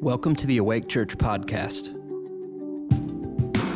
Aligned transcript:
Welcome 0.00 0.36
to 0.36 0.46
the 0.46 0.58
Awake 0.58 0.88
Church 0.88 1.16
podcast. 1.16 1.88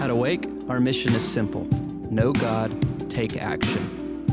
At 0.02 0.10
Awake, 0.10 0.46
our 0.68 0.78
mission 0.78 1.14
is 1.14 1.26
simple 1.26 1.64
know 2.10 2.32
God, 2.34 3.10
take 3.10 3.38
action. 3.38 4.26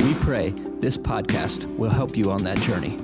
We 0.00 0.14
pray 0.14 0.54
this 0.80 0.96
podcast 0.96 1.66
will 1.76 1.90
help 1.90 2.16
you 2.16 2.30
on 2.30 2.44
that 2.44 2.58
journey. 2.60 2.96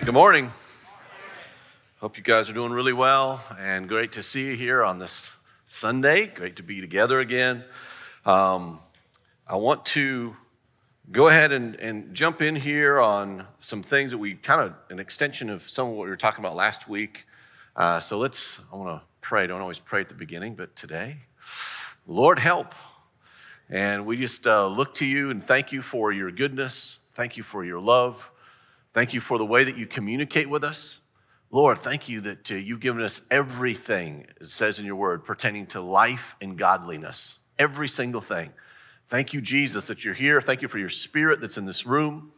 Good 0.00 0.14
morning. 0.14 0.50
Hope 1.98 2.16
you 2.16 2.22
guys 2.22 2.48
are 2.48 2.54
doing 2.54 2.72
really 2.72 2.94
well 2.94 3.44
and 3.58 3.86
great 3.86 4.12
to 4.12 4.22
see 4.22 4.46
you 4.46 4.56
here 4.56 4.82
on 4.82 5.00
this 5.00 5.34
Sunday. 5.72 6.26
Great 6.26 6.56
to 6.56 6.64
be 6.64 6.80
together 6.80 7.20
again. 7.20 7.62
Um, 8.26 8.80
I 9.46 9.54
want 9.54 9.86
to 9.86 10.36
go 11.12 11.28
ahead 11.28 11.52
and, 11.52 11.76
and 11.76 12.12
jump 12.12 12.42
in 12.42 12.56
here 12.56 12.98
on 12.98 13.46
some 13.60 13.84
things 13.84 14.10
that 14.10 14.18
we 14.18 14.34
kind 14.34 14.60
of, 14.60 14.74
an 14.90 14.98
extension 14.98 15.48
of 15.48 15.70
some 15.70 15.86
of 15.86 15.94
what 15.94 16.04
we 16.06 16.10
were 16.10 16.16
talking 16.16 16.44
about 16.44 16.56
last 16.56 16.88
week. 16.88 17.24
Uh, 17.76 18.00
so 18.00 18.18
let's, 18.18 18.58
I 18.72 18.76
want 18.76 19.00
to 19.00 19.06
pray. 19.20 19.46
Don't 19.46 19.60
always 19.60 19.78
pray 19.78 20.00
at 20.00 20.08
the 20.08 20.14
beginning, 20.16 20.56
but 20.56 20.74
today, 20.74 21.18
Lord, 22.04 22.40
help. 22.40 22.74
And 23.68 24.06
we 24.06 24.16
just 24.16 24.48
uh, 24.48 24.66
look 24.66 24.94
to 24.94 25.06
you 25.06 25.30
and 25.30 25.42
thank 25.42 25.70
you 25.70 25.82
for 25.82 26.10
your 26.10 26.32
goodness. 26.32 26.98
Thank 27.14 27.36
you 27.36 27.44
for 27.44 27.64
your 27.64 27.78
love. 27.78 28.32
Thank 28.92 29.14
you 29.14 29.20
for 29.20 29.38
the 29.38 29.46
way 29.46 29.62
that 29.62 29.76
you 29.76 29.86
communicate 29.86 30.50
with 30.50 30.64
us. 30.64 30.98
Lord, 31.52 31.78
thank 31.78 32.08
you 32.08 32.20
that 32.20 32.52
uh, 32.52 32.54
you've 32.54 32.80
given 32.80 33.02
us 33.02 33.26
everything, 33.30 34.26
it 34.40 34.46
says 34.46 34.78
in 34.78 34.86
your 34.86 34.94
word, 34.94 35.24
pertaining 35.24 35.66
to 35.68 35.80
life 35.80 36.36
and 36.40 36.56
godliness. 36.56 37.40
Every 37.58 37.88
single 37.88 38.20
thing. 38.20 38.50
Thank 39.08 39.34
you, 39.34 39.40
Jesus, 39.40 39.88
that 39.88 40.04
you're 40.04 40.14
here. 40.14 40.40
Thank 40.40 40.62
you 40.62 40.68
for 40.68 40.78
your 40.78 40.88
spirit 40.88 41.40
that's 41.40 41.58
in 41.58 41.66
this 41.66 41.84
room. 41.84 42.30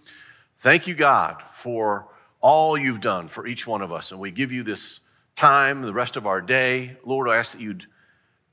Thank 0.60 0.86
you, 0.86 0.94
God, 0.94 1.42
for 1.52 2.08
all 2.40 2.78
you've 2.78 3.02
done 3.02 3.28
for 3.28 3.46
each 3.46 3.66
one 3.66 3.83
of 3.83 3.92
us. 3.92 4.12
And 4.12 4.20
we 4.20 4.30
give 4.30 4.50
you 4.50 4.62
this 4.62 5.00
time, 5.36 5.83
the 5.83 5.92
rest 5.92 6.16
of 6.16 6.27
our 6.27 6.40
day. 6.40 6.96
Lord, 7.05 7.28
I 7.28 7.36
ask 7.36 7.52
that 7.52 7.60
you'd 7.60 7.86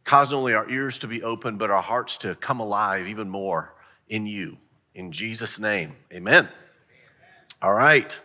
cause 0.04 0.34
only 0.34 0.54
our 0.54 0.70
ears 0.70 0.98
to 1.00 1.08
be 1.08 1.24
open, 1.24 1.58
but 1.58 1.72
our 1.72 1.82
hearts 1.82 2.18
to 2.18 2.36
come 2.36 2.60
alive 2.60 3.08
even 3.08 3.30
more 3.30 3.74
in 4.10 4.26
you. 4.26 4.58
In 4.94 5.14
Jesus' 5.14 5.58
name, 5.58 5.94
amen. 6.12 6.50
All 7.62 7.74
right. 7.74 8.20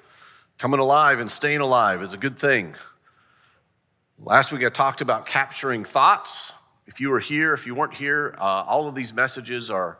Coming 0.58 0.78
alive 0.78 1.18
and 1.18 1.28
staying 1.28 1.60
alive 1.60 2.00
is 2.02 2.14
a 2.14 2.16
good 2.16 2.38
thing. 2.38 2.76
Last 4.18 4.52
week 4.52 4.62
I 4.62 4.68
talked 4.68 5.00
about 5.00 5.26
capturing 5.26 5.84
thoughts. 5.84 6.52
If 6.86 7.00
you 7.00 7.10
were 7.10 7.18
here, 7.18 7.54
if 7.54 7.66
you 7.66 7.74
weren't 7.74 7.94
here, 7.94 8.36
uh, 8.38 8.62
all 8.66 8.86
of 8.86 8.94
these 8.94 9.12
messages 9.12 9.68
are 9.68 9.98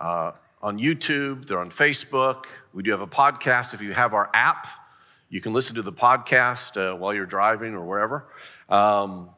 uh, 0.00 0.32
on 0.62 0.78
YouTube, 0.78 1.48
they're 1.48 1.58
on 1.58 1.70
Facebook. 1.70 2.44
We 2.72 2.84
do 2.84 2.92
have 2.92 3.00
a 3.00 3.08
podcast. 3.08 3.74
If 3.74 3.80
you 3.82 3.92
have 3.92 4.14
our 4.14 4.30
app, 4.32 4.68
you 5.30 5.40
can 5.40 5.52
listen 5.52 5.74
to 5.74 5.82
the 5.82 5.92
podcast 5.92 6.76
uh, 6.76 6.96
while 6.96 7.12
you're 7.12 7.26
driving 7.26 7.74
or 7.74 7.84
wherever 7.84 8.26
um, 8.68 9.30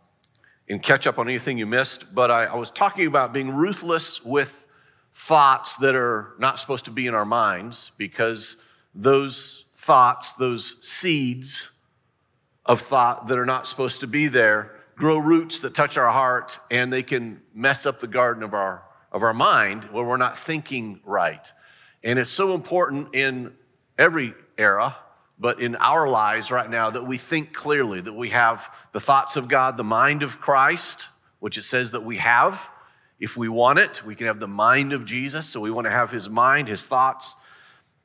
and 0.69 0.83
catch 0.83 1.07
up 1.07 1.19
on 1.19 1.27
anything 1.27 1.57
you 1.57 1.67
missed. 1.67 2.15
But 2.15 2.31
I, 2.31 2.45
I 2.45 2.57
was 2.57 2.71
talking 2.71 3.07
about 3.07 3.33
being 3.33 3.55
ruthless 3.55 4.23
with 4.23 4.67
thoughts 5.15 5.77
that 5.77 5.95
are 5.95 6.35
not 6.39 6.59
supposed 6.59 6.85
to 6.85 6.91
be 6.91 7.07
in 7.07 7.15
our 7.15 7.25
minds 7.25 7.93
because 7.97 8.57
those 8.95 9.65
thoughts, 9.91 10.31
those 10.35 10.77
seeds 10.87 11.69
of 12.65 12.81
thought 12.81 13.27
that 13.27 13.37
are 13.37 13.45
not 13.45 13.67
supposed 13.67 13.99
to 13.99 14.07
be 14.07 14.29
there, 14.29 14.71
grow 14.95 15.19
roots 15.19 15.59
that 15.59 15.75
touch 15.75 15.99
our 15.99 16.13
heart 16.13 16.61
and 16.71 16.93
they 16.93 17.03
can 17.03 17.43
mess 17.53 17.87
up 17.87 17.99
the 17.99 18.07
garden 18.07 18.45
of 18.45 18.55
our, 18.55 18.85
of 19.11 19.25
our 19.25 19.35
mind 19.35 19.83
where 19.87 20.05
we're 20.05 20.17
not 20.17 20.39
thinking 20.39 21.01
right. 21.05 21.53
And 22.05 22.21
it's 22.21 22.31
so 22.31 22.55
important 22.55 23.17
in 23.17 23.53
every 23.99 24.33
era, 24.57 24.95
but 25.41 25.61
in 25.61 25.75
our 25.75 26.09
lives 26.09 26.53
right 26.53 26.71
now, 26.71 26.91
that 26.91 27.05
we 27.05 27.17
think 27.17 27.53
clearly, 27.53 28.01
that 28.01 28.13
we 28.13 28.29
have 28.29 28.73
the 28.93 29.01
thoughts 29.01 29.37
of 29.37 29.49
God, 29.49 29.77
the 29.77 29.83
mind 29.83 30.23
of 30.23 30.41
Christ, 30.41 31.09
which 31.41 31.59
it 31.59 31.65
says 31.65 31.91
that 31.91 32.05
we 32.05 32.19
have. 32.19 32.69
If 33.19 33.37
we 33.37 33.49
want 33.49 33.81
it, 33.81 34.05
we 34.07 34.15
can 34.15 34.29
have 34.29 34.39
the 34.39 34.47
mind 34.47 34.93
of 34.93 35.05
Jesus. 35.05 35.49
So 35.49 35.61
we 35.61 35.73
want 35.73 35.87
to 35.87 35.91
have 35.91 36.13
his 36.13 36.31
mind, 36.31 36.69
his 36.69 36.87
thoughts, 36.87 37.35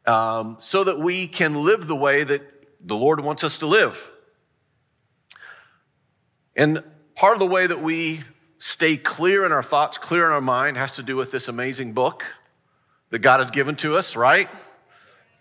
um, 0.08 0.58
so 0.60 0.84
that 0.84 1.00
we 1.00 1.28
can 1.28 1.64
live 1.64 1.88
the 1.88 1.96
way 1.96 2.24
that 2.24 2.42
the 2.86 2.96
Lord 2.96 3.20
wants 3.20 3.44
us 3.44 3.58
to 3.60 3.68
live. 3.68 4.12
And 6.56 6.84
part 7.16 7.34
of 7.34 7.40
the 7.40 7.48
way 7.48 7.68
that 7.68 7.82
we 7.82 8.22
stay 8.58 8.98
clear 8.98 9.46
in 9.46 9.52
our 9.52 9.64
thoughts, 9.64 9.98
clear 9.98 10.26
in 10.26 10.32
our 10.32 10.42
mind, 10.42 10.78
has 10.78 10.96
to 10.96 11.04
do 11.04 11.16
with 11.16 11.32
this 11.32 11.48
amazing 11.48 11.94
book 11.94 12.24
that 13.10 13.20
God 13.20 13.40
has 13.40 13.52
given 13.52 13.76
to 13.78 13.96
us, 13.96 14.16
right? 14.16 14.50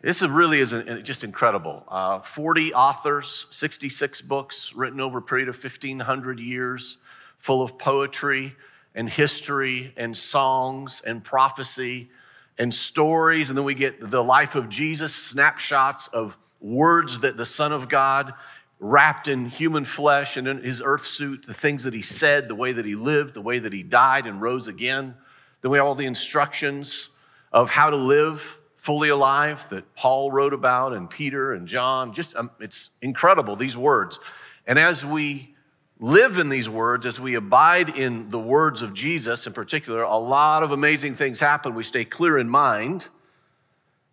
This 0.00 0.22
really 0.22 0.60
is 0.60 0.75
just 1.02 1.25
incredible. 1.25 1.84
Uh, 1.88 2.20
40 2.20 2.75
authors, 2.75 3.46
66 3.50 4.20
books 4.22 4.72
written 4.75 5.00
over 5.00 5.19
a 5.19 5.22
period 5.22 5.48
of 5.48 5.62
1,500 5.62 6.38
years, 6.38 6.98
full 7.38 7.62
of 7.62 7.78
poetry 7.78 8.54
and 8.94 9.08
history 9.08 9.94
and 9.96 10.16
songs 10.16 11.02
and 11.06 11.25
prophecy 11.25 12.10
and 12.59 12.72
stories, 12.72 13.50
and 13.50 13.59
then 13.59 13.65
we 13.65 13.75
get 13.75 14.10
the 14.10 14.22
life 14.22 14.54
of 14.54 14.69
Jesus, 14.69 15.15
snapshots 15.15 16.09
of 16.09 16.37
words 16.60 17.20
that 17.20 17.37
the 17.37 17.47
Son 17.47 17.72
of 17.72 17.88
God 17.88 18.34
wrapped 18.78 19.28
in 19.28 19.47
human 19.47 19.84
flesh 19.84 20.37
and 20.37 20.47
in 20.47 20.62
his 20.62 20.82
earth 20.84 21.04
suit, 21.04 21.47
the 21.47 21.54
things 21.54 21.84
that 21.84 21.94
he 21.94 22.03
said, 22.03 22.48
the 22.48 22.54
way 22.54 22.72
that 22.72 22.84
he 22.84 22.94
lived, 22.94 23.34
the 23.34 23.41
way 23.41 23.59
that 23.59 23.72
he 23.72 23.82
died 23.82 24.26
and 24.26 24.41
rose 24.41 24.69
again. 24.69 25.14
Then 25.62 25.70
we 25.70 25.78
have 25.78 25.87
all 25.87 25.94
the 25.94 26.06
instructions 26.06 27.10
of 27.53 27.70
how 27.70 27.91
to 27.91 27.97
live 27.97 28.59
fully 28.76 29.09
alive 29.09 29.66
that 29.70 29.94
Paul 29.94 30.31
wrote 30.31 30.53
about 30.53 30.93
and 30.93 31.09
Peter 31.09 31.54
and 31.54 31.66
John. 31.66 32.12
Just, 32.12 32.37
um, 32.37 32.50
it's 32.60 32.91
incredible, 33.00 33.56
these 33.56 33.76
words. 33.76 34.20
And 34.66 34.78
as 34.78 35.04
we 35.04 35.53
live 36.00 36.38
in 36.38 36.49
these 36.49 36.69
words, 36.69 37.06
as 37.06 37.21
we 37.21 37.34
abide 37.34 37.97
in 37.97 38.31
the 38.31 38.38
words 38.38 38.82
of 38.82 38.93
Jesus 38.94 39.47
in 39.47 39.53
particular, 39.53 40.03
a 40.03 40.16
lot 40.16 40.62
of 40.62 40.72
amazing 40.72 41.15
things 41.15 41.41
happen. 41.41 41.75
We 41.75 41.84
stay 41.84 42.05
clear 42.05 42.38
in 42.38 42.49
mind, 42.49 43.09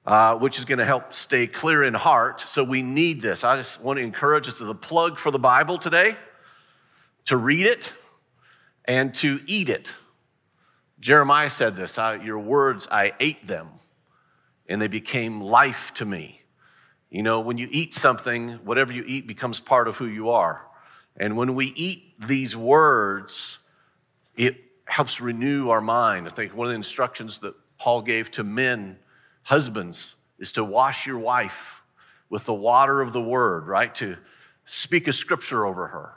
uh, 0.06 0.36
which 0.36 0.60
is 0.60 0.66
going 0.66 0.80
to 0.80 0.86
help 0.86 1.14
stay 1.14 1.48
clear 1.48 1.84
in 1.84 1.94
heart. 1.94 2.42
So 2.42 2.64
we 2.64 2.82
need 2.82 3.22
this. 3.22 3.44
I 3.44 3.58
just 3.58 3.82
want 3.82 3.98
to 3.98 4.04
encourage 4.04 4.48
us 4.48 4.58
to 4.60 4.66
the 4.66 4.76
plug 4.76 5.18
for 5.18 5.32
the 5.32 5.40
Bible 5.40 5.78
today, 5.78 6.16
to 7.26 7.38
read 7.38 7.66
it 7.66 7.92
and 8.86 9.14
to 9.16 9.40
eat 9.46 9.70
it. 9.70 9.96
Jeremiah 11.00 11.50
said 11.50 11.76
this 11.76 11.98
Your 11.98 12.40
words, 12.40 12.88
I 12.92 13.14
ate 13.20 13.48
them, 13.48 13.70
and 14.68 14.82
they 14.82 14.88
became 14.88 15.42
life 15.42 15.94
to 15.96 16.06
me. 16.06 16.42
You 17.10 17.24
know, 17.24 17.42
when 17.42 17.58
you 17.58 17.68
eat 17.72 17.94
something, 17.94 18.54
whatever 18.64 18.94
you 18.94 19.04
eat 19.06 19.28
becomes 19.28 19.60
part 19.60 19.88
of 19.88 19.98
who 19.98 20.06
you 20.06 20.30
are. 20.30 20.66
And 21.18 21.38
when 21.38 21.56
we 21.56 21.68
eat 21.76 22.14
these 22.20 22.56
words, 22.56 23.60
it 24.36 24.58
helps 24.86 25.22
renew 25.22 25.70
our 25.70 25.82
mind. 25.82 26.28
I 26.28 26.32
think 26.32 26.56
one 26.56 26.68
of 26.68 26.72
the 26.72 26.76
instructions 26.76 27.40
that 27.40 27.54
Paul 27.78 28.02
gave 28.02 28.32
to 28.32 28.44
men, 28.44 28.98
husbands, 29.44 30.16
is 30.40 30.52
to 30.54 30.64
wash 30.64 31.06
your 31.06 31.20
wife 31.20 31.82
with 32.30 32.46
the 32.46 32.54
water 32.54 33.02
of 33.02 33.14
the 33.14 33.22
word, 33.22 33.68
right? 33.68 33.94
To 33.96 34.18
speak 34.66 35.08
a 35.08 35.14
scripture 35.14 35.66
over 35.66 35.88
her. 35.88 36.14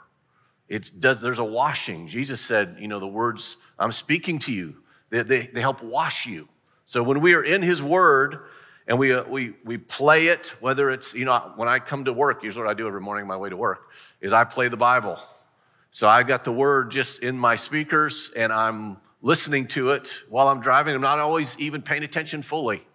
It's 0.67 0.89
does 0.89 1.21
there's 1.21 1.39
a 1.39 1.43
washing. 1.43 2.07
Jesus 2.07 2.41
said, 2.41 2.77
you 2.79 2.87
know, 2.87 2.99
the 2.99 3.07
words 3.07 3.57
I'm 3.77 3.91
speaking 3.91 4.39
to 4.39 4.53
you, 4.53 4.77
they, 5.09 5.21
they, 5.21 5.47
they 5.47 5.61
help 5.61 5.83
wash 5.83 6.25
you. 6.25 6.47
So 6.85 7.03
when 7.03 7.21
we 7.21 7.33
are 7.33 7.43
in 7.43 7.61
his 7.61 7.83
word 7.83 8.39
and 8.87 8.99
we, 8.99 9.13
uh, 9.13 9.23
we, 9.23 9.53
we 9.63 9.77
play 9.77 10.27
it, 10.27 10.55
whether 10.59 10.91
it's, 10.91 11.13
you 11.13 11.25
know, 11.25 11.51
when 11.55 11.67
I 11.67 11.79
come 11.79 12.05
to 12.05 12.13
work, 12.13 12.41
here's 12.41 12.57
what 12.57 12.67
I 12.67 12.73
do 12.73 12.87
every 12.87 13.01
morning 13.01 13.23
on 13.23 13.27
my 13.27 13.37
way 13.37 13.49
to 13.49 13.57
work 13.57 13.89
is 14.21 14.31
I 14.31 14.43
play 14.43 14.67
the 14.67 14.77
Bible. 14.77 15.19
So 15.91 16.07
I 16.07 16.23
got 16.23 16.43
the 16.43 16.51
word 16.51 16.91
just 16.91 17.23
in 17.23 17.37
my 17.37 17.55
speakers 17.55 18.31
and 18.35 18.51
I'm 18.51 18.97
listening 19.21 19.67
to 19.67 19.91
it 19.91 20.19
while 20.29 20.49
I'm 20.49 20.61
driving. 20.61 20.93
I'm 20.93 21.01
not 21.01 21.19
always 21.19 21.59
even 21.59 21.81
paying 21.81 22.03
attention 22.03 22.41
fully, 22.41 22.85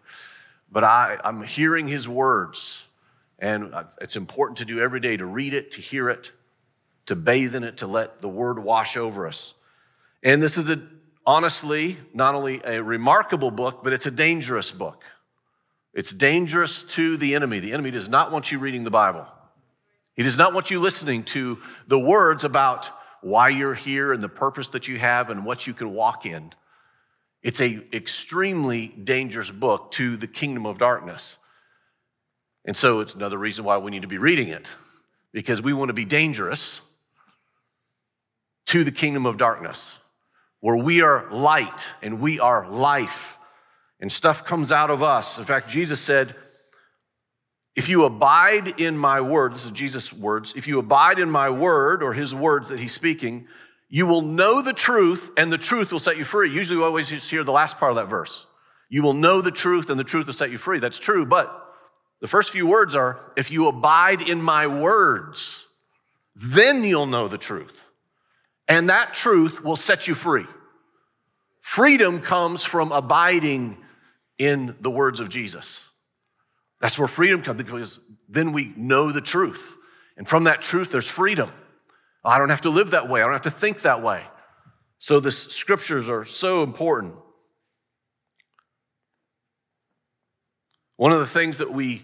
but 0.70 0.84
I, 0.84 1.18
I'm 1.24 1.42
hearing 1.42 1.88
his 1.88 2.06
words. 2.06 2.86
And 3.38 3.74
it's 4.00 4.16
important 4.16 4.58
to 4.58 4.64
do 4.64 4.80
every 4.80 5.00
day 5.00 5.16
to 5.16 5.24
read 5.24 5.54
it, 5.54 5.72
to 5.72 5.80
hear 5.80 6.08
it, 6.10 6.30
to 7.06 7.16
bathe 7.16 7.54
in 7.54 7.64
it, 7.64 7.78
to 7.78 7.86
let 7.86 8.20
the 8.20 8.28
word 8.28 8.58
wash 8.58 8.96
over 8.96 9.26
us. 9.26 9.54
And 10.22 10.42
this 10.42 10.58
is 10.58 10.68
a, 10.68 10.80
honestly 11.26 11.96
not 12.12 12.34
only 12.34 12.60
a 12.64 12.82
remarkable 12.82 13.50
book, 13.50 13.82
but 13.82 13.92
it's 13.92 14.06
a 14.06 14.10
dangerous 14.10 14.70
book. 14.70 15.02
It's 15.94 16.12
dangerous 16.12 16.82
to 16.94 17.16
the 17.16 17.34
enemy. 17.34 17.60
The 17.60 17.72
enemy 17.72 17.90
does 17.90 18.08
not 18.08 18.30
want 18.30 18.52
you 18.52 18.58
reading 18.58 18.84
the 18.84 18.90
Bible. 18.90 19.26
He 20.14 20.22
does 20.22 20.38
not 20.38 20.52
want 20.52 20.70
you 20.70 20.80
listening 20.80 21.24
to 21.24 21.58
the 21.88 21.98
words 21.98 22.44
about 22.44 22.90
why 23.22 23.48
you're 23.48 23.74
here 23.74 24.12
and 24.12 24.22
the 24.22 24.28
purpose 24.28 24.68
that 24.68 24.88
you 24.88 24.98
have 24.98 25.30
and 25.30 25.44
what 25.44 25.66
you 25.66 25.74
can 25.74 25.92
walk 25.92 26.26
in. 26.26 26.52
It's 27.42 27.60
a 27.60 27.82
extremely 27.94 28.88
dangerous 28.88 29.50
book 29.50 29.90
to 29.92 30.16
the 30.16 30.26
kingdom 30.26 30.66
of 30.66 30.78
darkness. 30.78 31.38
And 32.64 32.76
so 32.76 33.00
it's 33.00 33.14
another 33.14 33.38
reason 33.38 33.64
why 33.64 33.78
we 33.78 33.90
need 33.90 34.02
to 34.02 34.08
be 34.08 34.18
reading 34.18 34.48
it 34.48 34.70
because 35.32 35.62
we 35.62 35.72
want 35.72 35.88
to 35.88 35.94
be 35.94 36.04
dangerous 36.04 36.82
to 38.66 38.84
the 38.84 38.92
kingdom 38.92 39.26
of 39.26 39.36
darkness. 39.36 39.96
where 40.60 40.76
we 40.76 41.00
are 41.00 41.30
light 41.32 41.92
and 42.02 42.20
we 42.20 42.38
are 42.38 42.68
life, 42.70 43.38
and 44.00 44.10
stuff 44.10 44.44
comes 44.44 44.72
out 44.72 44.90
of 44.90 45.02
us. 45.02 45.38
In 45.38 45.44
fact, 45.44 45.68
Jesus 45.68 46.00
said, 46.00 46.34
if 47.76 47.88
you 47.88 48.04
abide 48.04 48.80
in 48.80 48.96
my 48.96 49.20
word, 49.20 49.54
this 49.54 49.64
is 49.64 49.70
Jesus' 49.70 50.12
words, 50.12 50.52
if 50.56 50.66
you 50.66 50.78
abide 50.78 51.18
in 51.18 51.30
my 51.30 51.50
word 51.50 52.02
or 52.02 52.12
his 52.12 52.34
words 52.34 52.68
that 52.68 52.80
he's 52.80 52.92
speaking, 52.92 53.46
you 53.88 54.06
will 54.06 54.22
know 54.22 54.62
the 54.62 54.72
truth 54.72 55.30
and 55.36 55.52
the 55.52 55.58
truth 55.58 55.92
will 55.92 55.98
set 55.98 56.16
you 56.16 56.24
free. 56.24 56.50
Usually 56.50 56.78
we 56.78 56.84
always 56.84 57.10
just 57.10 57.30
hear 57.30 57.44
the 57.44 57.52
last 57.52 57.78
part 57.78 57.90
of 57.90 57.96
that 57.96 58.08
verse. 58.08 58.46
You 58.88 59.02
will 59.02 59.14
know 59.14 59.40
the 59.40 59.50
truth 59.50 59.88
and 59.88 59.98
the 59.98 60.04
truth 60.04 60.26
will 60.26 60.34
set 60.34 60.50
you 60.50 60.58
free. 60.58 60.80
That's 60.80 60.98
true, 60.98 61.24
but 61.24 61.56
the 62.20 62.28
first 62.28 62.50
few 62.50 62.66
words 62.66 62.94
are 62.94 63.18
if 63.36 63.50
you 63.50 63.66
abide 63.66 64.28
in 64.28 64.42
my 64.42 64.66
words, 64.66 65.66
then 66.34 66.84
you'll 66.84 67.06
know 67.06 67.28
the 67.28 67.38
truth. 67.38 67.90
And 68.68 68.90
that 68.90 69.14
truth 69.14 69.62
will 69.62 69.76
set 69.76 70.06
you 70.06 70.14
free. 70.14 70.46
Freedom 71.60 72.20
comes 72.20 72.64
from 72.64 72.92
abiding 72.92 73.78
in 74.40 74.74
the 74.80 74.90
words 74.90 75.20
of 75.20 75.28
Jesus. 75.28 75.86
That's 76.80 76.98
where 76.98 77.06
freedom 77.06 77.42
comes 77.42 77.58
because 77.58 78.00
then 78.26 78.52
we 78.52 78.72
know 78.74 79.12
the 79.12 79.20
truth. 79.20 79.76
And 80.16 80.26
from 80.26 80.44
that 80.44 80.62
truth, 80.62 80.90
there's 80.90 81.10
freedom. 81.10 81.52
I 82.24 82.38
don't 82.38 82.48
have 82.48 82.62
to 82.62 82.70
live 82.70 82.92
that 82.92 83.06
way. 83.06 83.20
I 83.20 83.24
don't 83.24 83.34
have 83.34 83.42
to 83.42 83.50
think 83.50 83.82
that 83.82 84.02
way. 84.02 84.24
So 84.98 85.20
the 85.20 85.30
scriptures 85.30 86.08
are 86.08 86.24
so 86.24 86.62
important. 86.62 87.16
One 90.96 91.12
of 91.12 91.18
the 91.18 91.26
things 91.26 91.58
that 91.58 91.72
we 91.72 92.02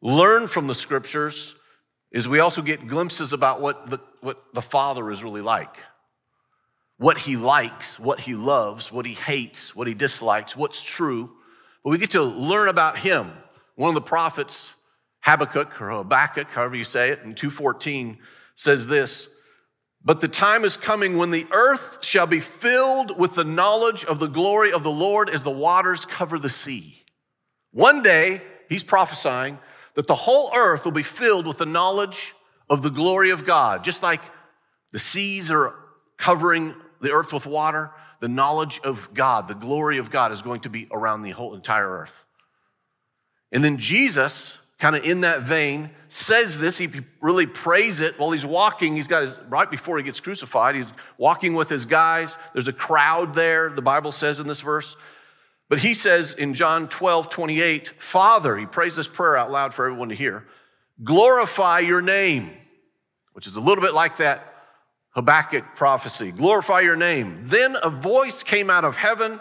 learn 0.00 0.46
from 0.46 0.66
the 0.66 0.74
scriptures 0.74 1.54
is 2.10 2.26
we 2.26 2.40
also 2.40 2.62
get 2.62 2.88
glimpses 2.88 3.34
about 3.34 3.60
what 3.60 3.90
the, 3.90 3.98
what 4.22 4.42
the 4.54 4.62
Father 4.62 5.10
is 5.10 5.22
really 5.22 5.42
like. 5.42 5.76
What 6.96 7.18
he 7.18 7.36
likes, 7.36 7.98
what 7.98 8.20
he 8.20 8.34
loves, 8.34 8.90
what 8.90 9.04
he 9.04 9.12
hates, 9.12 9.76
what 9.76 9.86
he 9.86 9.92
dislikes, 9.92 10.56
what's 10.56 10.82
true. 10.82 11.30
But 11.84 11.90
we 11.90 11.98
get 11.98 12.12
to 12.12 12.22
learn 12.22 12.68
about 12.68 12.98
him. 12.98 13.30
One 13.76 13.90
of 13.90 13.94
the 13.94 14.00
prophets, 14.00 14.72
Habakkuk 15.20 15.80
or 15.80 15.90
Habakkuk, 15.90 16.48
however 16.48 16.74
you 16.74 16.84
say 16.84 17.10
it, 17.10 17.20
in 17.20 17.34
214 17.34 18.18
says 18.54 18.86
this 18.86 19.28
But 20.02 20.20
the 20.20 20.28
time 20.28 20.64
is 20.64 20.78
coming 20.78 21.18
when 21.18 21.30
the 21.30 21.46
earth 21.52 21.98
shall 22.02 22.26
be 22.26 22.40
filled 22.40 23.18
with 23.18 23.34
the 23.34 23.44
knowledge 23.44 24.04
of 24.04 24.18
the 24.18 24.26
glory 24.26 24.72
of 24.72 24.82
the 24.82 24.90
Lord 24.90 25.28
as 25.28 25.42
the 25.42 25.50
waters 25.50 26.06
cover 26.06 26.38
the 26.38 26.48
sea. 26.48 27.02
One 27.72 28.02
day, 28.02 28.40
he's 28.68 28.82
prophesying 28.82 29.58
that 29.94 30.06
the 30.06 30.14
whole 30.14 30.50
earth 30.56 30.84
will 30.84 30.92
be 30.92 31.02
filled 31.02 31.46
with 31.46 31.58
the 31.58 31.66
knowledge 31.66 32.32
of 32.70 32.82
the 32.82 32.90
glory 32.90 33.30
of 33.30 33.44
God. 33.44 33.84
Just 33.84 34.02
like 34.02 34.22
the 34.92 34.98
seas 34.98 35.50
are 35.50 35.74
covering 36.16 36.74
the 37.00 37.12
earth 37.12 37.32
with 37.32 37.46
water, 37.46 37.90
the 38.24 38.28
knowledge 38.28 38.80
of 38.84 39.12
God, 39.12 39.48
the 39.48 39.54
glory 39.54 39.98
of 39.98 40.10
God 40.10 40.32
is 40.32 40.40
going 40.40 40.62
to 40.62 40.70
be 40.70 40.88
around 40.90 41.20
the 41.20 41.32
whole 41.32 41.54
entire 41.54 41.86
earth. 41.86 42.24
And 43.52 43.62
then 43.62 43.76
Jesus, 43.76 44.56
kind 44.78 44.96
of 44.96 45.04
in 45.04 45.20
that 45.20 45.42
vein, 45.42 45.90
says 46.08 46.58
this. 46.58 46.78
He 46.78 46.88
really 47.20 47.44
prays 47.44 48.00
it 48.00 48.18
while 48.18 48.30
he's 48.30 48.46
walking. 48.46 48.96
He's 48.96 49.08
got 49.08 49.24
his, 49.24 49.38
right 49.50 49.70
before 49.70 49.98
he 49.98 50.04
gets 50.04 50.20
crucified, 50.20 50.74
he's 50.74 50.90
walking 51.18 51.52
with 51.52 51.68
his 51.68 51.84
guys. 51.84 52.38
There's 52.54 52.66
a 52.66 52.72
crowd 52.72 53.34
there, 53.34 53.68
the 53.68 53.82
Bible 53.82 54.10
says 54.10 54.40
in 54.40 54.46
this 54.46 54.62
verse. 54.62 54.96
But 55.68 55.80
he 55.80 55.92
says 55.92 56.32
in 56.32 56.54
John 56.54 56.88
12, 56.88 57.28
28, 57.28 57.88
Father, 58.00 58.56
he 58.56 58.64
prays 58.64 58.96
this 58.96 59.06
prayer 59.06 59.36
out 59.36 59.50
loud 59.50 59.74
for 59.74 59.84
everyone 59.84 60.08
to 60.08 60.14
hear, 60.14 60.46
glorify 61.02 61.80
your 61.80 62.00
name, 62.00 62.52
which 63.34 63.46
is 63.46 63.56
a 63.56 63.60
little 63.60 63.84
bit 63.84 63.92
like 63.92 64.16
that 64.16 64.53
Habakkuk 65.14 65.76
prophecy. 65.76 66.32
Glorify 66.32 66.80
your 66.80 66.96
name. 66.96 67.40
Then 67.44 67.76
a 67.82 67.90
voice 67.90 68.42
came 68.42 68.70
out 68.70 68.84
of 68.84 68.96
heaven 68.96 69.40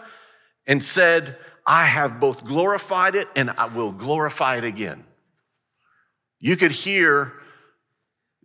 and 0.67 0.81
said, 0.81 1.37
I 1.65 1.85
have 1.85 2.19
both 2.19 2.43
glorified 2.43 3.15
it 3.15 3.27
and 3.35 3.49
I 3.51 3.65
will 3.65 3.91
glorify 3.91 4.57
it 4.57 4.63
again. 4.63 5.03
You 6.39 6.57
could 6.57 6.71
hear 6.71 7.33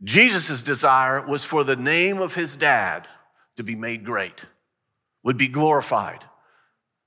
Jesus' 0.02 0.62
desire 0.62 1.20
was 1.26 1.44
for 1.44 1.64
the 1.64 1.76
name 1.76 2.20
of 2.20 2.34
his 2.34 2.56
dad 2.56 3.08
to 3.56 3.64
be 3.64 3.74
made 3.74 4.04
great, 4.04 4.46
would 5.24 5.36
be 5.36 5.48
glorified. 5.48 6.24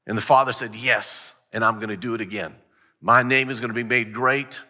And 0.06 0.18
the 0.18 0.22
father 0.22 0.52
said, 0.52 0.76
Yes, 0.76 1.32
and 1.54 1.64
I'm 1.64 1.78
going 1.78 1.90
to 1.90 1.98
do 1.98 2.14
it 2.14 2.22
again. 2.22 2.56
My 3.00 3.24
name 3.24 3.50
is 3.50 3.62
going 3.62 3.70
to 3.70 3.76
be 3.76 3.84
made 3.84 4.14
great, 4.14 4.62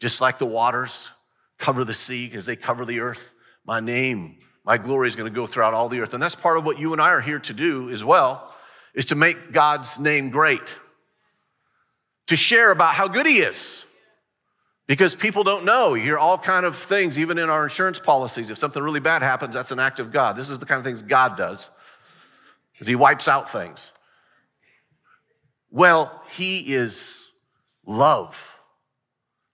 just 0.00 0.20
like 0.20 0.38
the 0.38 0.46
waters 0.46 1.10
cover 1.58 1.84
the 1.84 1.94
sea 1.94 2.30
as 2.34 2.46
they 2.46 2.56
cover 2.56 2.84
the 2.84 3.00
earth. 3.00 3.32
My 3.66 3.80
name, 3.80 4.36
my 4.64 4.78
glory 4.78 5.08
is 5.08 5.16
going 5.16 5.30
to 5.30 5.34
go 5.34 5.46
throughout 5.46 5.74
all 5.74 5.88
the 5.88 6.00
earth. 6.00 6.14
And 6.14 6.22
that's 6.22 6.34
part 6.34 6.56
of 6.56 6.64
what 6.64 6.78
you 6.78 6.92
and 6.92 7.02
I 7.02 7.10
are 7.10 7.20
here 7.20 7.38
to 7.38 7.52
do 7.52 7.90
as 7.90 8.02
well, 8.02 8.54
is 8.94 9.06
to 9.06 9.14
make 9.14 9.52
God's 9.52 9.98
name 9.98 10.30
great, 10.30 10.78
to 12.26 12.36
share 12.36 12.70
about 12.70 12.94
how 12.94 13.08
good 13.08 13.26
He 13.26 13.38
is. 13.38 13.84
Because 14.86 15.14
people 15.14 15.44
don't 15.44 15.64
know. 15.64 15.94
You 15.94 16.02
hear 16.02 16.18
all 16.18 16.36
kind 16.36 16.66
of 16.66 16.76
things, 16.76 17.18
even 17.18 17.38
in 17.38 17.48
our 17.48 17.64
insurance 17.64 17.98
policies. 17.98 18.50
If 18.50 18.58
something 18.58 18.82
really 18.82 19.00
bad 19.00 19.22
happens, 19.22 19.54
that's 19.54 19.70
an 19.72 19.78
act 19.78 19.98
of 19.98 20.12
God. 20.12 20.36
This 20.36 20.50
is 20.50 20.58
the 20.58 20.66
kind 20.66 20.78
of 20.78 20.84
things 20.84 21.00
God 21.00 21.36
does, 21.36 21.70
because 22.72 22.86
He 22.86 22.94
wipes 22.94 23.26
out 23.26 23.50
things. 23.50 23.92
Well, 25.74 26.22
he 26.28 26.72
is 26.72 27.30
love. 27.84 28.52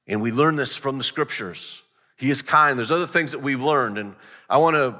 And 0.06 0.20
we 0.20 0.32
learn 0.32 0.56
this 0.56 0.76
from 0.76 0.98
the 0.98 1.04
scriptures. 1.04 1.80
He 2.18 2.28
is 2.28 2.42
kind. 2.42 2.76
There's 2.76 2.90
other 2.90 3.06
things 3.06 3.32
that 3.32 3.38
we've 3.38 3.62
learned. 3.62 3.96
And 3.96 4.14
I 4.50 4.58
want 4.58 4.74
to, 4.74 4.96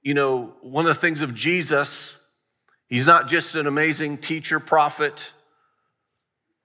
you 0.00 0.14
know, 0.14 0.54
one 0.62 0.86
of 0.86 0.88
the 0.88 1.00
things 1.00 1.20
of 1.20 1.34
Jesus, 1.34 2.16
he's 2.88 3.06
not 3.06 3.28
just 3.28 3.54
an 3.54 3.66
amazing 3.66 4.16
teacher, 4.16 4.58
prophet, 4.58 5.30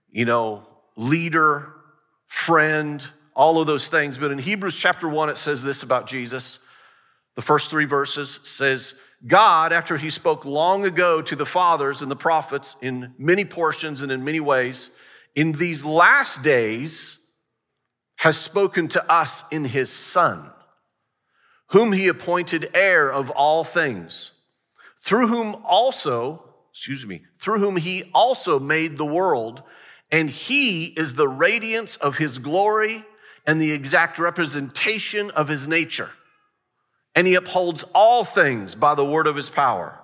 you 0.10 0.24
know, 0.24 0.66
leader, 0.96 1.74
friend, 2.28 3.06
all 3.36 3.60
of 3.60 3.68
those 3.68 3.90
things. 3.90 4.18
But 4.18 4.32
in 4.32 4.40
Hebrews 4.40 4.80
chapter 4.80 5.10
1, 5.10 5.30
it 5.30 5.38
says 5.38 5.64
this 5.64 5.84
about 5.84 6.08
Jesus. 6.08 6.60
The 7.36 7.42
first 7.42 7.70
three 7.70 7.86
verses 7.86 8.40
says, 8.44 8.96
God, 9.28 9.74
after 9.74 9.98
he 9.98 10.10
spoke 10.10 10.46
long 10.46 10.86
ago 10.86 11.22
to 11.22 11.36
the 11.36 11.46
fathers 11.46 12.02
and 12.02 12.10
the 12.10 12.16
prophets 12.16 12.78
in 12.82 13.14
many 13.18 13.44
portions 13.44 14.02
and 14.02 14.14
in 14.14 14.24
many 14.24 14.40
ways, 14.40 14.92
in 15.36 15.52
these 15.52 15.84
last 15.84 16.42
days 16.42 17.20
has 18.18 18.38
spoken 18.38 18.88
to 18.90 19.12
us 19.12 19.44
in 19.52 19.66
his 19.66 19.92
Son, 19.92 20.50
whom 21.68 21.92
he 21.92 22.08
appointed 22.08 22.70
heir 22.74 23.12
of 23.12 23.30
all 23.32 23.64
things, 23.64 24.32
through 25.02 25.28
whom 25.28 25.56
also, 25.66 26.44
excuse 26.72 27.06
me, 27.06 27.22
through 27.40 27.60
whom 27.60 27.78
he 27.78 28.10
also 28.14 28.60
made 28.60 28.98
the 28.98 29.06
world, 29.06 29.64
and 30.12 30.30
he 30.30 30.86
is 30.86 31.16
the 31.16 31.28
radiance 31.28 31.98
of 31.98 32.18
his 32.18 32.38
glory 32.38 33.04
and 33.46 33.60
the 33.60 33.72
exact 33.72 34.20
representation 34.20 35.32
of 35.32 35.48
his 35.48 35.68
nature 35.68 36.10
and 37.16 37.28
he 37.28 37.36
upholds 37.36 37.84
all 37.94 38.24
things 38.24 38.76
by 38.76 38.96
the 38.96 39.06
word 39.06 39.28
of 39.28 39.36
his 39.36 39.50
power. 39.50 40.00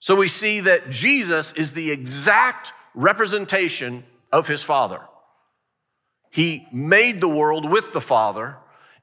So 0.00 0.16
we 0.16 0.28
see 0.28 0.60
that 0.60 0.90
Jesus 0.90 1.52
is 1.52 1.72
the 1.72 1.90
exact 1.90 2.72
representation 2.94 4.04
of 4.32 4.48
his 4.48 4.62
Father. 4.62 5.00
He 6.30 6.66
made 6.72 7.20
the 7.20 7.28
world 7.28 7.70
with 7.70 7.92
the 7.92 8.00
Father 8.00 8.56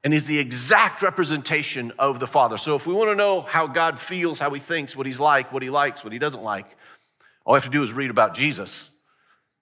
and 0.04 0.12
is 0.12 0.26
the 0.26 0.38
exact 0.38 1.02
representation 1.02 1.92
of 1.98 2.18
the 2.18 2.26
Father. 2.26 2.56
So 2.56 2.74
if 2.74 2.86
we 2.86 2.94
want 2.94 3.10
to 3.10 3.14
know 3.14 3.42
how 3.42 3.66
God 3.66 3.98
feels, 3.98 4.38
how 4.38 4.50
he 4.50 4.60
thinks, 4.60 4.96
what 4.96 5.06
he's 5.06 5.20
like, 5.20 5.52
what 5.52 5.62
he 5.62 5.70
likes, 5.70 6.02
what 6.02 6.12
he 6.12 6.18
doesn't 6.18 6.42
like, 6.42 6.76
all 7.44 7.54
we 7.54 7.56
have 7.56 7.64
to 7.64 7.70
do 7.70 7.82
is 7.82 7.92
read 7.92 8.10
about 8.10 8.34
Jesus. 8.34 8.90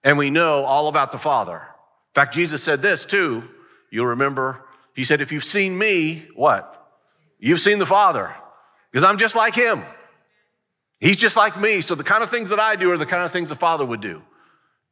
And 0.03 0.17
we 0.17 0.31
know 0.31 0.63
all 0.65 0.87
about 0.87 1.11
the 1.11 1.17
Father. 1.17 1.57
In 1.57 2.13
fact, 2.15 2.33
Jesus 2.33 2.63
said 2.63 2.81
this 2.81 3.05
too. 3.05 3.43
You'll 3.91 4.07
remember. 4.07 4.63
He 4.95 5.03
said, 5.03 5.21
If 5.21 5.31
you've 5.31 5.43
seen 5.43 5.77
me, 5.77 6.27
what? 6.35 6.77
You've 7.39 7.59
seen 7.59 7.79
the 7.79 7.85
Father, 7.85 8.35
because 8.91 9.03
I'm 9.03 9.17
just 9.17 9.35
like 9.35 9.55
Him. 9.55 9.83
He's 10.99 11.17
just 11.17 11.35
like 11.35 11.59
me. 11.59 11.81
So 11.81 11.95
the 11.95 12.03
kind 12.03 12.23
of 12.23 12.29
things 12.29 12.49
that 12.49 12.59
I 12.59 12.75
do 12.75 12.91
are 12.91 12.97
the 12.97 13.07
kind 13.07 13.23
of 13.23 13.31
things 13.31 13.49
the 13.49 13.55
Father 13.55 13.83
would 13.83 14.01
do. 14.01 14.21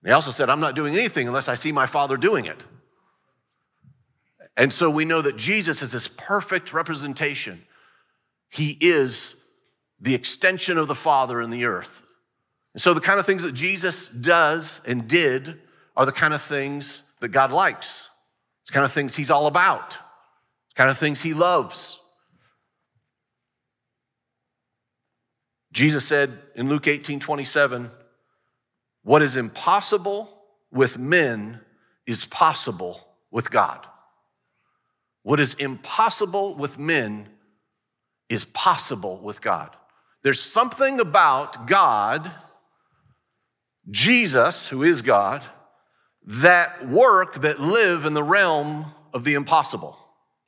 He 0.03 0.11
also 0.11 0.31
said, 0.31 0.49
I'm 0.49 0.59
not 0.59 0.75
doing 0.75 0.95
anything 0.95 1.27
unless 1.27 1.47
I 1.47 1.55
see 1.55 1.71
my 1.71 1.85
Father 1.85 2.17
doing 2.17 2.45
it. 2.45 2.63
And 4.59 4.73
so 4.73 4.89
we 4.89 5.05
know 5.05 5.21
that 5.21 5.37
Jesus 5.37 5.81
is 5.81 5.93
this 5.93 6.09
perfect 6.09 6.73
representation. 6.73 7.61
He 8.49 8.77
is 8.81 9.35
the 10.01 10.13
extension 10.13 10.77
of 10.77 10.89
the 10.89 10.95
Father 10.95 11.41
in 11.41 11.49
the 11.49 11.63
earth. 11.63 12.03
And 12.73 12.81
so 12.81 12.93
the 12.93 12.99
kind 12.99 13.21
of 13.21 13.25
things 13.25 13.43
that 13.43 13.53
Jesus 13.53 14.09
does 14.09 14.81
and 14.85 15.07
did 15.07 15.61
are 15.95 16.05
the 16.05 16.11
kind 16.11 16.33
of 16.33 16.41
things 16.41 17.03
that 17.21 17.29
God 17.29 17.53
likes. 17.53 18.09
It's 18.61 18.69
kind 18.69 18.83
of 18.83 18.91
things 18.91 19.15
He's 19.15 19.31
all 19.31 19.47
about. 19.47 19.97
It's 20.67 20.75
kind 20.75 20.89
of 20.89 20.97
things 20.97 21.21
He 21.21 21.33
loves. 21.33 21.97
Jesus 25.71 26.03
said 26.03 26.37
in 26.55 26.67
Luke 26.67 26.85
18 26.85 27.21
27, 27.21 27.89
what 29.03 29.21
is 29.21 29.37
impossible 29.37 30.29
with 30.69 30.97
men 30.97 31.61
is 32.05 32.25
possible 32.25 33.07
with 33.31 33.49
God. 33.51 33.85
What 35.29 35.39
is 35.39 35.53
impossible 35.53 36.55
with 36.55 36.79
men 36.79 37.29
is 38.29 38.45
possible 38.45 39.19
with 39.19 39.41
God. 39.41 39.69
There's 40.23 40.41
something 40.41 40.99
about 40.99 41.67
God, 41.67 42.31
Jesus, 43.91 44.67
who 44.69 44.81
is 44.81 45.03
God, 45.03 45.43
that 46.25 46.89
work, 46.89 47.41
that 47.41 47.59
live 47.59 48.05
in 48.05 48.15
the 48.15 48.23
realm 48.23 48.87
of 49.13 49.23
the 49.23 49.35
impossible. 49.35 49.99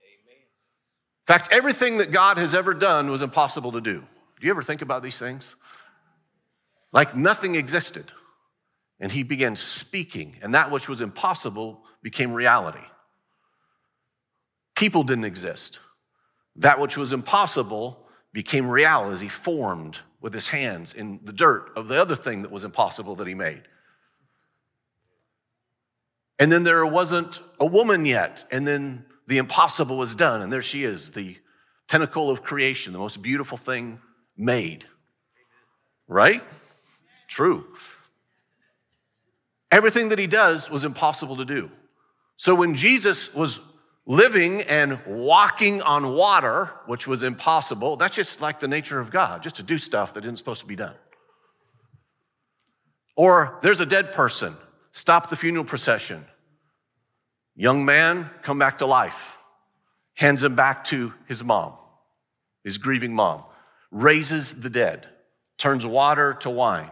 In 0.02 1.28
fact, 1.28 1.50
everything 1.52 1.98
that 1.98 2.12
God 2.12 2.40
has 2.40 2.56
ever 2.56 2.74
done 2.74 3.12
was 3.12 3.22
impossible 3.22 3.74
to 3.74 3.82
do. 3.82 4.00
Do 4.40 4.48
you 4.48 4.50
ever 4.50 4.64
think 4.64 4.82
about 4.82 5.04
these 5.04 5.20
things? 5.20 5.54
Like 6.92 7.16
nothing 7.16 7.54
existed. 7.54 8.06
And 9.00 9.12
he 9.12 9.22
began 9.22 9.56
speaking, 9.56 10.38
and 10.42 10.56
that 10.56 10.72
which 10.72 10.90
was 10.90 11.02
impossible 11.02 11.84
became 12.02 12.34
reality. 12.34 12.82
People 14.82 15.04
didn't 15.04 15.26
exist. 15.26 15.78
That 16.56 16.80
which 16.80 16.98
was 16.98 17.12
impossible 17.12 18.08
became 18.34 18.68
reality 18.68 19.14
as 19.14 19.22
he 19.22 19.30
formed 19.30 20.00
with 20.20 20.34
his 20.34 20.48
hands 20.48 20.92
in 20.92 21.20
the 21.24 21.32
dirt 21.32 21.70
of 21.76 21.88
the 21.88 22.02
other 22.02 22.16
thing 22.16 22.42
that 22.42 22.50
was 22.50 22.64
impossible 22.64 23.16
that 23.18 23.28
he 23.28 23.36
made. 23.36 23.62
And 26.40 26.52
then 26.52 26.64
there 26.64 26.84
wasn't 26.84 27.42
a 27.60 27.66
woman 27.68 28.08
yet, 28.08 28.44
and 28.50 28.66
then 28.66 29.06
the 29.28 29.38
impossible 29.38 29.98
was 29.98 30.16
done, 30.16 30.42
and 30.42 30.52
there 30.52 30.64
she 30.64 30.84
is, 30.84 31.12
the 31.12 31.38
pinnacle 31.88 32.32
of 32.32 32.42
creation, 32.42 32.92
the 32.92 32.98
most 32.98 33.22
beautiful 33.22 33.60
thing 33.60 34.00
made. 34.36 34.86
Right? 36.08 36.42
True. 37.28 37.68
Everything 39.70 40.10
that 40.10 40.18
he 40.18 40.26
does 40.26 40.72
was 40.72 40.84
impossible 40.84 41.38
to 41.38 41.46
do. 41.46 41.70
So 42.36 42.56
when 42.56 42.74
Jesus 42.74 43.32
was 43.36 43.60
living 44.06 44.62
and 44.62 45.00
walking 45.06 45.82
on 45.82 46.14
water, 46.14 46.72
which 46.86 47.08
was 47.08 47.24
impossible, 47.24 47.98
that's 47.98 48.16
just 48.16 48.42
like 48.42 48.60
the 48.60 48.68
nature 48.68 49.00
of 49.00 49.12
God, 49.12 49.44
just 49.44 49.58
to 49.58 49.64
do 49.64 49.78
stuff 49.78 50.14
that 50.14 50.24
isn't 50.24 50.38
supposed 50.38 50.62
to 50.62 50.68
be 50.68 50.76
done. 50.76 50.96
Or 53.16 53.60
there's 53.62 53.82
a 53.82 53.86
dead 53.86 54.14
person, 54.14 54.56
stop 54.92 55.30
the 55.30 55.36
funeral 55.36 55.66
procession. 55.66 56.26
Young 57.56 57.86
man, 57.86 58.30
come 58.42 58.58
back 58.58 58.80
to 58.80 58.86
life, 58.86 59.36
hands 60.16 60.44
him 60.44 60.56
back 60.56 60.84
to 60.86 61.14
his 61.28 61.44
mom, 61.44 61.74
his 62.64 62.78
grieving 62.78 63.14
mom, 63.14 63.44
raises 63.92 64.62
the 64.62 64.70
dead, 64.70 65.08
turns 65.58 65.86
water 65.86 66.34
to 66.36 66.50
wine, 66.50 66.90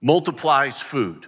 multiplies 0.00 0.80
food, 0.80 1.26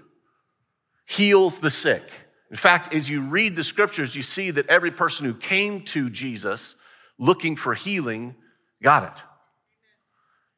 heals 1.07 1.59
the 1.59 1.71
sick 1.71 2.03
in 2.51 2.57
fact, 2.57 2.95
as 2.95 3.11
you 3.11 3.23
read 3.23 3.57
the 3.57 3.65
scriptures, 3.65 4.15
you 4.15 4.23
see 4.23 4.51
that 4.53 4.69
every 4.69 4.91
person 4.91 5.27
who 5.27 5.35
came 5.35 5.83
to 5.87 6.11
Jesus 6.11 6.77
looking 7.19 7.57
for 7.57 7.75
healing 7.75 8.35
got 8.83 9.05
it. 9.05 9.23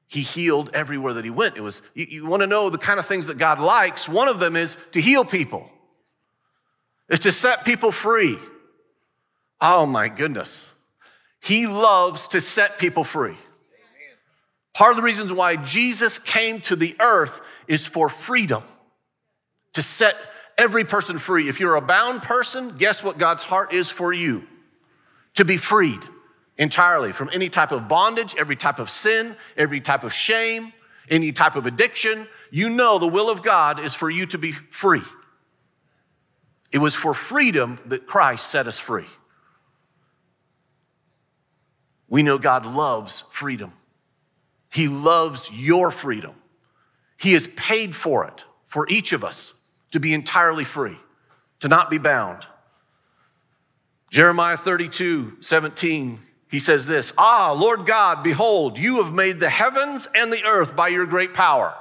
He 0.09 0.21
healed 0.21 0.71
everywhere 0.73 1.15
that 1.15 1.25
he 1.25 1.31
went. 1.31 1.57
It 1.57 1.63
was, 1.63 1.83
you, 1.95 2.07
you 2.09 2.27
want 2.27 2.41
to 2.41 2.47
know 2.47 2.71
the 2.71 2.79
kind 2.79 3.01
of 3.01 3.07
things 3.07 3.27
that 3.27 3.39
God 3.39 3.59
likes. 3.59 4.09
One 4.09 4.29
of 4.29 4.39
them 4.39 4.57
is 4.57 4.77
to 4.93 5.01
heal 5.01 5.25
people, 5.25 5.69
is 7.09 7.21
to 7.21 7.33
set 7.33 7.65
people 7.65 7.93
free. 7.93 8.39
Oh 9.61 9.87
my 9.87 10.09
goodness. 10.09 10.67
He 11.41 11.67
loves 11.67 12.29
to 12.29 12.41
set 12.41 12.79
people 12.79 13.05
free. 13.05 13.37
Part 14.75 14.91
of 14.91 14.97
the 14.97 15.03
reasons 15.03 15.33
why 15.33 15.57
Jesus 15.57 16.19
came 16.19 16.61
to 16.63 16.77
the 16.77 16.95
earth 17.01 17.41
is 17.67 17.87
for 17.87 18.09
freedom, 18.09 18.63
to 19.73 19.83
set 19.83 20.17
every 20.59 20.85
person 20.85 21.19
free. 21.19 21.49
If 21.49 21.61
you're 21.61 21.77
a 21.77 21.81
bound 21.81 22.23
person, 22.23 22.77
guess 22.77 23.03
what 23.03 23.19
God's 23.19 23.45
heart 23.45 23.73
is 23.73 23.91
for 23.91 24.13
you? 24.13 24.47
To 25.35 25.45
be 25.45 25.57
freed 25.57 26.01
entirely 26.59 27.13
from 27.13 27.31
any 27.33 27.49
type 27.49 27.73
of 27.73 27.89
bondage, 27.89 28.35
every 28.37 28.57
type 28.57 28.79
of 28.79 28.89
sin, 28.89 29.37
every 29.57 29.81
type 29.81 30.05
of 30.05 30.13
shame, 30.13 30.73
any 31.11 31.33
type 31.33 31.57
of 31.57 31.67
addiction. 31.67 32.27
You 32.51 32.71
know 32.71 32.99
the 32.99 33.07
will 33.07 33.29
of 33.29 33.43
God 33.43 33.81
is 33.81 33.95
for 33.95 34.09
you 34.09 34.27
to 34.27 34.39
be 34.39 34.53
free. 34.53 35.03
It 36.73 36.79
was 36.79 36.95
for 36.95 37.15
freedom 37.15 37.79
that 37.87 38.07
Christ 38.07 38.49
set 38.49 38.67
us 38.67 38.81
free. 38.81 39.07
We 42.09 42.23
know 42.23 42.39
God 42.39 42.65
loves 42.65 43.25
freedom. 43.31 43.73
He 44.73 44.89
loves 44.89 45.51
your 45.53 45.91
freedom. 45.91 46.35
He 47.17 47.33
has 47.33 47.47
paid 47.49 47.95
for 47.95 48.27
it 48.27 48.45
for 48.67 48.89
each 48.89 49.13
of 49.13 49.25
us 49.25 49.55
to 49.97 50.01
be 50.01 50.13
entirely 50.13 50.63
free, 50.63 50.99
to 51.59 51.69
not 51.69 51.89
be 51.89 51.97
bound. 51.97 52.45
Jeremiah 54.11 54.59
32, 54.59 55.39
17, 55.41 56.21
he 56.51 56.59
says 56.59 56.85
this 56.85 57.15
Ah, 57.17 57.53
Lord 57.53 57.87
God, 57.87 58.23
behold, 58.23 58.79
you 58.79 59.03
have 59.03 59.15
made 59.15 59.41
the 59.41 59.49
heavens 59.49 60.07
and 60.15 60.31
the 60.31 60.45
earth 60.45 60.77
by 60.77 60.89
your 60.89 61.07
great 61.07 61.33
power. 61.33 61.75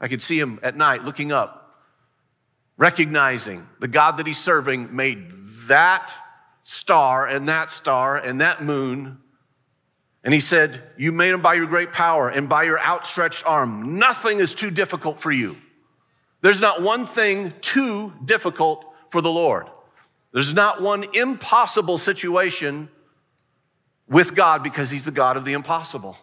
I 0.00 0.08
could 0.08 0.20
see 0.20 0.40
him 0.40 0.58
at 0.64 0.76
night 0.76 1.04
looking 1.04 1.30
up, 1.30 1.78
recognizing 2.76 3.68
the 3.78 3.86
God 3.86 4.16
that 4.16 4.26
he's 4.26 4.40
serving 4.40 4.94
made 4.96 5.30
that 5.68 6.12
star 6.64 7.28
and 7.28 7.48
that 7.48 7.70
star 7.70 8.16
and 8.16 8.40
that 8.40 8.64
moon. 8.64 9.18
And 10.24 10.34
he 10.34 10.40
said, 10.40 10.82
You 10.96 11.12
made 11.12 11.30
them 11.30 11.42
by 11.42 11.54
your 11.54 11.66
great 11.66 11.92
power 11.92 12.28
and 12.28 12.48
by 12.48 12.64
your 12.64 12.80
outstretched 12.80 13.46
arm. 13.46 14.00
Nothing 14.00 14.40
is 14.40 14.52
too 14.52 14.72
difficult 14.72 15.20
for 15.20 15.30
you. 15.30 15.56
There's 16.42 16.60
not 16.60 16.82
one 16.82 17.06
thing 17.06 17.54
too 17.60 18.12
difficult 18.24 18.84
for 19.08 19.22
the 19.22 19.30
Lord. 19.30 19.68
There's 20.32 20.52
not 20.52 20.82
one 20.82 21.04
impossible 21.14 21.98
situation 21.98 22.88
with 24.08 24.34
God 24.34 24.62
because 24.62 24.90
He's 24.90 25.04
the 25.04 25.10
God 25.10 25.36
of 25.36 25.44
the 25.44 25.52
impossible. 25.54 26.16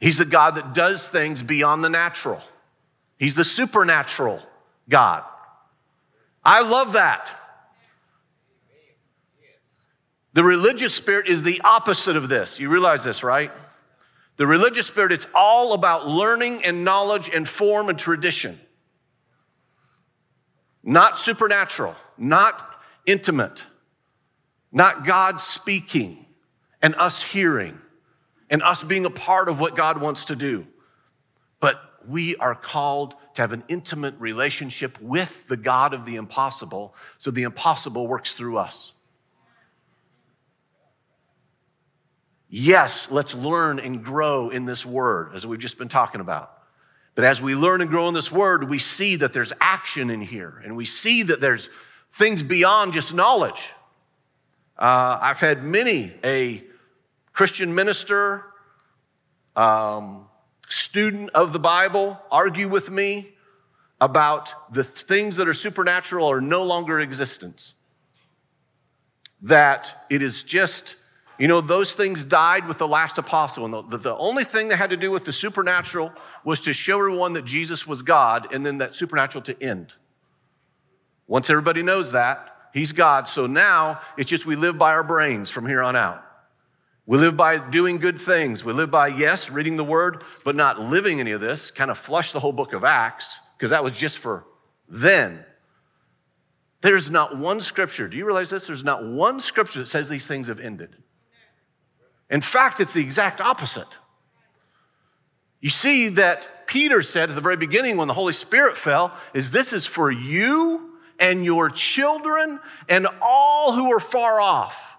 He's 0.00 0.18
the 0.18 0.24
God 0.24 0.56
that 0.56 0.74
does 0.74 1.06
things 1.06 1.42
beyond 1.42 1.82
the 1.82 1.88
natural. 1.88 2.42
He's 3.16 3.34
the 3.34 3.44
supernatural 3.44 4.42
God. 4.88 5.22
I 6.44 6.62
love 6.62 6.92
that. 6.92 7.30
The 10.34 10.42
religious 10.42 10.94
spirit 10.94 11.28
is 11.28 11.42
the 11.42 11.62
opposite 11.64 12.14
of 12.14 12.28
this. 12.28 12.60
You 12.60 12.68
realize 12.68 13.04
this, 13.04 13.22
right? 13.22 13.50
The 14.36 14.46
religious 14.46 14.86
spirit, 14.86 15.12
it's 15.12 15.26
all 15.34 15.72
about 15.72 16.06
learning 16.06 16.64
and 16.64 16.84
knowledge 16.84 17.30
and 17.32 17.48
form 17.48 17.88
and 17.88 17.98
tradition. 17.98 18.60
Not 20.82 21.18
supernatural, 21.18 21.96
not 22.18 22.80
intimate, 23.06 23.64
not 24.70 25.06
God 25.06 25.40
speaking 25.40 26.26
and 26.82 26.94
us 26.96 27.22
hearing 27.22 27.78
and 28.50 28.62
us 28.62 28.84
being 28.84 29.06
a 29.06 29.10
part 29.10 29.48
of 29.48 29.58
what 29.58 29.74
God 29.74 30.00
wants 30.00 30.26
to 30.26 30.36
do. 30.36 30.66
But 31.58 31.80
we 32.06 32.36
are 32.36 32.54
called 32.54 33.14
to 33.34 33.42
have 33.42 33.52
an 33.52 33.64
intimate 33.68 34.14
relationship 34.18 35.00
with 35.00 35.48
the 35.48 35.56
God 35.56 35.94
of 35.94 36.04
the 36.04 36.16
impossible, 36.16 36.94
so 37.18 37.30
the 37.30 37.42
impossible 37.42 38.06
works 38.06 38.32
through 38.32 38.58
us. 38.58 38.92
Yes, 42.48 43.10
let's 43.10 43.34
learn 43.34 43.78
and 43.78 44.04
grow 44.04 44.50
in 44.50 44.64
this 44.66 44.86
word, 44.86 45.34
as 45.34 45.46
we've 45.46 45.58
just 45.58 45.78
been 45.78 45.88
talking 45.88 46.20
about. 46.20 46.52
But 47.14 47.24
as 47.24 47.40
we 47.40 47.54
learn 47.54 47.80
and 47.80 47.90
grow 47.90 48.08
in 48.08 48.14
this 48.14 48.30
word, 48.30 48.68
we 48.68 48.78
see 48.78 49.16
that 49.16 49.32
there's 49.32 49.52
action 49.60 50.10
in 50.10 50.20
here, 50.20 50.62
and 50.64 50.76
we 50.76 50.84
see 50.84 51.22
that 51.24 51.40
there's 51.40 51.68
things 52.12 52.42
beyond 52.42 52.92
just 52.92 53.14
knowledge. 53.14 53.70
Uh, 54.78 55.18
I've 55.20 55.40
had 55.40 55.64
many 55.64 56.12
a 56.22 56.62
Christian 57.32 57.74
minister, 57.74 58.44
um, 59.56 60.26
student 60.68 61.30
of 61.30 61.52
the 61.52 61.58
Bible, 61.58 62.20
argue 62.30 62.68
with 62.68 62.90
me 62.90 63.32
about 64.00 64.72
the 64.72 64.84
things 64.84 65.36
that 65.36 65.48
are 65.48 65.54
supernatural 65.54 66.30
are 66.30 66.40
no 66.40 66.62
longer 66.62 67.00
existence. 67.00 67.72
That 69.42 70.06
it 70.10 70.22
is 70.22 70.42
just 70.42 70.96
you 71.38 71.48
know, 71.48 71.60
those 71.60 71.94
things 71.94 72.24
died 72.24 72.66
with 72.66 72.78
the 72.78 72.88
last 72.88 73.18
apostle. 73.18 73.64
And 73.64 73.90
the, 73.90 73.98
the, 73.98 74.16
only 74.16 74.44
thing 74.44 74.68
that 74.68 74.76
had 74.76 74.90
to 74.90 74.96
do 74.96 75.10
with 75.10 75.24
the 75.24 75.32
supernatural 75.32 76.12
was 76.44 76.60
to 76.60 76.72
show 76.72 76.98
everyone 76.98 77.34
that 77.34 77.44
Jesus 77.44 77.86
was 77.86 78.02
God 78.02 78.48
and 78.52 78.64
then 78.64 78.78
that 78.78 78.94
supernatural 78.94 79.42
to 79.42 79.62
end. 79.62 79.92
Once 81.26 81.50
everybody 81.50 81.82
knows 81.82 82.12
that, 82.12 82.70
he's 82.72 82.92
God. 82.92 83.28
So 83.28 83.46
now 83.46 84.00
it's 84.16 84.30
just 84.30 84.46
we 84.46 84.56
live 84.56 84.78
by 84.78 84.92
our 84.92 85.04
brains 85.04 85.50
from 85.50 85.66
here 85.66 85.82
on 85.82 85.96
out. 85.96 86.22
We 87.04 87.18
live 87.18 87.36
by 87.36 87.58
doing 87.58 87.98
good 87.98 88.20
things. 88.20 88.64
We 88.64 88.72
live 88.72 88.90
by, 88.90 89.08
yes, 89.08 89.50
reading 89.50 89.76
the 89.76 89.84
word, 89.84 90.24
but 90.44 90.56
not 90.56 90.80
living 90.80 91.20
any 91.20 91.32
of 91.32 91.40
this. 91.40 91.70
Kind 91.70 91.90
of 91.90 91.98
flush 91.98 92.32
the 92.32 92.40
whole 92.40 92.52
book 92.52 92.72
of 92.72 92.82
Acts, 92.82 93.38
because 93.56 93.70
that 93.70 93.84
was 93.84 93.92
just 93.92 94.18
for 94.18 94.44
then. 94.88 95.44
There's 96.80 97.10
not 97.10 97.36
one 97.38 97.60
scripture. 97.60 98.08
Do 98.08 98.16
you 98.16 98.24
realize 98.24 98.50
this? 98.50 98.66
There's 98.66 98.84
not 98.84 99.04
one 99.04 99.38
scripture 99.40 99.80
that 99.80 99.86
says 99.86 100.08
these 100.08 100.26
things 100.26 100.48
have 100.48 100.60
ended. 100.60 100.96
In 102.28 102.40
fact, 102.40 102.80
it's 102.80 102.94
the 102.94 103.02
exact 103.02 103.40
opposite. 103.40 103.88
You 105.60 105.70
see 105.70 106.08
that 106.10 106.66
Peter 106.66 107.02
said 107.02 107.28
at 107.28 107.34
the 107.34 107.40
very 107.40 107.56
beginning 107.56 107.96
when 107.96 108.08
the 108.08 108.14
Holy 108.14 108.32
Spirit 108.32 108.76
fell, 108.76 109.16
is 109.32 109.50
this 109.50 109.72
is 109.72 109.86
for 109.86 110.10
you 110.10 110.98
and 111.18 111.44
your 111.44 111.70
children 111.70 112.60
and 112.88 113.06
all 113.22 113.72
who 113.72 113.92
are 113.92 114.00
far 114.00 114.40
off. 114.40 114.96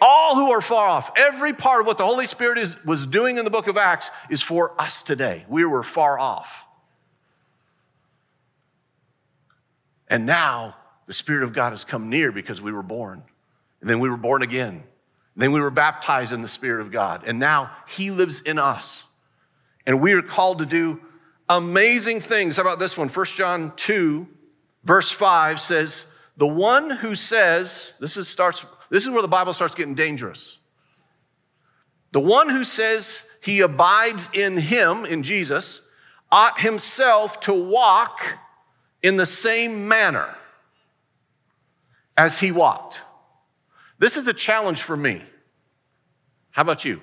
All 0.00 0.36
who 0.36 0.52
are 0.52 0.60
far 0.60 0.88
off. 0.88 1.10
Every 1.16 1.54
part 1.54 1.80
of 1.80 1.86
what 1.86 1.96
the 1.96 2.04
Holy 2.04 2.26
Spirit 2.26 2.58
is, 2.58 2.76
was 2.84 3.06
doing 3.06 3.38
in 3.38 3.44
the 3.44 3.50
book 3.50 3.66
of 3.66 3.78
Acts 3.78 4.10
is 4.28 4.42
for 4.42 4.78
us 4.80 5.02
today. 5.02 5.46
We 5.48 5.64
were 5.64 5.82
far 5.82 6.18
off. 6.18 6.64
And 10.08 10.26
now 10.26 10.76
the 11.06 11.14
Spirit 11.14 11.42
of 11.42 11.54
God 11.54 11.70
has 11.70 11.84
come 11.84 12.10
near 12.10 12.30
because 12.30 12.60
we 12.60 12.72
were 12.72 12.82
born. 12.82 13.22
And 13.80 13.88
then 13.88 14.00
we 14.00 14.10
were 14.10 14.18
born 14.18 14.42
again. 14.42 14.84
Then 15.36 15.52
we 15.52 15.60
were 15.60 15.70
baptized 15.70 16.32
in 16.32 16.40
the 16.40 16.48
Spirit 16.48 16.80
of 16.80 16.90
God. 16.90 17.22
And 17.26 17.38
now 17.38 17.70
He 17.86 18.10
lives 18.10 18.40
in 18.40 18.58
us. 18.58 19.04
And 19.84 20.00
we 20.00 20.14
are 20.14 20.22
called 20.22 20.58
to 20.58 20.66
do 20.66 21.00
amazing 21.48 22.20
things. 22.20 22.56
How 22.56 22.62
about 22.62 22.78
this 22.78 22.96
one? 22.96 23.08
1 23.08 23.26
John 23.26 23.72
2, 23.76 24.26
verse 24.82 25.12
5 25.12 25.60
says, 25.60 26.06
The 26.36 26.46
one 26.46 26.90
who 26.90 27.14
says, 27.14 27.94
this 28.00 28.16
is, 28.16 28.28
starts, 28.28 28.64
this 28.90 29.04
is 29.04 29.10
where 29.10 29.22
the 29.22 29.28
Bible 29.28 29.52
starts 29.52 29.74
getting 29.74 29.94
dangerous. 29.94 30.58
The 32.12 32.20
one 32.20 32.48
who 32.48 32.64
says 32.64 33.28
he 33.42 33.60
abides 33.60 34.30
in 34.32 34.56
him, 34.56 35.04
in 35.04 35.22
Jesus, 35.22 35.90
ought 36.32 36.60
himself 36.60 37.40
to 37.40 37.52
walk 37.52 38.38
in 39.02 39.16
the 39.18 39.26
same 39.26 39.86
manner 39.86 40.34
as 42.16 42.40
he 42.40 42.50
walked. 42.50 43.02
This 43.98 44.16
is 44.16 44.26
a 44.26 44.32
challenge 44.32 44.82
for 44.82 44.96
me. 44.96 45.22
How 46.50 46.62
about 46.62 46.84
you? 46.84 47.02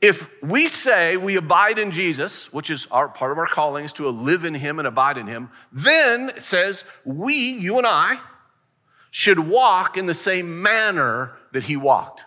If 0.00 0.30
we 0.42 0.68
say 0.68 1.16
we 1.16 1.36
abide 1.36 1.78
in 1.78 1.90
Jesus, 1.90 2.52
which 2.52 2.70
is 2.70 2.86
our 2.90 3.08
part 3.08 3.32
of 3.32 3.38
our 3.38 3.46
calling 3.46 3.84
is 3.84 3.92
to 3.94 4.08
live 4.08 4.44
in 4.44 4.54
him 4.54 4.78
and 4.78 4.86
abide 4.86 5.18
in 5.18 5.26
him, 5.26 5.50
then 5.72 6.30
it 6.30 6.42
says 6.42 6.84
we, 7.04 7.34
you 7.34 7.78
and 7.78 7.86
I, 7.86 8.20
should 9.10 9.38
walk 9.40 9.96
in 9.96 10.06
the 10.06 10.14
same 10.14 10.62
manner 10.62 11.32
that 11.52 11.64
he 11.64 11.76
walked. 11.76 12.24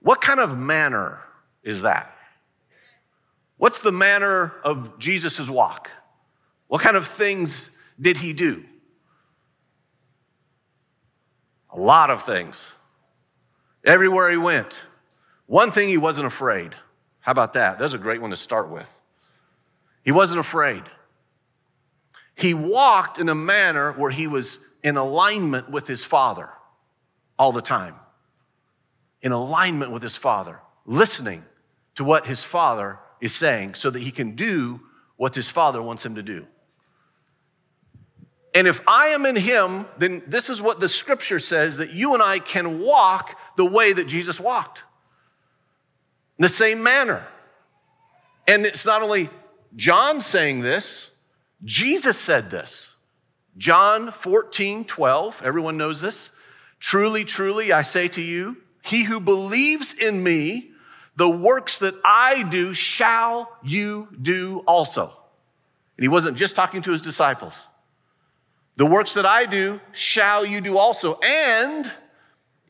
What 0.00 0.20
kind 0.20 0.38
of 0.38 0.56
manner 0.56 1.20
is 1.64 1.82
that? 1.82 2.14
What's 3.56 3.80
the 3.80 3.90
manner 3.90 4.52
of 4.62 4.98
Jesus' 4.98 5.48
walk? 5.48 5.90
What 6.68 6.82
kind 6.82 6.96
of 6.96 7.06
things 7.06 7.70
did 8.00 8.18
he 8.18 8.32
do? 8.32 8.64
A 11.70 11.78
lot 11.78 12.10
of 12.10 12.22
things. 12.22 12.72
Everywhere 13.84 14.30
he 14.30 14.36
went. 14.36 14.82
One 15.46 15.70
thing 15.70 15.88
he 15.88 15.96
wasn't 15.96 16.26
afraid. 16.26 16.74
How 17.20 17.32
about 17.32 17.54
that? 17.54 17.78
That's 17.78 17.94
a 17.94 17.98
great 17.98 18.20
one 18.20 18.30
to 18.30 18.36
start 18.36 18.68
with. 18.68 18.90
He 20.04 20.12
wasn't 20.12 20.40
afraid. 20.40 20.82
He 22.34 22.54
walked 22.54 23.18
in 23.18 23.28
a 23.28 23.34
manner 23.34 23.92
where 23.92 24.10
he 24.10 24.26
was 24.26 24.58
in 24.82 24.96
alignment 24.96 25.70
with 25.70 25.86
his 25.86 26.04
father 26.04 26.50
all 27.38 27.52
the 27.52 27.62
time. 27.62 27.96
In 29.22 29.32
alignment 29.32 29.90
with 29.90 30.02
his 30.02 30.16
father, 30.16 30.60
listening 30.86 31.44
to 31.96 32.04
what 32.04 32.26
his 32.26 32.44
father 32.44 32.98
is 33.20 33.34
saying 33.34 33.74
so 33.74 33.90
that 33.90 34.02
he 34.02 34.10
can 34.10 34.36
do 34.36 34.80
what 35.16 35.34
his 35.34 35.50
father 35.50 35.82
wants 35.82 36.06
him 36.06 36.14
to 36.14 36.22
do. 36.22 36.46
And 38.54 38.66
if 38.66 38.80
I 38.88 39.08
am 39.08 39.26
in 39.26 39.36
him, 39.36 39.86
then 39.98 40.22
this 40.26 40.48
is 40.48 40.60
what 40.60 40.80
the 40.80 40.88
scripture 40.88 41.38
says 41.38 41.76
that 41.76 41.92
you 41.92 42.14
and 42.14 42.22
I 42.22 42.38
can 42.38 42.80
walk 42.80 43.38
the 43.56 43.64
way 43.64 43.92
that 43.92 44.06
Jesus 44.06 44.40
walked. 44.40 44.82
In 46.38 46.42
the 46.42 46.48
same 46.48 46.82
manner. 46.82 47.26
And 48.46 48.64
it's 48.64 48.86
not 48.86 49.02
only 49.02 49.28
John 49.76 50.20
saying 50.20 50.60
this, 50.60 51.10
Jesus 51.64 52.18
said 52.18 52.50
this. 52.50 52.92
John 53.58 54.12
14, 54.12 54.84
12, 54.84 55.42
everyone 55.44 55.76
knows 55.76 56.00
this. 56.00 56.30
Truly, 56.78 57.24
truly, 57.24 57.72
I 57.72 57.82
say 57.82 58.08
to 58.08 58.22
you, 58.22 58.56
he 58.82 59.02
who 59.02 59.20
believes 59.20 59.92
in 59.92 60.22
me, 60.22 60.70
the 61.16 61.28
works 61.28 61.80
that 61.80 61.94
I 62.04 62.44
do 62.44 62.72
shall 62.72 63.50
you 63.62 64.08
do 64.22 64.60
also. 64.60 65.12
And 65.96 66.04
he 66.04 66.08
wasn't 66.08 66.36
just 66.36 66.54
talking 66.54 66.80
to 66.82 66.92
his 66.92 67.02
disciples. 67.02 67.66
The 68.78 68.86
works 68.86 69.14
that 69.14 69.26
I 69.26 69.44
do 69.44 69.80
shall 69.90 70.46
you 70.46 70.60
do 70.60 70.78
also. 70.78 71.18
And 71.18 71.90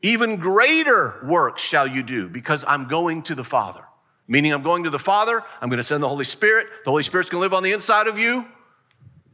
even 0.00 0.36
greater 0.36 1.20
works 1.22 1.60
shall 1.60 1.86
you 1.86 2.02
do 2.02 2.30
because 2.30 2.64
I'm 2.66 2.88
going 2.88 3.22
to 3.24 3.34
the 3.34 3.44
Father. 3.44 3.84
Meaning, 4.26 4.54
I'm 4.54 4.62
going 4.62 4.84
to 4.84 4.90
the 4.90 4.98
Father, 4.98 5.42
I'm 5.60 5.68
going 5.68 5.76
to 5.76 5.82
send 5.82 6.02
the 6.02 6.08
Holy 6.08 6.24
Spirit. 6.24 6.66
The 6.86 6.90
Holy 6.90 7.02
Spirit's 7.02 7.28
going 7.28 7.40
to 7.40 7.42
live 7.42 7.52
on 7.52 7.62
the 7.62 7.72
inside 7.72 8.06
of 8.06 8.18
you. 8.18 8.46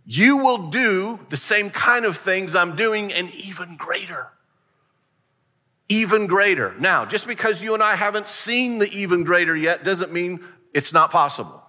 You 0.04 0.38
will 0.38 0.66
do 0.68 1.20
the 1.28 1.36
same 1.36 1.70
kind 1.70 2.04
of 2.04 2.16
things 2.16 2.56
I'm 2.56 2.74
doing 2.74 3.12
and 3.12 3.32
even 3.34 3.76
greater. 3.76 4.32
Even 5.88 6.26
greater. 6.26 6.74
Now, 6.80 7.04
just 7.04 7.28
because 7.28 7.62
you 7.62 7.74
and 7.74 7.84
I 7.84 7.94
haven't 7.94 8.26
seen 8.26 8.78
the 8.78 8.90
even 8.90 9.22
greater 9.22 9.56
yet 9.56 9.84
doesn't 9.84 10.12
mean 10.12 10.44
it's 10.72 10.92
not 10.92 11.12
possible. 11.12 11.62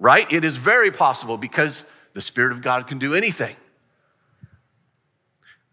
Right? 0.00 0.30
It 0.32 0.44
is 0.44 0.56
very 0.56 0.90
possible 0.90 1.36
because 1.36 1.84
the 2.12 2.20
Spirit 2.20 2.52
of 2.52 2.62
God 2.62 2.86
can 2.86 2.98
do 2.98 3.14
anything. 3.14 3.56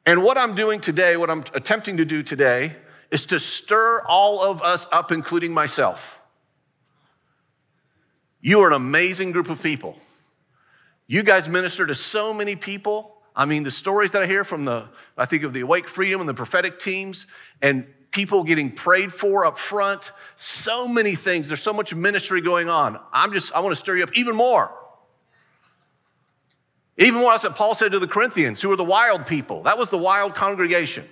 And 0.06 0.23
what 0.23 0.38
I'm 0.38 0.56
doing 0.56 0.80
today, 0.80 1.17
what 1.17 1.30
I'm 1.30 1.43
attempting 1.54 1.97
to 1.97 2.06
do 2.06 2.23
today, 2.23 2.76
is 3.12 3.26
to 3.28 3.39
stir 3.39 4.02
all 4.08 4.43
of 4.43 4.62
us 4.62 4.88
up, 4.91 5.12
including 5.12 5.54
myself. 5.54 6.19
You 8.39 8.62
are 8.62 8.67
an 8.67 8.73
amazing 8.73 9.32
group 9.32 9.50
of 9.50 9.62
people. 9.62 9.97
You 11.08 11.23
guys 11.23 11.50
minister 11.50 11.86
to 11.86 11.95
so 11.95 12.34
many 12.34 12.56
people. 12.56 13.17
I 13.36 13.45
mean, 13.45 13.63
the 13.63 13.71
stories 13.71 14.12
that 14.12 14.21
I 14.21 14.28
hear 14.28 14.43
from 14.43 14.65
the, 14.65 14.86
I 15.17 15.26
think 15.26 15.43
of 15.43 15.54
the 15.54 15.62
Awake 15.62 15.88
Freedom 15.88 16.21
and 16.21 16.30
the 16.30 16.34
prophetic 16.34 16.80
teams, 16.80 17.28
and 17.62 17.86
people 18.12 18.43
getting 18.43 18.71
prayed 18.71 19.12
for 19.12 19.45
up 19.45 19.58
front, 19.58 20.12
so 20.36 20.88
many 20.88 21.15
things. 21.15 21.47
There's 21.47 21.62
so 21.62 21.73
much 21.73 21.93
ministry 21.93 22.41
going 22.41 22.69
on. 22.69 23.00
I'm 23.12 23.34
just, 23.34 23.54
I 23.54 23.60
want 23.60 23.73
to 23.73 23.80
stir 23.80 23.97
you 23.97 24.04
up 24.04 24.15
even 24.15 24.36
more. 24.36 24.71
Even 26.98 27.22
what 27.22 27.56
Paul 27.56 27.76
said 27.76 27.92
to 27.92 28.00
the 28.00 28.08
Corinthians, 28.08 28.62
who 28.62 28.70
were 28.70 28.76
the 28.76 28.84
wild 28.84 29.28
people. 29.28 29.64
That 29.64 29.78
was 29.78 29.90
the 29.90 29.98
wild 29.98 30.34
congregation. 30.34 31.06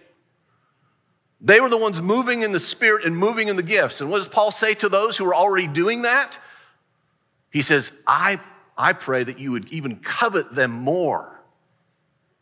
They 1.40 1.60
were 1.60 1.70
the 1.70 1.78
ones 1.78 2.02
moving 2.02 2.42
in 2.42 2.52
the 2.52 2.60
spirit 2.60 3.06
and 3.06 3.16
moving 3.16 3.50
in 3.50 3.56
the 3.56 3.64
gifts. 3.64 4.02
And 4.02 4.10
what 4.10 4.18
does 4.18 4.28
Paul 4.28 4.52
say 4.52 4.74
to 4.76 4.90
those 4.90 5.18
who 5.18 5.26
are 5.26 5.36
already 5.36 5.68
doing 5.68 6.02
that? 6.02 6.40
He 7.52 7.62
says, 7.62 7.92
I, 8.08 8.40
I 8.76 8.94
pray 8.94 9.24
that 9.24 9.38
you 9.38 9.52
would 9.52 9.72
even 9.72 9.98
covet 9.98 10.56
them 10.56 10.72
more. 10.72 11.40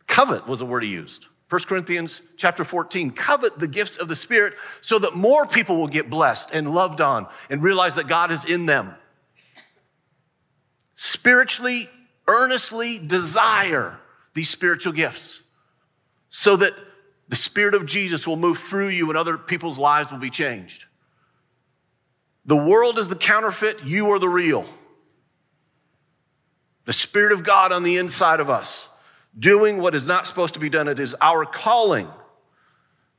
Covet 0.06 0.46
was 0.46 0.60
the 0.60 0.66
word 0.66 0.82
he 0.82 0.90
used. 0.90 1.26
1 1.50 1.62
Corinthians 1.64 2.22
chapter 2.38 2.64
14, 2.64 3.10
covet 3.10 3.58
the 3.58 3.68
gifts 3.68 3.98
of 3.98 4.08
the 4.08 4.16
Spirit 4.16 4.54
so 4.80 4.98
that 4.98 5.14
more 5.14 5.44
people 5.44 5.76
will 5.76 5.86
get 5.86 6.08
blessed 6.08 6.50
and 6.52 6.74
loved 6.74 7.02
on 7.02 7.26
and 7.50 7.62
realize 7.62 7.96
that 7.96 8.08
God 8.08 8.32
is 8.32 8.44
in 8.44 8.64
them. 8.64 8.94
Spiritually 10.94 11.90
earnestly 12.26 12.98
desire 12.98 13.98
these 14.34 14.48
spiritual 14.48 14.92
gifts 14.92 15.42
so 16.28 16.56
that 16.56 16.74
the 17.28 17.36
Spirit 17.36 17.74
of 17.74 17.86
Jesus 17.86 18.26
will 18.26 18.36
move 18.36 18.58
through 18.58 18.88
you 18.88 19.08
and 19.08 19.16
other 19.16 19.38
people's 19.38 19.78
lives 19.78 20.10
will 20.10 20.18
be 20.18 20.30
changed. 20.30 20.84
The 22.44 22.56
world 22.56 22.98
is 22.98 23.08
the 23.08 23.16
counterfeit, 23.16 23.84
you 23.84 24.10
are 24.10 24.18
the 24.18 24.28
real. 24.28 24.66
The 26.84 26.92
Spirit 26.92 27.32
of 27.32 27.44
God 27.44 27.72
on 27.72 27.82
the 27.82 27.96
inside 27.96 28.40
of 28.40 28.50
us, 28.50 28.88
doing 29.38 29.78
what 29.78 29.94
is 29.94 30.04
not 30.04 30.26
supposed 30.26 30.54
to 30.54 30.60
be 30.60 30.68
done. 30.68 30.86
It 30.86 31.00
is 31.00 31.14
our 31.20 31.46
calling. 31.46 32.08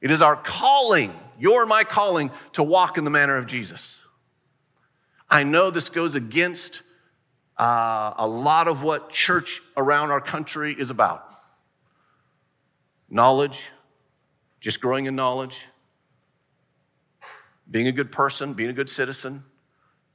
It 0.02 0.12
is 0.12 0.22
our 0.22 0.36
calling, 0.36 1.14
your 1.40 1.62
and 1.62 1.70
my 1.70 1.84
calling, 1.84 2.30
to 2.54 2.62
walk 2.62 2.98
in 2.98 3.06
the 3.06 3.10
manner 3.10 3.38
of 3.38 3.48
Jesus. 3.48 4.00
I 5.30 5.42
know 5.42 5.72
this 5.72 5.90
goes 5.90 6.14
against 6.14 6.84
uh, 7.58 8.14
a 8.18 8.28
lot 8.28 8.68
of 8.68 8.84
what 8.84 9.10
church 9.10 9.62
around 9.78 10.12
our 10.12 10.22
country 10.22 10.76
is 10.78 10.90
about 10.90 11.32
knowledge, 13.10 13.70
just 14.60 14.82
growing 14.82 15.06
in 15.06 15.16
knowledge, 15.16 15.68
being 17.70 17.88
a 17.88 17.92
good 17.92 18.12
person, 18.12 18.54
being 18.54 18.70
a 18.70 18.74
good 18.74 18.90
citizen. 18.90 19.44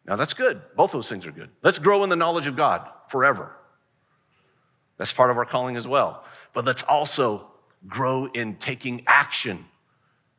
Now, 0.07 0.17
that's 0.17 0.35
good. 0.35 0.61
Both 0.77 0.93
those 0.93 1.09
things 1.09 1.27
are 1.27 1.33
good. 1.33 1.51
Let's 1.63 1.79
grow 1.79 2.05
in 2.05 2.11
the 2.11 2.17
knowledge 2.17 2.47
of 2.47 2.57
God 2.57 2.89
forever. 3.09 3.57
That's 4.99 5.13
part 5.13 5.31
of 5.31 5.39
our 5.39 5.47
calling 5.47 5.77
as 5.77 5.87
well. 5.87 6.25
But 6.53 6.65
let's 6.65 6.83
also 6.83 7.51
grow 7.87 8.27
in 8.27 8.57
taking 8.57 9.05
action, 9.07 9.65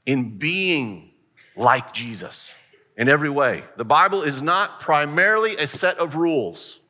in 0.06 0.38
being 0.38 1.12
like 1.56 1.94
Jesus 1.94 2.54
in 2.96 3.10
every 3.10 3.30
way. 3.30 3.64
The 3.78 3.86
Bible 3.86 4.22
is 4.22 4.42
not 4.42 4.80
primarily 4.80 5.56
a 5.56 5.66
set 5.66 5.98
of 5.98 6.16
rules. 6.16 6.81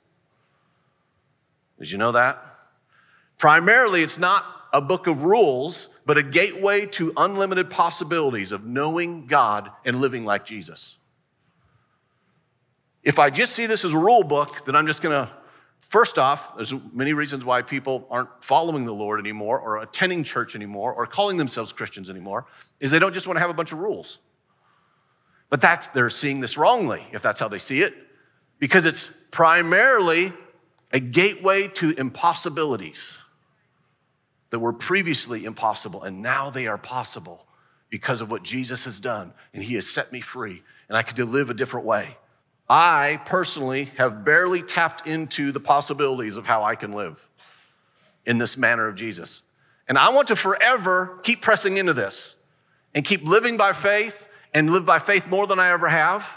Did 1.81 1.91
you 1.91 1.97
know 1.97 2.11
that? 2.11 2.37
Primarily, 3.39 4.03
it's 4.03 4.19
not 4.19 4.45
a 4.71 4.79
book 4.79 5.07
of 5.07 5.23
rules, 5.23 5.89
but 6.05 6.15
a 6.15 6.23
gateway 6.23 6.85
to 6.85 7.11
unlimited 7.17 7.71
possibilities 7.71 8.51
of 8.51 8.63
knowing 8.63 9.25
God 9.25 9.71
and 9.83 9.99
living 9.99 10.23
like 10.23 10.45
Jesus. 10.45 10.97
If 13.01 13.17
I 13.17 13.31
just 13.31 13.53
see 13.53 13.65
this 13.65 13.83
as 13.83 13.93
a 13.93 13.97
rule 13.97 14.23
book, 14.23 14.63
then 14.65 14.75
I'm 14.75 14.85
just 14.85 15.01
going 15.01 15.25
to 15.25 15.33
First 15.91 16.17
off, 16.17 16.55
there's 16.55 16.73
many 16.93 17.11
reasons 17.11 17.43
why 17.43 17.63
people 17.63 18.07
aren't 18.09 18.29
following 18.41 18.85
the 18.85 18.93
Lord 18.93 19.19
anymore 19.19 19.59
or 19.59 19.81
attending 19.81 20.23
church 20.23 20.55
anymore 20.55 20.93
or 20.93 21.05
calling 21.05 21.35
themselves 21.35 21.73
Christians 21.73 22.09
anymore 22.09 22.45
is 22.79 22.91
they 22.91 22.99
don't 22.99 23.11
just 23.11 23.27
want 23.27 23.35
to 23.35 23.41
have 23.41 23.49
a 23.49 23.53
bunch 23.53 23.73
of 23.73 23.79
rules. 23.79 24.19
But 25.49 25.59
that's 25.59 25.87
they're 25.87 26.09
seeing 26.09 26.39
this 26.39 26.55
wrongly 26.55 27.03
if 27.11 27.21
that's 27.21 27.41
how 27.41 27.49
they 27.49 27.57
see 27.57 27.81
it 27.81 27.93
because 28.57 28.85
it's 28.85 29.07
primarily 29.31 30.31
a 30.91 30.99
gateway 30.99 31.67
to 31.67 31.91
impossibilities 31.91 33.17
that 34.49 34.59
were 34.59 34.73
previously 34.73 35.45
impossible 35.45 36.03
and 36.03 36.21
now 36.21 36.49
they 36.49 36.67
are 36.67 36.77
possible 36.77 37.45
because 37.89 38.21
of 38.21 38.29
what 38.29 38.43
Jesus 38.43 38.85
has 38.85 38.99
done 38.99 39.33
and 39.53 39.63
he 39.63 39.75
has 39.75 39.87
set 39.87 40.11
me 40.11 40.21
free 40.21 40.61
and 40.89 40.97
I 40.97 41.03
can 41.03 41.31
live 41.31 41.49
a 41.49 41.53
different 41.53 41.85
way. 41.85 42.17
I 42.69 43.21
personally 43.25 43.85
have 43.97 44.23
barely 44.23 44.61
tapped 44.61 45.07
into 45.07 45.51
the 45.51 45.59
possibilities 45.59 46.37
of 46.37 46.45
how 46.45 46.63
I 46.63 46.75
can 46.75 46.93
live 46.93 47.27
in 48.25 48.37
this 48.37 48.57
manner 48.57 48.87
of 48.87 48.95
Jesus. 48.95 49.41
And 49.87 49.97
I 49.97 50.09
want 50.09 50.29
to 50.29 50.35
forever 50.35 51.19
keep 51.23 51.41
pressing 51.41 51.77
into 51.77 51.93
this 51.93 52.35
and 52.93 53.03
keep 53.03 53.23
living 53.23 53.57
by 53.57 53.73
faith 53.73 54.27
and 54.53 54.71
live 54.71 54.85
by 54.85 54.99
faith 54.99 55.27
more 55.27 55.47
than 55.47 55.59
I 55.59 55.71
ever 55.71 55.89
have. 55.89 56.29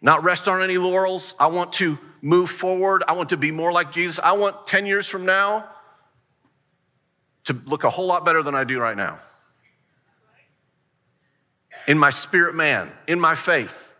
Not 0.00 0.24
rest 0.24 0.48
on 0.48 0.62
any 0.62 0.78
laurels. 0.78 1.34
I 1.38 1.48
want 1.48 1.74
to 1.74 1.98
move 2.22 2.50
forward. 2.50 3.02
I 3.06 3.12
want 3.12 3.30
to 3.30 3.36
be 3.36 3.50
more 3.50 3.72
like 3.72 3.92
Jesus. 3.92 4.18
I 4.22 4.32
want 4.32 4.66
10 4.66 4.86
years 4.86 5.08
from 5.08 5.24
now 5.24 5.68
to 7.44 7.56
look 7.64 7.84
a 7.84 7.90
whole 7.90 8.06
lot 8.06 8.24
better 8.24 8.42
than 8.42 8.54
I 8.54 8.64
do 8.64 8.78
right 8.78 8.96
now. 8.96 9.18
In 11.86 11.98
my 11.98 12.10
spirit 12.10 12.54
man, 12.54 12.90
in 13.06 13.20
my 13.20 13.34
faith 13.34 13.92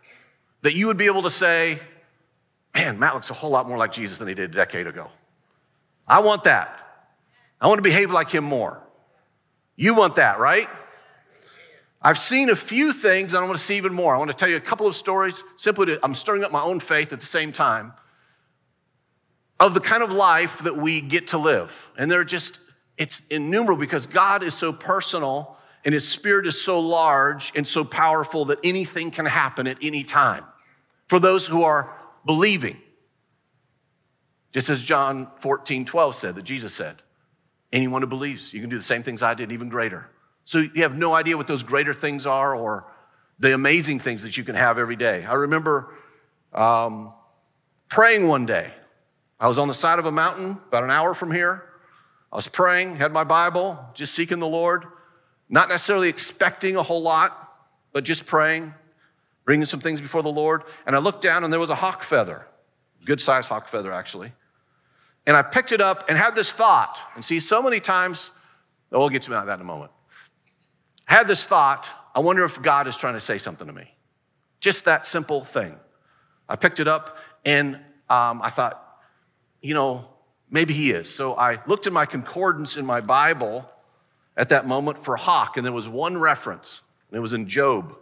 that 0.61 0.75
you 0.75 0.87
would 0.87 0.97
be 0.97 1.07
able 1.07 1.23
to 1.23 1.29
say, 1.29 1.79
man, 2.75 2.99
Matt 2.99 3.13
looks 3.13 3.29
a 3.29 3.33
whole 3.33 3.49
lot 3.49 3.67
more 3.67 3.77
like 3.77 3.91
Jesus 3.91 4.17
than 4.17 4.27
he 4.27 4.33
did 4.33 4.51
a 4.51 4.53
decade 4.53 4.87
ago. 4.87 5.09
I 6.07 6.19
want 6.19 6.43
that. 6.43 6.77
I 7.59 7.67
want 7.67 7.79
to 7.79 7.83
behave 7.83 8.11
like 8.11 8.29
him 8.29 8.43
more. 8.43 8.81
You 9.75 9.95
want 9.95 10.17
that, 10.17 10.39
right? 10.39 10.67
I've 12.01 12.17
seen 12.17 12.49
a 12.49 12.55
few 12.55 12.93
things 12.93 13.33
and 13.33 13.43
I 13.43 13.47
want 13.47 13.57
to 13.57 13.63
see 13.63 13.77
even 13.77 13.93
more. 13.93 14.13
I 14.13 14.17
want 14.17 14.29
to 14.29 14.35
tell 14.35 14.49
you 14.49 14.57
a 14.57 14.61
couple 14.61 14.87
of 14.87 14.95
stories 14.95 15.43
simply 15.55 15.87
to, 15.87 15.99
I'm 16.03 16.13
stirring 16.13 16.43
up 16.43 16.51
my 16.51 16.61
own 16.61 16.79
faith 16.79 17.13
at 17.13 17.19
the 17.19 17.25
same 17.25 17.51
time 17.51 17.93
of 19.61 19.75
the 19.75 19.79
kind 19.79 20.01
of 20.01 20.11
life 20.11 20.59
that 20.63 20.75
we 20.75 21.01
get 21.01 21.27
to 21.27 21.37
live. 21.37 21.89
And 21.95 22.09
they're 22.09 22.23
just, 22.23 22.59
it's 22.97 23.21
innumerable 23.27 23.79
because 23.79 24.07
God 24.07 24.43
is 24.43 24.55
so 24.55 24.73
personal 24.73 25.55
and 25.85 25.93
his 25.93 26.07
spirit 26.07 26.47
is 26.47 26.59
so 26.59 26.79
large 26.79 27.51
and 27.55 27.67
so 27.67 27.83
powerful 27.83 28.45
that 28.45 28.57
anything 28.63 29.11
can 29.11 29.27
happen 29.27 29.67
at 29.67 29.77
any 29.81 30.03
time 30.03 30.43
for 31.07 31.19
those 31.19 31.45
who 31.45 31.63
are 31.63 31.95
believing. 32.25 32.77
Just 34.51 34.69
as 34.69 34.83
John 34.83 35.27
14, 35.37 35.85
12 35.85 36.15
said, 36.15 36.35
that 36.35 36.43
Jesus 36.43 36.73
said, 36.73 36.97
anyone 37.71 38.01
who 38.01 38.07
believes, 38.07 38.53
you 38.53 38.61
can 38.61 38.69
do 38.69 38.77
the 38.77 38.83
same 38.83 39.03
things 39.03 39.21
I 39.21 39.35
did, 39.35 39.51
even 39.51 39.69
greater. 39.69 40.09
So 40.43 40.57
you 40.59 40.81
have 40.81 40.97
no 40.97 41.13
idea 41.13 41.37
what 41.37 41.47
those 41.47 41.63
greater 41.63 41.93
things 41.93 42.25
are 42.25 42.55
or 42.55 42.85
the 43.37 43.53
amazing 43.53 43.99
things 43.99 44.23
that 44.23 44.37
you 44.37 44.43
can 44.43 44.55
have 44.55 44.79
every 44.79 44.95
day. 44.95 45.23
I 45.23 45.33
remember 45.33 45.93
um, 46.51 47.13
praying 47.89 48.27
one 48.27 48.47
day. 48.47 48.73
I 49.41 49.49
was 49.49 49.59
on 49.59 49.67
the 49.67 49.73
side 49.73 49.99
of 49.99 50.05
a 50.05 50.11
mountain 50.11 50.51
about 50.69 50.85
an 50.85 50.91
hour 50.91 51.13
from 51.13 51.31
here. 51.31 51.65
I 52.31 52.37
was 52.37 52.47
praying, 52.47 52.95
had 52.95 53.11
my 53.11 53.25
Bible, 53.25 53.77
just 53.93 54.13
seeking 54.13 54.39
the 54.39 54.47
Lord, 54.47 54.85
not 55.49 55.67
necessarily 55.67 56.07
expecting 56.07 56.77
a 56.77 56.83
whole 56.83 57.01
lot, 57.01 57.51
but 57.91 58.05
just 58.05 58.25
praying 58.25 58.73
bringing 59.45 59.65
some 59.65 59.79
things 59.79 59.99
before 59.99 60.23
the 60.23 60.31
Lord. 60.31 60.63
And 60.85 60.95
I 60.95 60.99
looked 60.99 61.21
down 61.21 61.43
and 61.43 61.51
there 61.51 61.59
was 61.59 61.69
a 61.69 61.75
hawk 61.75 62.03
feather, 62.03 62.45
good 63.05 63.19
sized 63.19 63.49
hawk 63.49 63.67
feather, 63.67 63.91
actually. 63.91 64.31
And 65.25 65.35
I 65.35 65.41
picked 65.41 65.71
it 65.71 65.81
up 65.81 66.09
and 66.09 66.17
had 66.17 66.35
this 66.35 66.51
thought. 66.51 66.99
And 67.15 67.23
see, 67.25 67.39
so 67.39 67.61
many 67.61 67.79
times, 67.79 68.31
oh, 68.91 68.99
we'll 68.99 69.09
get 69.09 69.23
to 69.23 69.31
that 69.31 69.47
in 69.47 69.61
a 69.61 69.63
moment. 69.63 69.91
I 71.07 71.13
had 71.15 71.27
this 71.27 71.45
thought 71.45 71.89
I 72.13 72.19
wonder 72.19 72.43
if 72.43 72.61
God 72.61 72.87
is 72.87 72.97
trying 72.97 73.13
to 73.13 73.21
say 73.21 73.37
something 73.37 73.67
to 73.67 73.73
me. 73.73 73.89
Just 74.59 74.83
that 74.83 75.05
simple 75.05 75.45
thing. 75.45 75.77
I 76.49 76.57
picked 76.57 76.81
it 76.81 76.87
up 76.87 77.17
and 77.45 77.75
um, 78.09 78.41
I 78.41 78.49
thought, 78.49 78.90
you 79.61 79.73
know, 79.73 80.05
maybe 80.49 80.73
he 80.73 80.91
is. 80.91 81.13
So 81.13 81.35
I 81.35 81.59
looked 81.65 81.87
in 81.87 81.93
my 81.93 82.05
concordance 82.05 82.77
in 82.77 82.85
my 82.85 83.01
Bible 83.01 83.69
at 84.35 84.49
that 84.49 84.65
moment 84.65 85.03
for 85.03 85.15
hawk, 85.15 85.57
and 85.57 85.65
there 85.65 85.73
was 85.73 85.87
one 85.87 86.17
reference, 86.17 86.81
and 87.09 87.17
it 87.17 87.21
was 87.21 87.33
in 87.33 87.47
Job. 87.47 87.95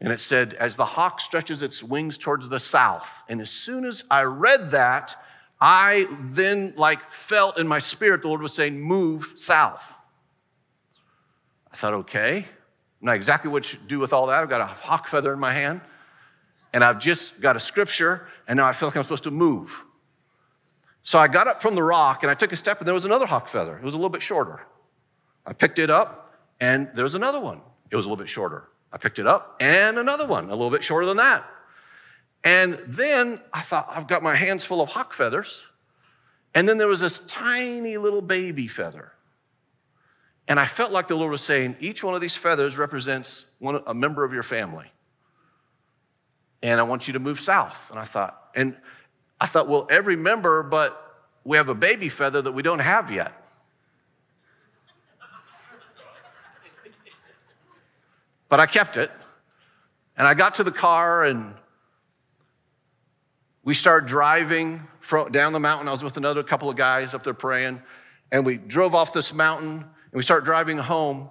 And 0.00 0.12
it 0.12 0.20
said, 0.20 0.54
as 0.54 0.76
the 0.76 0.84
hawk 0.84 1.20
stretches 1.20 1.62
its 1.62 1.82
wings 1.82 2.18
towards 2.18 2.48
the 2.48 2.58
south. 2.58 3.24
And 3.28 3.40
as 3.40 3.50
soon 3.50 3.84
as 3.84 4.04
I 4.10 4.22
read 4.22 4.72
that, 4.72 5.16
I 5.60 6.06
then 6.20 6.74
like 6.76 7.10
felt 7.10 7.58
in 7.58 7.66
my 7.66 7.78
spirit 7.78 8.22
the 8.22 8.28
Lord 8.28 8.42
was 8.42 8.52
saying, 8.52 8.78
move 8.78 9.32
south. 9.36 9.98
I 11.72 11.76
thought, 11.76 11.94
okay, 11.94 12.38
I'm 12.38 13.06
not 13.06 13.16
exactly 13.16 13.50
what 13.50 13.64
to 13.64 13.76
do 13.76 13.98
with 13.98 14.12
all 14.12 14.26
that. 14.26 14.42
I've 14.42 14.50
got 14.50 14.60
a 14.60 14.66
hawk 14.66 15.08
feather 15.08 15.32
in 15.32 15.38
my 15.38 15.52
hand, 15.52 15.80
and 16.72 16.84
I've 16.84 16.98
just 16.98 17.40
got 17.40 17.56
a 17.56 17.60
scripture, 17.60 18.26
and 18.46 18.58
now 18.58 18.66
I 18.66 18.72
feel 18.72 18.88
like 18.88 18.96
I'm 18.96 19.04
supposed 19.04 19.24
to 19.24 19.30
move. 19.30 19.84
So 21.04 21.20
I 21.20 21.28
got 21.28 21.46
up 21.46 21.62
from 21.62 21.76
the 21.76 21.82
rock 21.84 22.24
and 22.24 22.30
I 22.30 22.34
took 22.34 22.50
a 22.52 22.56
step, 22.56 22.78
and 22.80 22.86
there 22.88 22.94
was 22.94 23.04
another 23.04 23.26
hawk 23.26 23.46
feather. 23.46 23.76
It 23.76 23.84
was 23.84 23.94
a 23.94 23.96
little 23.96 24.10
bit 24.10 24.22
shorter. 24.22 24.66
I 25.46 25.52
picked 25.52 25.78
it 25.78 25.90
up, 25.90 26.34
and 26.60 26.88
there 26.94 27.04
was 27.04 27.14
another 27.14 27.38
one. 27.38 27.60
It 27.90 27.96
was 27.96 28.06
a 28.06 28.08
little 28.08 28.20
bit 28.20 28.28
shorter. 28.28 28.68
I 28.94 28.96
picked 28.96 29.18
it 29.18 29.26
up 29.26 29.56
and 29.58 29.98
another 29.98 30.24
one, 30.24 30.44
a 30.44 30.54
little 30.54 30.70
bit 30.70 30.84
shorter 30.84 31.04
than 31.04 31.16
that. 31.16 31.44
And 32.44 32.78
then 32.86 33.40
I 33.52 33.60
thought, 33.60 33.88
I've 33.90 34.06
got 34.06 34.22
my 34.22 34.36
hands 34.36 34.64
full 34.64 34.80
of 34.80 34.90
hawk 34.90 35.12
feathers. 35.12 35.64
And 36.54 36.68
then 36.68 36.78
there 36.78 36.86
was 36.86 37.00
this 37.00 37.18
tiny 37.20 37.96
little 37.96 38.22
baby 38.22 38.68
feather. 38.68 39.10
And 40.46 40.60
I 40.60 40.66
felt 40.66 40.92
like 40.92 41.08
the 41.08 41.16
Lord 41.16 41.32
was 41.32 41.42
saying, 41.42 41.76
each 41.80 42.04
one 42.04 42.14
of 42.14 42.20
these 42.20 42.36
feathers 42.36 42.78
represents 42.78 43.46
one, 43.58 43.82
a 43.86 43.94
member 43.94 44.24
of 44.24 44.32
your 44.32 44.44
family. 44.44 44.86
And 46.62 46.78
I 46.78 46.84
want 46.84 47.08
you 47.08 47.14
to 47.14 47.18
move 47.18 47.40
south. 47.40 47.90
And 47.90 47.98
I 47.98 48.04
thought, 48.04 48.50
and 48.54 48.76
I 49.40 49.46
thought, 49.46 49.68
well, 49.68 49.86
every 49.90 50.16
member, 50.16 50.62
but 50.62 51.00
we 51.44 51.56
have 51.56 51.68
a 51.68 51.74
baby 51.74 52.08
feather 52.08 52.40
that 52.40 52.52
we 52.52 52.62
don't 52.62 52.78
have 52.78 53.10
yet. 53.10 53.32
But 58.48 58.60
I 58.60 58.66
kept 58.66 58.96
it. 58.96 59.10
And 60.16 60.28
I 60.28 60.34
got 60.34 60.54
to 60.56 60.64
the 60.64 60.70
car 60.70 61.24
and 61.24 61.54
we 63.64 63.74
started 63.74 64.06
driving 64.06 64.86
down 65.32 65.52
the 65.52 65.60
mountain. 65.60 65.88
I 65.88 65.92
was 65.92 66.04
with 66.04 66.16
another 66.16 66.42
couple 66.42 66.70
of 66.70 66.76
guys 66.76 67.14
up 67.14 67.24
there 67.24 67.34
praying. 67.34 67.82
And 68.30 68.46
we 68.46 68.56
drove 68.56 68.94
off 68.94 69.12
this 69.12 69.34
mountain 69.34 69.78
and 69.78 70.12
we 70.12 70.22
started 70.22 70.44
driving 70.44 70.78
home. 70.78 71.30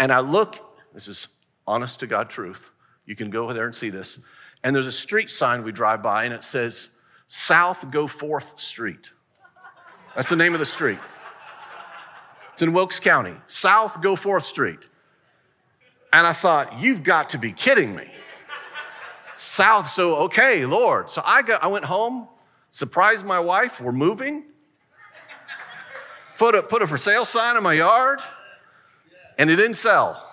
And 0.00 0.10
I 0.10 0.20
look, 0.20 0.58
this 0.92 1.06
is 1.06 1.28
honest 1.66 2.00
to 2.00 2.06
God 2.06 2.30
truth. 2.30 2.70
You 3.06 3.14
can 3.14 3.30
go 3.30 3.52
there 3.52 3.64
and 3.64 3.74
see 3.74 3.90
this. 3.90 4.18
And 4.62 4.74
there's 4.74 4.86
a 4.86 4.92
street 4.92 5.30
sign 5.30 5.62
we 5.62 5.72
drive 5.72 6.02
by 6.02 6.24
and 6.24 6.34
it 6.34 6.42
says, 6.42 6.90
South 7.26 7.90
Go 7.90 8.06
Forth 8.06 8.60
Street. 8.60 9.10
That's 10.14 10.28
the 10.28 10.36
name 10.36 10.52
of 10.52 10.58
the 10.58 10.66
street. 10.66 10.98
It's 12.52 12.62
in 12.62 12.72
Wilkes 12.72 13.00
County, 13.00 13.34
South 13.46 14.02
Go 14.02 14.16
Forth 14.16 14.44
Street. 14.44 14.80
And 16.12 16.26
I 16.26 16.32
thought, 16.32 16.80
you've 16.80 17.02
got 17.02 17.30
to 17.30 17.38
be 17.38 17.52
kidding 17.52 17.94
me. 17.94 18.10
South, 19.32 19.88
so 19.88 20.16
okay, 20.16 20.66
Lord. 20.66 21.08
So 21.08 21.22
I 21.24 21.42
got 21.42 21.62
I 21.62 21.68
went 21.68 21.84
home, 21.84 22.28
surprised 22.70 23.24
my 23.24 23.38
wife, 23.38 23.80
we're 23.80 23.92
moving. 23.92 24.44
Put 26.36 26.54
a, 26.54 26.62
put 26.62 26.82
a 26.82 26.86
for 26.86 26.96
sale 26.96 27.24
sign 27.24 27.56
in 27.56 27.62
my 27.62 27.74
yard, 27.74 28.20
and 29.38 29.50
it 29.50 29.56
didn't 29.56 29.74
sell. 29.74 30.29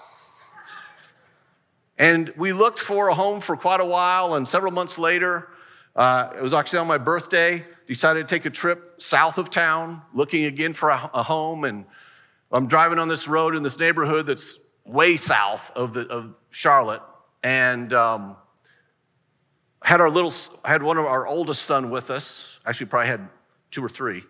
And 1.97 2.31
we 2.37 2.53
looked 2.53 2.79
for 2.79 3.07
a 3.07 3.15
home 3.15 3.41
for 3.41 3.57
quite 3.57 3.79
a 3.79 3.85
while, 3.85 4.35
and 4.35 4.47
several 4.47 4.71
months 4.71 4.99
later, 4.99 5.49
uh, 5.95 6.29
it 6.37 6.43
was 6.43 6.53
actually 6.53 6.79
on 6.79 6.87
my 6.87 6.99
birthday, 6.99 7.65
decided 7.87 8.27
to 8.27 8.35
take 8.35 8.45
a 8.45 8.51
trip 8.51 9.01
south 9.01 9.39
of 9.39 9.49
town, 9.49 10.03
looking 10.13 10.45
again 10.45 10.73
for 10.73 10.89
a, 10.89 11.09
a 11.13 11.23
home. 11.23 11.63
And 11.63 11.85
I'm 12.51 12.67
driving 12.67 12.99
on 12.99 13.07
this 13.07 13.27
road 13.27 13.55
in 13.55 13.63
this 13.63 13.79
neighborhood 13.79 14.27
that's 14.27 14.59
way 14.85 15.15
south 15.15 15.71
of, 15.75 15.93
the, 15.93 16.01
of 16.07 16.35
Charlotte, 16.51 17.01
and 17.41 17.91
um, 17.93 18.35
had 19.81 19.99
our 19.99 20.09
little, 20.09 20.33
had 20.63 20.83
one 20.83 20.97
of 20.97 21.05
our 21.05 21.25
oldest 21.25 21.63
son 21.63 21.89
with 21.89 22.11
us. 22.11 22.59
Actually, 22.65 22.87
probably 22.87 23.07
had 23.07 23.27
two 23.71 23.83
or 23.83 23.89
three, 23.89 24.23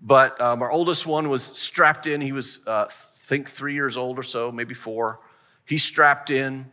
but 0.00 0.40
um, 0.40 0.60
our 0.60 0.72
oldest 0.72 1.06
one 1.06 1.28
was 1.28 1.44
strapped 1.44 2.08
in. 2.08 2.20
He 2.20 2.32
was, 2.32 2.58
uh, 2.66 2.86
I 2.88 2.92
think, 3.26 3.48
three 3.48 3.74
years 3.74 3.96
old 3.96 4.18
or 4.18 4.22
so, 4.24 4.50
maybe 4.50 4.74
four. 4.74 5.20
He 5.64 5.78
strapped 5.78 6.30
in, 6.30 6.72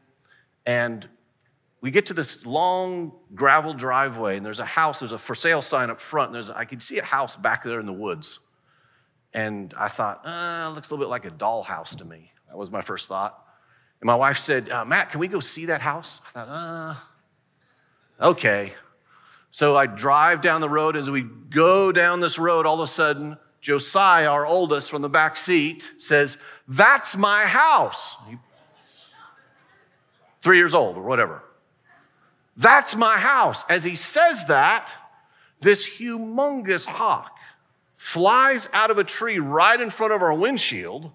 and 0.65 1.08
we 1.82 1.91
get 1.91 2.08
to 2.08 2.13
this 2.13 2.45
long 2.45 3.13
gravel 3.34 3.74
driveway, 3.74 4.38
and 4.38 4.45
there's 4.45 4.60
a 4.60 4.65
house. 4.65 5.00
There's 5.00 5.12
a 5.12 5.17
for 5.17 5.36
sale 5.36 5.62
sign 5.62 5.89
up 5.89 6.02
front. 6.02 6.30
And 6.30 6.36
there's, 6.36 6.50
I 6.50 6.65
could 6.65 6.84
see 6.84 7.00
a 7.00 7.04
house 7.04 7.36
back 7.36 7.63
there 7.63 7.80
in 7.80 7.86
the 7.86 7.93
woods, 7.93 8.39
and 9.34 9.74
I 9.78 9.88
thought, 9.88 10.26
uh, 10.26 10.72
looks 10.74 10.89
a 10.89 10.93
little 10.93 11.06
bit 11.06 11.10
like 11.10 11.26
a 11.26 11.32
dollhouse 11.32 11.95
to 11.98 12.06
me. 12.06 12.32
That 12.48 12.58
was 12.58 12.72
my 12.72 12.82
first 12.82 13.08
thought. 13.08 13.45
And 14.02 14.08
my 14.08 14.15
wife 14.15 14.38
said, 14.38 14.69
uh, 14.69 14.86
Matt, 14.86 15.12
can 15.12 15.19
we 15.19 15.28
go 15.28 15.39
see 15.39 15.67
that 15.67 15.82
house? 15.82 16.22
I 16.28 16.30
thought, 16.32 16.48
uh, 18.22 18.28
okay. 18.30 18.74
So 19.52 19.76
I 19.76 19.86
drive 19.86 20.41
down 20.41 20.62
the 20.62 20.69
road. 20.69 20.95
As 20.95 21.10
we 21.10 21.24
go 21.24 21.91
down 21.91 22.19
this 22.19 22.39
road, 22.39 22.65
all 22.65 22.76
of 22.76 22.82
a 22.82 22.88
sudden, 22.88 23.38
Josiah, 23.62 24.30
our 24.30 24.45
oldest 24.45 24.89
from 24.89 25.02
the 25.02 25.10
back 25.10 25.36
seat, 25.36 25.91
says, 25.98 26.38
That's 26.67 27.17
my 27.17 27.45
house. 27.45 28.15
Three 30.41 30.58
years 30.58 30.73
old 30.73 30.97
or 30.97 31.04
whatever. 31.04 31.43
That's 32.56 32.95
my 32.95 33.17
house. 33.17 33.65
As 33.69 33.84
he 33.84 33.95
says 33.95 34.45
that, 34.45 34.91
this 35.62 35.88
humongous 35.88 36.86
hawk 36.86 37.38
flies 37.95 38.69
out 38.73 38.91
of 38.91 38.97
a 38.97 39.04
tree 39.04 39.39
right 39.39 39.80
in 39.80 39.89
front 39.89 40.13
of 40.13 40.21
our 40.21 40.34
windshield 40.34 41.12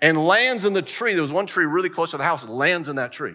and 0.00 0.26
lands 0.26 0.64
in 0.64 0.72
the 0.72 0.82
tree. 0.82 1.12
There 1.12 1.22
was 1.22 1.32
one 1.32 1.46
tree 1.46 1.66
really 1.66 1.90
close 1.90 2.10
to 2.12 2.16
the 2.16 2.24
house, 2.24 2.42
it 2.42 2.50
lands 2.50 2.88
in 2.88 2.96
that 2.96 3.12
tree. 3.12 3.34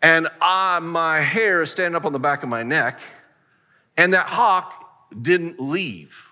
And 0.00 0.28
I, 0.40 0.78
my 0.78 1.20
hair 1.20 1.62
is 1.62 1.70
standing 1.70 1.96
up 1.96 2.04
on 2.04 2.12
the 2.12 2.20
back 2.20 2.42
of 2.42 2.48
my 2.48 2.62
neck, 2.62 3.00
and 3.96 4.12
that 4.14 4.26
hawk 4.26 4.84
didn't 5.22 5.58
leave. 5.58 6.26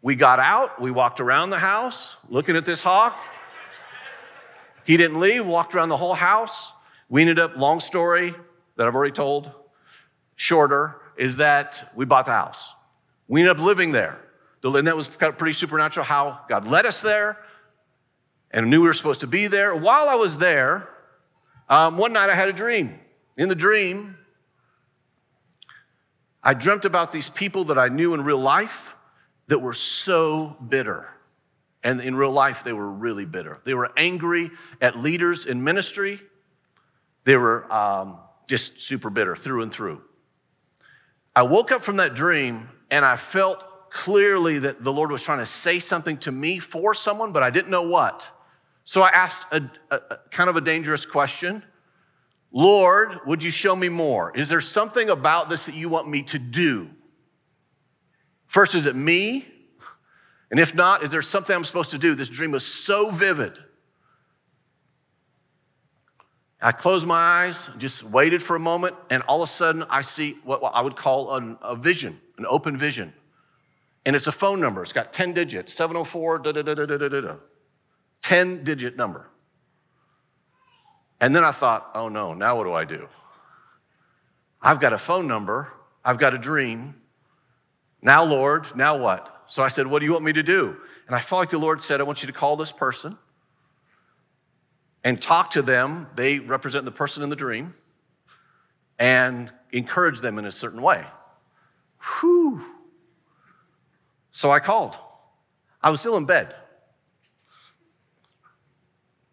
We 0.00 0.16
got 0.16 0.38
out, 0.38 0.80
we 0.80 0.90
walked 0.90 1.20
around 1.20 1.50
the 1.50 1.58
house 1.58 2.16
looking 2.28 2.56
at 2.56 2.64
this 2.64 2.80
hawk. 2.80 3.18
He 4.84 4.96
didn't 4.96 5.20
leave, 5.20 5.46
walked 5.46 5.74
around 5.74 5.88
the 5.88 5.96
whole 5.96 6.14
house. 6.14 6.72
We 7.08 7.22
ended 7.22 7.38
up, 7.38 7.56
long 7.56 7.80
story 7.80 8.34
that 8.76 8.86
I've 8.86 8.94
already 8.94 9.12
told, 9.12 9.50
shorter, 10.36 11.00
is 11.16 11.36
that 11.36 11.90
we 11.94 12.04
bought 12.04 12.26
the 12.26 12.32
house. 12.32 12.74
We 13.28 13.40
ended 13.40 13.56
up 13.56 13.62
living 13.62 13.92
there. 13.92 14.18
And 14.62 14.86
that 14.86 14.96
was 14.96 15.08
kind 15.08 15.32
of 15.32 15.38
pretty 15.38 15.54
supernatural 15.54 16.04
how 16.04 16.40
God 16.48 16.66
led 16.66 16.86
us 16.86 17.00
there 17.00 17.38
and 18.50 18.68
knew 18.68 18.80
we 18.82 18.88
were 18.88 18.94
supposed 18.94 19.20
to 19.20 19.26
be 19.26 19.46
there. 19.46 19.74
While 19.74 20.08
I 20.08 20.16
was 20.16 20.38
there, 20.38 20.88
um, 21.68 21.96
one 21.96 22.12
night 22.12 22.30
I 22.30 22.34
had 22.34 22.48
a 22.48 22.52
dream. 22.52 22.98
In 23.36 23.48
the 23.48 23.54
dream, 23.54 24.16
I 26.42 26.54
dreamt 26.54 26.84
about 26.84 27.12
these 27.12 27.28
people 27.28 27.64
that 27.64 27.78
I 27.78 27.88
knew 27.88 28.12
in 28.14 28.24
real 28.24 28.40
life 28.40 28.96
that 29.46 29.60
were 29.60 29.74
so 29.74 30.56
bitter. 30.68 31.08
And 31.82 32.00
in 32.00 32.14
real 32.14 32.30
life, 32.30 32.62
they 32.62 32.72
were 32.72 32.90
really 32.90 33.24
bitter. 33.24 33.60
They 33.64 33.74
were 33.74 33.90
angry 33.96 34.50
at 34.80 34.98
leaders 34.98 35.46
in 35.46 35.64
ministry. 35.64 36.20
They 37.24 37.36
were 37.36 37.70
um, 37.72 38.18
just 38.46 38.82
super 38.82 39.10
bitter 39.10 39.34
through 39.34 39.62
and 39.62 39.72
through. 39.72 40.02
I 41.34 41.42
woke 41.42 41.72
up 41.72 41.82
from 41.82 41.96
that 41.96 42.14
dream 42.14 42.68
and 42.90 43.04
I 43.04 43.16
felt 43.16 43.90
clearly 43.90 44.58
that 44.60 44.84
the 44.84 44.92
Lord 44.92 45.10
was 45.10 45.22
trying 45.22 45.38
to 45.38 45.46
say 45.46 45.78
something 45.78 46.16
to 46.18 46.32
me 46.32 46.58
for 46.58 46.94
someone, 46.94 47.32
but 47.32 47.42
I 47.42 47.50
didn't 47.50 47.70
know 47.70 47.82
what. 47.82 48.30
So 48.84 49.02
I 49.02 49.08
asked 49.10 49.52
a, 49.52 49.70
a, 49.90 50.00
a 50.10 50.18
kind 50.30 50.50
of 50.50 50.56
a 50.56 50.60
dangerous 50.60 51.06
question 51.06 51.62
Lord, 52.52 53.20
would 53.26 53.44
you 53.44 53.52
show 53.52 53.76
me 53.76 53.88
more? 53.88 54.36
Is 54.36 54.48
there 54.48 54.60
something 54.60 55.08
about 55.08 55.48
this 55.48 55.66
that 55.66 55.76
you 55.76 55.88
want 55.88 56.08
me 56.08 56.22
to 56.24 56.38
do? 56.40 56.90
First, 58.48 58.74
is 58.74 58.86
it 58.86 58.96
me? 58.96 59.46
And 60.50 60.58
if 60.58 60.74
not, 60.74 61.02
is 61.02 61.10
there 61.10 61.22
something 61.22 61.54
I'm 61.54 61.64
supposed 61.64 61.90
to 61.90 61.98
do? 61.98 62.14
This 62.14 62.28
dream 62.28 62.50
was 62.50 62.66
so 62.66 63.10
vivid. 63.10 63.58
I 66.62 66.72
closed 66.72 67.06
my 67.06 67.44
eyes, 67.44 67.70
just 67.78 68.02
waited 68.02 68.42
for 68.42 68.54
a 68.54 68.60
moment, 68.60 68.94
and 69.08 69.22
all 69.22 69.42
of 69.42 69.48
a 69.48 69.52
sudden 69.52 69.84
I 69.88 70.02
see 70.02 70.32
what 70.44 70.60
I 70.62 70.82
would 70.82 70.96
call 70.96 71.34
an, 71.34 71.56
a 71.62 71.74
vision, 71.74 72.20
an 72.36 72.44
open 72.46 72.76
vision. 72.76 73.14
And 74.04 74.14
it's 74.14 74.26
a 74.26 74.32
phone 74.32 74.60
number. 74.60 74.82
It's 74.82 74.92
got 74.92 75.12
10 75.12 75.32
digits, 75.32 75.72
704, 75.72 76.38
da 76.40 76.52
da 76.52 76.62
da 76.62 76.74
da 76.74 76.86
da 76.86 77.08
da 77.08 77.20
da. 77.20 77.34
10 78.22 78.64
digit 78.64 78.96
number. 78.96 79.26
And 81.20 81.34
then 81.34 81.44
I 81.44 81.52
thought, 81.52 81.90
oh 81.94 82.08
no, 82.08 82.34
now 82.34 82.56
what 82.56 82.64
do 82.64 82.72
I 82.72 82.84
do? 82.84 83.08
I've 84.60 84.80
got 84.80 84.92
a 84.92 84.98
phone 84.98 85.26
number, 85.26 85.72
I've 86.04 86.18
got 86.18 86.34
a 86.34 86.38
dream. 86.38 86.94
Now, 88.02 88.24
Lord, 88.24 88.74
now 88.76 88.96
what? 88.96 89.39
So 89.50 89.64
I 89.64 89.68
said, 89.68 89.88
What 89.88 89.98
do 89.98 90.04
you 90.04 90.12
want 90.12 90.24
me 90.24 90.32
to 90.34 90.44
do? 90.44 90.76
And 91.08 91.16
I 91.16 91.18
felt 91.18 91.40
like 91.40 91.50
the 91.50 91.58
Lord 91.58 91.82
said, 91.82 92.00
I 92.00 92.04
want 92.04 92.22
you 92.22 92.28
to 92.28 92.32
call 92.32 92.56
this 92.56 92.70
person 92.70 93.18
and 95.02 95.20
talk 95.20 95.50
to 95.50 95.62
them. 95.62 96.06
They 96.14 96.38
represent 96.38 96.84
the 96.84 96.92
person 96.92 97.24
in 97.24 97.30
the 97.30 97.36
dream 97.36 97.74
and 98.96 99.50
encourage 99.72 100.20
them 100.20 100.38
in 100.38 100.44
a 100.44 100.52
certain 100.52 100.80
way. 100.80 101.04
Whew. 102.20 102.64
So 104.30 104.52
I 104.52 104.60
called. 104.60 104.96
I 105.82 105.90
was 105.90 105.98
still 105.98 106.16
in 106.16 106.26
bed. 106.26 106.54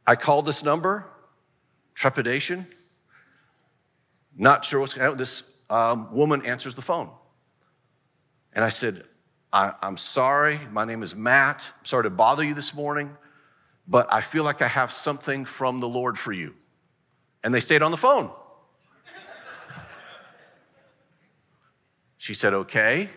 I 0.08 0.16
called 0.16 0.48
this 0.48 0.64
number 0.64 1.06
trepidation, 1.94 2.66
not 4.36 4.66
sure 4.66 4.80
what's 4.80 4.96
going 4.96 5.04
happen. 5.04 5.18
This 5.20 5.58
um, 5.70 6.12
woman 6.12 6.44
answers 6.44 6.74
the 6.74 6.82
phone. 6.82 7.12
And 8.54 8.66
I 8.66 8.70
said, 8.70 9.04
I, 9.52 9.74
am 9.82 9.98
sorry. 9.98 10.60
My 10.72 10.86
name 10.86 11.04
is 11.04 11.16
Matt. 11.16 11.72
I'm 11.80 11.86
sorry 11.86 12.04
to 12.04 12.10
bother 12.10 12.44
you 12.44 12.54
this 12.54 12.74
morning, 12.74 13.16
but 13.88 14.12
I 14.12 14.22
feel 14.22 14.44
like 14.44 14.62
I 14.62 14.68
have 14.68 14.92
something 14.92 15.46
from 15.46 15.80
the 15.80 15.88
Lord 15.88 16.20
for 16.20 16.34
you. 16.34 16.54
And 17.44 17.54
they 17.54 17.60
stayed 17.60 17.82
on 17.82 17.92
the 17.92 17.98
phone. 17.98 18.30
she 22.18 22.34
said, 22.34 22.54
Okay. 22.54 23.10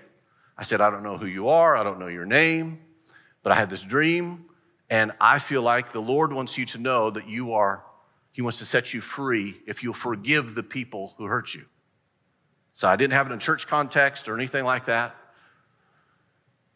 I 0.57 0.63
said, 0.63 0.83
I 0.83 0.91
don't 0.91 1.03
know 1.03 1.17
who 1.17 1.27
you 1.27 1.49
are. 1.49 1.75
I 1.75 1.83
don't 1.83 1.99
know 1.99 2.07
your 2.07 2.27
name, 2.27 2.81
but 3.43 3.51
I 3.51 3.55
had 3.55 3.71
this 3.71 3.81
dream, 3.81 4.45
and 4.91 5.11
I 5.19 5.39
feel 5.39 5.63
like 5.63 5.93
the 5.93 6.03
Lord 6.03 6.35
wants 6.35 6.59
you 6.59 6.67
to 6.67 6.79
know 6.79 7.11
that 7.11 7.27
you 7.27 7.55
are 7.55 7.83
he 8.33 8.43
wants 8.43 8.59
to 8.59 8.67
set 8.67 8.95
you 8.95 9.01
free 9.01 9.61
if 9.67 9.83
you'll 9.83 9.95
forgive 9.95 10.55
the 10.55 10.63
people 10.63 11.15
who 11.19 11.25
hurt 11.25 11.53
you. 11.55 11.65
So 12.73 12.89
I 12.89 12.97
didn't 12.97 13.15
have 13.15 13.29
it 13.29 13.33
in 13.33 13.39
church 13.39 13.67
context 13.67 14.29
or 14.29 14.37
anything 14.37 14.65
like 14.65 14.85
that. 14.85 15.17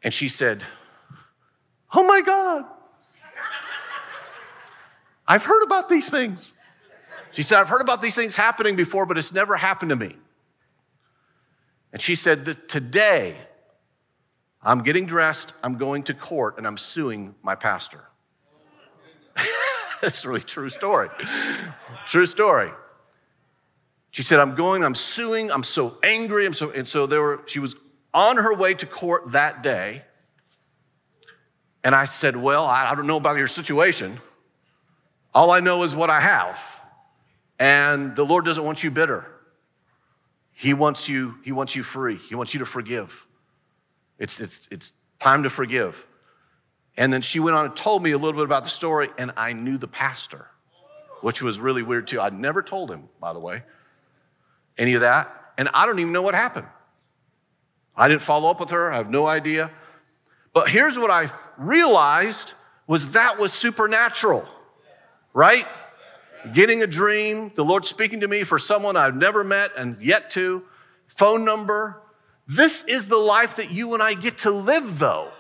And 0.04 0.12
she 0.12 0.28
said, 0.28 0.62
Oh 1.92 2.06
my 2.06 2.20
God, 2.20 2.64
I've 5.26 5.44
heard 5.44 5.62
about 5.64 5.88
these 5.88 6.10
things. 6.10 6.52
She 7.32 7.42
said, 7.42 7.58
I've 7.58 7.68
heard 7.68 7.80
about 7.80 8.02
these 8.02 8.14
things 8.14 8.36
happening 8.36 8.76
before, 8.76 9.06
but 9.06 9.18
it's 9.18 9.32
never 9.32 9.56
happened 9.56 9.88
to 9.88 9.96
me. 9.96 10.14
And 11.92 12.00
she 12.00 12.14
said 12.14 12.44
that 12.44 12.68
today 12.68 13.36
I'm 14.62 14.82
getting 14.82 15.06
dressed, 15.06 15.52
I'm 15.62 15.78
going 15.78 16.04
to 16.04 16.14
court, 16.14 16.58
and 16.58 16.66
I'm 16.66 16.76
suing 16.76 17.34
my 17.42 17.54
pastor. 17.54 18.04
That's 20.00 20.24
a 20.24 20.28
really 20.28 20.40
true 20.40 20.70
story. 20.70 21.08
true 22.06 22.26
story. 22.26 22.70
She 24.10 24.22
said, 24.22 24.38
I'm 24.38 24.54
going, 24.54 24.84
I'm 24.84 24.94
suing, 24.94 25.50
I'm 25.50 25.64
so 25.64 25.98
angry. 26.02 26.46
I'm 26.46 26.52
so, 26.52 26.70
and 26.70 26.86
so 26.86 27.06
there 27.06 27.20
were, 27.20 27.42
she 27.46 27.58
was 27.58 27.74
on 28.14 28.36
her 28.36 28.54
way 28.54 28.72
to 28.74 28.86
court 28.86 29.32
that 29.32 29.62
day. 29.62 30.02
And 31.82 31.94
I 31.94 32.06
said, 32.06 32.36
Well, 32.36 32.64
I 32.64 32.94
don't 32.94 33.06
know 33.06 33.16
about 33.16 33.36
your 33.36 33.48
situation. 33.48 34.16
All 35.34 35.50
I 35.50 35.60
know 35.60 35.82
is 35.82 35.94
what 35.94 36.08
I 36.08 36.20
have. 36.20 36.64
And 37.58 38.16
the 38.16 38.24
Lord 38.24 38.44
doesn't 38.44 38.64
want 38.64 38.82
you 38.82 38.90
bitter. 38.90 39.26
He 40.52 40.72
wants 40.72 41.08
you, 41.08 41.34
He 41.42 41.52
wants 41.52 41.74
you 41.74 41.82
free. 41.82 42.16
He 42.16 42.36
wants 42.36 42.54
you 42.54 42.60
to 42.60 42.66
forgive. 42.66 43.26
It's, 44.18 44.40
it's, 44.40 44.68
it's 44.70 44.92
time 45.18 45.42
to 45.42 45.50
forgive. 45.50 46.06
And 46.96 47.12
then 47.12 47.22
she 47.22 47.40
went 47.40 47.56
on 47.56 47.66
and 47.66 47.76
told 47.76 48.02
me 48.02 48.12
a 48.12 48.18
little 48.18 48.34
bit 48.34 48.44
about 48.44 48.62
the 48.62 48.70
story, 48.70 49.08
and 49.18 49.32
I 49.36 49.52
knew 49.52 49.76
the 49.76 49.88
pastor, 49.88 50.46
which 51.22 51.42
was 51.42 51.58
really 51.58 51.82
weird 51.82 52.06
too. 52.06 52.20
I'd 52.20 52.38
never 52.38 52.62
told 52.62 52.90
him, 52.90 53.08
by 53.20 53.32
the 53.32 53.40
way, 53.40 53.64
any 54.78 54.94
of 54.94 55.00
that. 55.00 55.28
And 55.58 55.68
I 55.74 55.86
don't 55.86 55.98
even 55.98 56.12
know 56.12 56.22
what 56.22 56.36
happened. 56.36 56.66
I 57.96 58.08
didn't 58.08 58.22
follow 58.22 58.50
up 58.50 58.60
with 58.60 58.70
her, 58.70 58.92
I 58.92 58.96
have 58.96 59.10
no 59.10 59.26
idea. 59.26 59.70
But 60.52 60.68
here's 60.68 60.98
what 60.98 61.10
I 61.10 61.30
realized 61.56 62.52
was 62.86 63.12
that 63.12 63.38
was 63.38 63.52
supernatural, 63.52 64.46
right? 65.32 65.66
Getting 66.52 66.82
a 66.82 66.86
dream, 66.86 67.50
the 67.54 67.64
Lord 67.64 67.84
speaking 67.86 68.20
to 68.20 68.28
me 68.28 68.44
for 68.44 68.58
someone 68.58 68.96
I've 68.96 69.16
never 69.16 69.42
met 69.42 69.72
and 69.76 70.00
yet 70.00 70.30
to, 70.30 70.62
phone 71.06 71.44
number. 71.44 72.00
This 72.46 72.84
is 72.84 73.08
the 73.08 73.16
life 73.16 73.56
that 73.56 73.70
you 73.70 73.94
and 73.94 74.02
I 74.02 74.14
get 74.14 74.38
to 74.38 74.50
live, 74.50 74.98
though. 74.98 75.30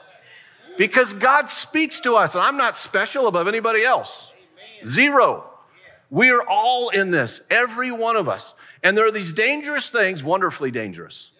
Because 0.78 1.12
God 1.12 1.50
speaks 1.50 2.00
to 2.00 2.16
us, 2.16 2.34
and 2.34 2.42
I'm 2.42 2.56
not 2.56 2.74
special 2.74 3.26
above 3.26 3.46
anybody 3.46 3.84
else. 3.84 4.32
Zero. 4.86 5.50
We 6.10 6.30
are 6.30 6.42
all 6.48 6.88
in 6.88 7.10
this, 7.10 7.42
every 7.50 7.92
one 7.92 8.16
of 8.16 8.28
us. 8.28 8.54
And 8.82 8.96
there 8.96 9.06
are 9.06 9.12
these 9.12 9.32
dangerous 9.32 9.90
things, 9.90 10.22
wonderfully 10.22 10.70
dangerous, 10.70 11.30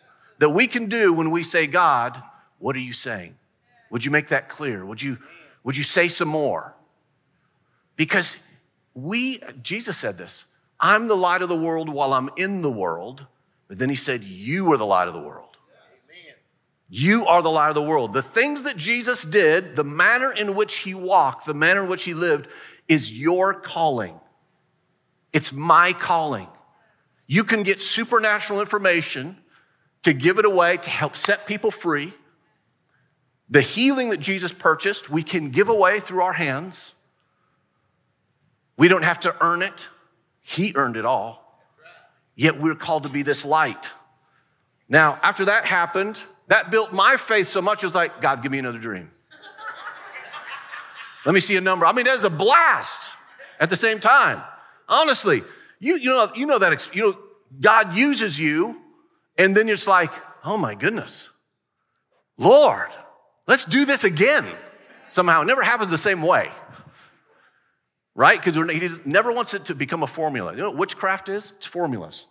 that 0.45 0.51
we 0.51 0.67
can 0.67 0.91
do 0.91 1.11
when 1.11 1.31
we 1.31 1.43
say, 1.43 1.67
God, 1.67 2.23
what 2.59 2.77
are 2.77 2.81
you 2.81 2.93
saying? 2.93 3.35
Would 3.89 4.05
you 4.05 4.11
make 4.11 4.29
that 4.29 4.47
clear? 4.47 4.85
Would 4.85 5.01
you, 5.01 5.17
would 5.63 5.75
you 5.75 5.83
say 5.83 6.07
some 6.07 6.29
more? 6.29 6.75
Because 7.97 8.37
we, 8.93 9.41
Jesus 9.63 9.97
said 9.97 10.19
this, 10.19 10.45
I'm 10.79 11.09
the 11.09 11.17
light 11.17 11.41
of 11.41 11.49
the 11.49 11.57
world 11.57 11.89
while 11.89 12.13
I'm 12.13 12.29
in 12.37 12.61
the 12.61 12.71
world. 12.71 13.25
But 13.69 13.79
then 13.79 13.89
he 13.89 13.95
said, 13.97 14.23
You 14.23 14.71
are 14.75 14.77
the 14.77 14.85
light 14.85 15.09
of 15.09 15.15
the 15.15 15.21
world. 15.21 15.57
You 16.91 17.25
are 17.25 17.41
the 17.41 17.51
light 17.51 17.71
of 17.71 17.75
the 17.75 17.81
world. 17.81 18.13
The 18.13 18.21
things 18.21 18.65
that 18.65 18.77
Jesus 18.77 19.25
did, 19.25 19.77
the 19.77 19.83
manner 19.83 20.31
in 20.31 20.55
which 20.55 20.81
he 20.81 20.93
walked, 20.93 21.47
the 21.47 21.55
manner 21.55 21.85
in 21.85 21.89
which 21.89 22.05
he 22.05 22.13
lived, 22.13 22.49
is 22.87 23.19
your 23.19 23.55
calling. 23.55 24.21
It's 25.33 25.55
my 25.55 25.95
calling. 25.95 26.49
You 27.27 27.45
can 27.45 27.63
get 27.63 27.81
supernatural 27.81 28.61
information 28.61 29.39
to 30.05 30.13
give 30.13 30.39
it 30.39 30.45
away 30.45 30.77
to 30.77 30.91
help 30.91 31.17
set 31.17 31.47
people 31.47 31.71
free. 31.71 32.13
The 33.51 33.61
healing 33.61 34.11
that 34.11 34.21
Jesus 34.21 34.53
purchased, 34.53 35.11
we 35.11 35.23
can 35.23 35.51
give 35.51 35.69
away 35.69 36.01
through 36.01 36.23
our 36.23 36.33
hands. 36.33 36.95
We 38.77 38.89
don't 38.89 39.03
have 39.03 39.21
to 39.21 39.35
earn 39.41 39.63
it, 39.63 39.89
He 40.41 40.73
earned 40.75 40.97
it 40.97 41.05
all. 41.05 41.41
Yet 42.37 42.61
we're 42.61 42.75
called 42.75 43.05
to 43.05 43.09
be 43.09 43.23
this 43.23 43.45
light. 43.45 43.93
Now, 44.89 45.19
after 45.23 45.47
that 45.47 45.65
happened, 45.65 46.23
that 46.49 46.71
built 46.71 46.93
my 46.93 47.17
faith 47.17 47.47
so 47.47 47.63
much, 47.63 47.83
it 47.83 47.87
was 47.87 47.95
like, 47.95 48.21
God, 48.21 48.43
give 48.43 48.53
me 48.53 48.59
another 48.59 48.79
dream. 48.79 49.11
Let 51.25 51.33
me 51.33 51.41
see 51.41 51.57
a 51.57 51.61
number. 51.61 51.87
I 51.87 51.93
mean, 51.93 52.05
that's 52.05 52.25
a 52.25 52.31
blast 52.31 53.11
at 53.59 53.71
the 53.71 53.77
same 53.77 54.01
time. 54.01 54.43
Honestly, 54.89 55.45
you, 55.79 55.97
you, 55.97 56.11
know, 56.11 56.31
you 56.35 56.45
know 56.45 56.59
that, 56.59 56.95
you 56.95 57.03
know, 57.03 57.19
God 57.61 57.95
uses 57.95 58.39
you, 58.39 58.81
and 59.37 59.57
then 59.57 59.69
it's 59.69 59.87
like, 59.87 60.11
oh 60.45 60.57
my 60.57 60.75
goodness, 60.75 61.29
Lord, 62.37 62.91
let's 63.47 63.65
do 63.65 63.85
this 63.85 64.05
again. 64.05 64.47
Somehow, 65.09 65.43
it 65.43 65.47
never 65.47 65.63
happens 65.63 65.91
the 65.91 65.99
same 65.99 66.23
way. 66.23 66.51
Right? 68.17 68.43
Because 68.43 68.55
he 68.71 68.89
never 69.05 69.33
wants 69.33 69.55
it 69.55 69.65
to 69.67 69.75
become 69.75 70.03
a 70.03 70.07
formula. 70.07 70.53
You 70.53 70.59
know 70.59 70.71
what 70.71 70.79
witchcraft 70.79 71.29
is? 71.29 71.53
It's 71.57 71.67
formulas. 71.67 72.27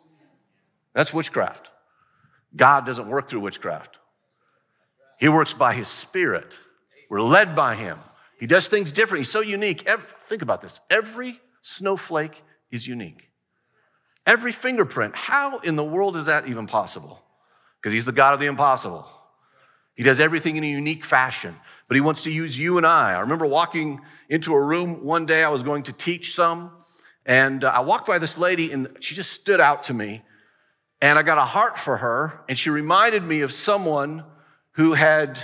That's 0.93 1.13
witchcraft. 1.13 1.69
God 2.55 2.85
doesn't 2.85 3.07
work 3.07 3.29
through 3.29 3.41
witchcraft. 3.41 3.99
He 5.19 5.27
works 5.27 5.53
by 5.53 5.73
his 5.73 5.87
spirit. 5.87 6.59
We're 7.09 7.21
led 7.21 7.55
by 7.55 7.75
him. 7.75 7.99
He 8.39 8.47
does 8.47 8.67
things 8.67 8.91
different. 8.91 9.19
He's 9.19 9.31
so 9.31 9.41
unique. 9.41 9.85
Every, 9.85 10.05
think 10.27 10.41
about 10.41 10.61
this. 10.61 10.79
Every 10.89 11.39
snowflake 11.61 12.43
is 12.71 12.87
unique. 12.87 13.29
Every 14.25 14.51
fingerprint. 14.51 15.15
How 15.15 15.59
in 15.59 15.75
the 15.75 15.83
world 15.83 16.15
is 16.15 16.25
that 16.25 16.47
even 16.47 16.67
possible? 16.67 17.21
Because 17.81 17.93
he's 17.93 18.05
the 18.05 18.11
God 18.11 18.33
of 18.33 18.39
the 18.39 18.45
impossible. 18.45 19.05
He 19.95 20.03
does 20.03 20.19
everything 20.19 20.55
in 20.55 20.63
a 20.63 20.69
unique 20.69 21.05
fashion, 21.05 21.55
but 21.87 21.95
he 21.95 22.01
wants 22.01 22.23
to 22.23 22.31
use 22.31 22.57
you 22.57 22.77
and 22.77 22.85
I. 22.85 23.13
I 23.13 23.19
remember 23.19 23.45
walking 23.45 24.01
into 24.29 24.53
a 24.53 24.61
room 24.61 25.03
one 25.03 25.25
day, 25.25 25.43
I 25.43 25.49
was 25.49 25.61
going 25.61 25.83
to 25.83 25.93
teach 25.93 26.33
some, 26.33 26.71
and 27.25 27.63
uh, 27.63 27.69
I 27.69 27.81
walked 27.81 28.07
by 28.07 28.17
this 28.17 28.37
lady, 28.37 28.71
and 28.71 28.87
she 29.01 29.13
just 29.13 29.31
stood 29.31 29.59
out 29.59 29.83
to 29.83 29.93
me. 29.93 30.23
And 31.01 31.19
I 31.19 31.23
got 31.23 31.37
a 31.37 31.41
heart 31.41 31.77
for 31.77 31.97
her, 31.97 32.41
and 32.47 32.57
she 32.57 32.69
reminded 32.69 33.23
me 33.23 33.41
of 33.41 33.51
someone 33.51 34.23
who 34.71 34.93
had, 34.93 35.37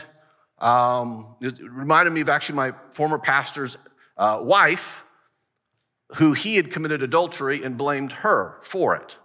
um, 0.58 1.36
reminded 1.42 2.12
me 2.12 2.22
of 2.22 2.30
actually 2.30 2.56
my 2.56 2.74
former 2.94 3.20
pastor's 3.20 3.78
uh, 4.18 4.40
wife, 4.42 5.04
who 6.16 6.34
he 6.34 6.56
had 6.56 6.72
committed 6.72 7.04
adultery 7.04 7.64
and 7.64 7.78
blamed 7.78 8.12
her 8.12 8.58
for 8.62 8.96
it. 8.96 9.16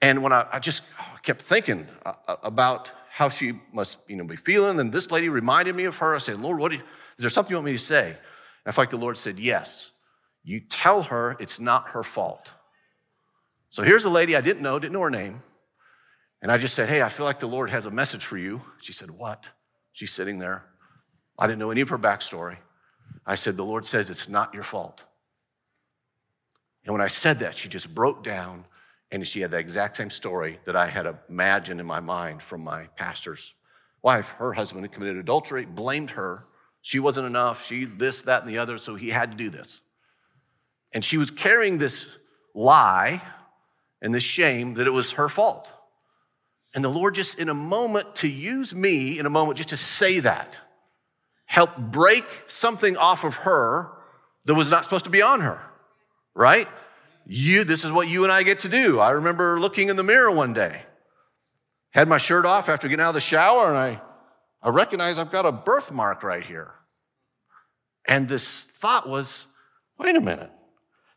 And 0.00 0.22
when 0.22 0.32
I, 0.32 0.46
I 0.52 0.58
just 0.58 0.82
kept 1.22 1.42
thinking 1.42 1.88
uh, 2.06 2.12
uh, 2.26 2.36
about 2.42 2.92
how 3.10 3.28
she 3.28 3.60
must 3.72 3.98
you 4.06 4.16
know, 4.16 4.24
be 4.24 4.36
feeling, 4.36 4.78
and 4.78 4.92
this 4.92 5.10
lady 5.10 5.28
reminded 5.28 5.74
me 5.74 5.84
of 5.84 5.96
her. 5.98 6.14
I 6.14 6.18
said, 6.18 6.38
Lord, 6.38 6.60
what 6.60 6.72
you, 6.72 6.78
is 6.78 6.84
there 7.18 7.30
something 7.30 7.50
you 7.50 7.56
want 7.56 7.66
me 7.66 7.72
to 7.72 7.78
say? 7.78 8.10
And 8.10 8.16
I 8.66 8.70
felt 8.70 8.82
like 8.82 8.90
the 8.90 8.96
Lord 8.96 9.16
said, 9.16 9.38
Yes. 9.38 9.90
You 10.44 10.60
tell 10.60 11.02
her 11.02 11.36
it's 11.40 11.60
not 11.60 11.90
her 11.90 12.02
fault. 12.02 12.52
So 13.70 13.82
here's 13.82 14.04
a 14.04 14.10
lady 14.10 14.36
I 14.36 14.40
didn't 14.40 14.62
know, 14.62 14.78
didn't 14.78 14.94
know 14.94 15.00
her 15.00 15.10
name. 15.10 15.42
And 16.40 16.52
I 16.52 16.58
just 16.58 16.74
said, 16.74 16.88
Hey, 16.88 17.02
I 17.02 17.08
feel 17.08 17.26
like 17.26 17.40
the 17.40 17.48
Lord 17.48 17.70
has 17.70 17.86
a 17.86 17.90
message 17.90 18.24
for 18.24 18.38
you. 18.38 18.62
She 18.80 18.92
said, 18.92 19.10
What? 19.10 19.44
She's 19.92 20.12
sitting 20.12 20.38
there. 20.38 20.64
I 21.38 21.46
didn't 21.46 21.58
know 21.58 21.70
any 21.70 21.80
of 21.80 21.88
her 21.88 21.98
backstory. 21.98 22.58
I 23.26 23.34
said, 23.34 23.56
The 23.56 23.64
Lord 23.64 23.84
says 23.84 24.10
it's 24.10 24.28
not 24.28 24.54
your 24.54 24.62
fault. 24.62 25.02
And 26.88 26.94
when 26.94 27.02
I 27.02 27.08
said 27.08 27.40
that, 27.40 27.54
she 27.54 27.68
just 27.68 27.94
broke 27.94 28.24
down 28.24 28.64
and 29.12 29.26
she 29.26 29.42
had 29.42 29.50
the 29.50 29.58
exact 29.58 29.98
same 29.98 30.08
story 30.08 30.58
that 30.64 30.74
I 30.74 30.86
had 30.86 31.06
imagined 31.28 31.80
in 31.80 31.86
my 31.86 32.00
mind 32.00 32.40
from 32.40 32.64
my 32.64 32.84
pastor's 32.96 33.52
wife. 34.00 34.30
Her 34.30 34.54
husband 34.54 34.84
had 34.84 34.92
committed 34.92 35.18
adultery, 35.18 35.66
blamed 35.66 36.12
her. 36.12 36.46
She 36.80 36.98
wasn't 36.98 37.26
enough. 37.26 37.62
She, 37.62 37.84
this, 37.84 38.22
that, 38.22 38.40
and 38.40 38.50
the 38.50 38.56
other, 38.56 38.78
so 38.78 38.94
he 38.94 39.10
had 39.10 39.32
to 39.32 39.36
do 39.36 39.50
this. 39.50 39.82
And 40.90 41.04
she 41.04 41.18
was 41.18 41.30
carrying 41.30 41.76
this 41.76 42.08
lie 42.54 43.20
and 44.00 44.14
this 44.14 44.24
shame 44.24 44.72
that 44.76 44.86
it 44.86 44.92
was 44.94 45.10
her 45.10 45.28
fault. 45.28 45.70
And 46.74 46.82
the 46.82 46.88
Lord 46.88 47.14
just, 47.14 47.38
in 47.38 47.50
a 47.50 47.54
moment, 47.54 48.14
to 48.16 48.28
use 48.28 48.74
me 48.74 49.18
in 49.18 49.26
a 49.26 49.30
moment 49.30 49.58
just 49.58 49.68
to 49.68 49.76
say 49.76 50.20
that, 50.20 50.56
help 51.44 51.76
break 51.76 52.24
something 52.46 52.96
off 52.96 53.24
of 53.24 53.34
her 53.36 53.90
that 54.46 54.54
was 54.54 54.70
not 54.70 54.84
supposed 54.84 55.04
to 55.04 55.10
be 55.10 55.20
on 55.20 55.42
her 55.42 55.67
right? 56.38 56.68
You, 57.26 57.64
this 57.64 57.84
is 57.84 57.90
what 57.90 58.08
you 58.08 58.22
and 58.22 58.32
I 58.32 58.44
get 58.44 58.60
to 58.60 58.68
do. 58.68 59.00
I 59.00 59.10
remember 59.10 59.60
looking 59.60 59.90
in 59.90 59.96
the 59.96 60.04
mirror 60.04 60.30
one 60.30 60.54
day, 60.54 60.82
had 61.90 62.08
my 62.08 62.16
shirt 62.16 62.46
off 62.46 62.68
after 62.68 62.88
getting 62.88 63.02
out 63.02 63.08
of 63.08 63.14
the 63.14 63.20
shower, 63.20 63.68
and 63.68 63.76
I, 63.76 64.00
I 64.62 64.70
recognized 64.70 65.18
I've 65.18 65.32
got 65.32 65.44
a 65.44 65.52
birthmark 65.52 66.22
right 66.22 66.44
here. 66.44 66.72
And 68.06 68.28
this 68.28 68.62
thought 68.62 69.08
was, 69.08 69.46
wait 69.98 70.16
a 70.16 70.20
minute, 70.20 70.50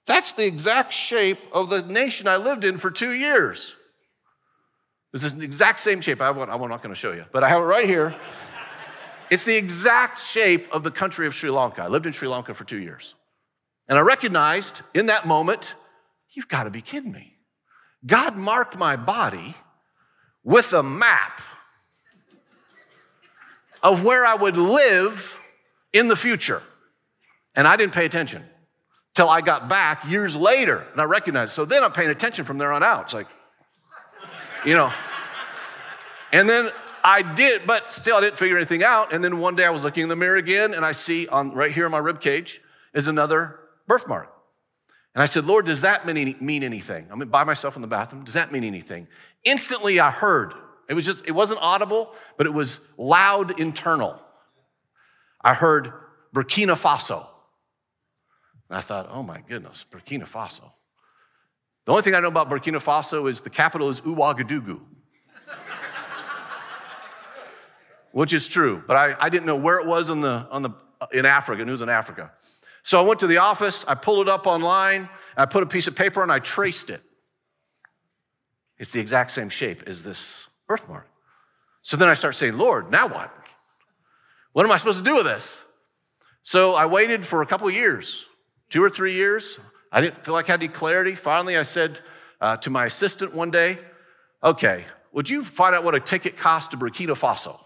that's 0.05 0.33
the 0.33 0.45
exact 0.45 0.91
shape 0.91 1.39
of 1.53 1.69
the 1.69 1.83
nation 1.83 2.27
I 2.27 2.37
lived 2.37 2.65
in 2.65 2.77
for 2.77 2.89
two 2.89 3.11
years. 3.11 3.75
This 5.13 5.23
is 5.23 5.35
the 5.35 5.43
exact 5.43 5.81
same 5.81 6.01
shape. 6.01 6.19
I 6.19 6.29
I'm 6.29 6.37
not 6.37 6.81
going 6.81 6.93
to 6.93 6.99
show 6.99 7.11
you, 7.11 7.25
but 7.31 7.43
I 7.43 7.49
have 7.49 7.61
it 7.61 7.65
right 7.65 7.87
here. 7.87 8.15
it's 9.29 9.45
the 9.45 9.55
exact 9.55 10.19
shape 10.19 10.67
of 10.73 10.83
the 10.83 10.91
country 10.91 11.27
of 11.27 11.35
Sri 11.35 11.51
Lanka. 11.51 11.83
I 11.83 11.89
lived 11.89 12.07
in 12.07 12.11
Sri 12.11 12.27
Lanka 12.27 12.55
for 12.55 12.63
two 12.63 12.79
years. 12.79 13.13
And 13.91 13.99
I 13.99 14.03
recognized 14.03 14.83
in 14.93 15.07
that 15.07 15.27
moment, 15.27 15.75
you've 16.31 16.47
got 16.47 16.63
to 16.63 16.69
be 16.69 16.81
kidding 16.81 17.11
me. 17.11 17.35
God 18.05 18.37
marked 18.37 18.77
my 18.77 18.95
body 18.95 19.53
with 20.45 20.71
a 20.71 20.81
map 20.81 21.41
of 23.83 24.05
where 24.05 24.25
I 24.25 24.35
would 24.35 24.55
live 24.55 25.37
in 25.91 26.07
the 26.07 26.15
future. 26.15 26.61
And 27.53 27.67
I 27.67 27.75
didn't 27.75 27.91
pay 27.91 28.05
attention 28.05 28.45
till 29.13 29.27
I 29.27 29.41
got 29.41 29.67
back 29.67 30.09
years 30.09 30.37
later 30.37 30.85
and 30.93 31.01
I 31.01 31.03
recognized. 31.03 31.51
So 31.51 31.65
then 31.65 31.83
I'm 31.83 31.91
paying 31.91 32.11
attention 32.11 32.45
from 32.45 32.57
there 32.57 32.71
on 32.71 32.83
out. 32.83 33.03
It's 33.03 33.13
like, 33.13 33.27
you 34.65 34.73
know. 34.73 34.93
And 36.31 36.47
then 36.47 36.69
I 37.03 37.23
did, 37.23 37.67
but 37.67 37.91
still 37.91 38.15
I 38.15 38.21
didn't 38.21 38.37
figure 38.37 38.55
anything 38.55 38.85
out. 38.85 39.11
And 39.11 39.21
then 39.21 39.39
one 39.39 39.57
day 39.57 39.65
I 39.65 39.69
was 39.69 39.83
looking 39.83 40.03
in 40.03 40.09
the 40.09 40.15
mirror 40.15 40.37
again 40.37 40.73
and 40.73 40.85
I 40.85 40.93
see 40.93 41.27
on 41.27 41.51
right 41.53 41.73
here 41.73 41.85
in 41.85 41.91
my 41.91 41.97
rib 41.97 42.21
cage 42.21 42.61
is 42.93 43.09
another 43.09 43.57
birthmark. 43.87 44.31
And 45.13 45.21
I 45.21 45.25
said, 45.25 45.45
Lord, 45.45 45.65
does 45.65 45.81
that 45.81 46.05
mean 46.05 46.35
mean 46.39 46.63
anything? 46.63 47.07
I'm 47.09 47.19
by 47.29 47.43
myself 47.43 47.75
in 47.75 47.81
the 47.81 47.87
bathroom. 47.87 48.23
Does 48.23 48.35
that 48.35 48.51
mean 48.51 48.63
anything? 48.63 49.07
Instantly, 49.43 49.99
I 49.99 50.11
heard. 50.11 50.53
It 50.87 50.93
was 50.93 51.05
just, 51.05 51.25
it 51.25 51.31
wasn't 51.31 51.59
audible, 51.61 52.13
but 52.37 52.47
it 52.47 52.53
was 52.53 52.81
loud 52.97 53.59
internal. 53.59 54.21
I 55.41 55.53
heard 55.53 55.91
Burkina 56.33 56.75
Faso. 56.75 57.25
And 58.69 58.77
I 58.77 58.81
thought, 58.81 59.09
oh 59.11 59.23
my 59.23 59.41
goodness, 59.47 59.85
Burkina 59.89 60.23
Faso. 60.23 60.71
The 61.85 61.91
only 61.91 62.03
thing 62.03 62.15
I 62.15 62.19
know 62.19 62.27
about 62.27 62.49
Burkina 62.49 62.81
Faso 62.81 63.29
is 63.29 63.41
the 63.41 63.49
capital 63.49 63.89
is 63.89 64.01
Ouagadougou, 64.01 64.79
which 68.11 68.33
is 68.33 68.47
true, 68.47 68.83
but 68.87 68.95
I, 68.95 69.15
I 69.19 69.29
didn't 69.29 69.45
know 69.45 69.55
where 69.55 69.79
it 69.79 69.87
was 69.87 70.09
in, 70.09 70.21
the, 70.21 70.47
on 70.51 70.61
the, 70.61 70.69
in 71.11 71.25
Africa, 71.25 71.61
and 71.61 71.69
it 71.69 71.71
was 71.71 71.81
in 71.81 71.89
Africa. 71.89 72.31
So 72.83 72.99
I 72.99 73.07
went 73.07 73.19
to 73.19 73.27
the 73.27 73.37
office, 73.37 73.85
I 73.87 73.95
pulled 73.95 74.27
it 74.27 74.31
up 74.31 74.47
online, 74.47 75.09
I 75.37 75.45
put 75.45 75.63
a 75.63 75.67
piece 75.67 75.87
of 75.87 75.95
paper 75.95 76.23
and 76.23 76.31
I 76.31 76.39
traced 76.39 76.89
it. 76.89 77.01
It's 78.77 78.91
the 78.91 78.99
exact 78.99 79.31
same 79.31 79.49
shape 79.49 79.83
as 79.85 80.03
this 80.03 80.47
birthmark. 80.67 81.07
So 81.83 81.97
then 81.97 82.07
I 82.07 82.13
start 82.15 82.35
saying, 82.35 82.57
Lord, 82.57 82.91
now 82.91 83.07
what? 83.07 83.31
What 84.53 84.65
am 84.65 84.71
I 84.71 84.77
supposed 84.77 84.97
to 84.97 85.03
do 85.03 85.15
with 85.15 85.25
this? 85.25 85.61
So 86.43 86.73
I 86.73 86.87
waited 86.87 87.25
for 87.25 87.41
a 87.41 87.45
couple 87.45 87.69
years, 87.69 88.25
two 88.69 88.83
or 88.83 88.89
three 88.89 89.13
years. 89.13 89.59
I 89.91 90.01
didn't 90.01 90.25
feel 90.25 90.33
like 90.33 90.49
I 90.49 90.53
had 90.53 90.61
any 90.61 90.67
clarity. 90.67 91.15
Finally, 91.15 91.57
I 91.57 91.61
said 91.61 91.99
uh, 92.39 92.57
to 92.57 92.69
my 92.69 92.85
assistant 92.85 93.35
one 93.35 93.51
day, 93.51 93.77
okay, 94.43 94.85
would 95.11 95.29
you 95.29 95.43
find 95.43 95.75
out 95.75 95.83
what 95.83 95.93
a 95.93 95.99
ticket 95.99 96.37
costs 96.37 96.71
to 96.71 96.77
Burkina 96.77 97.15
Faso? 97.17 97.59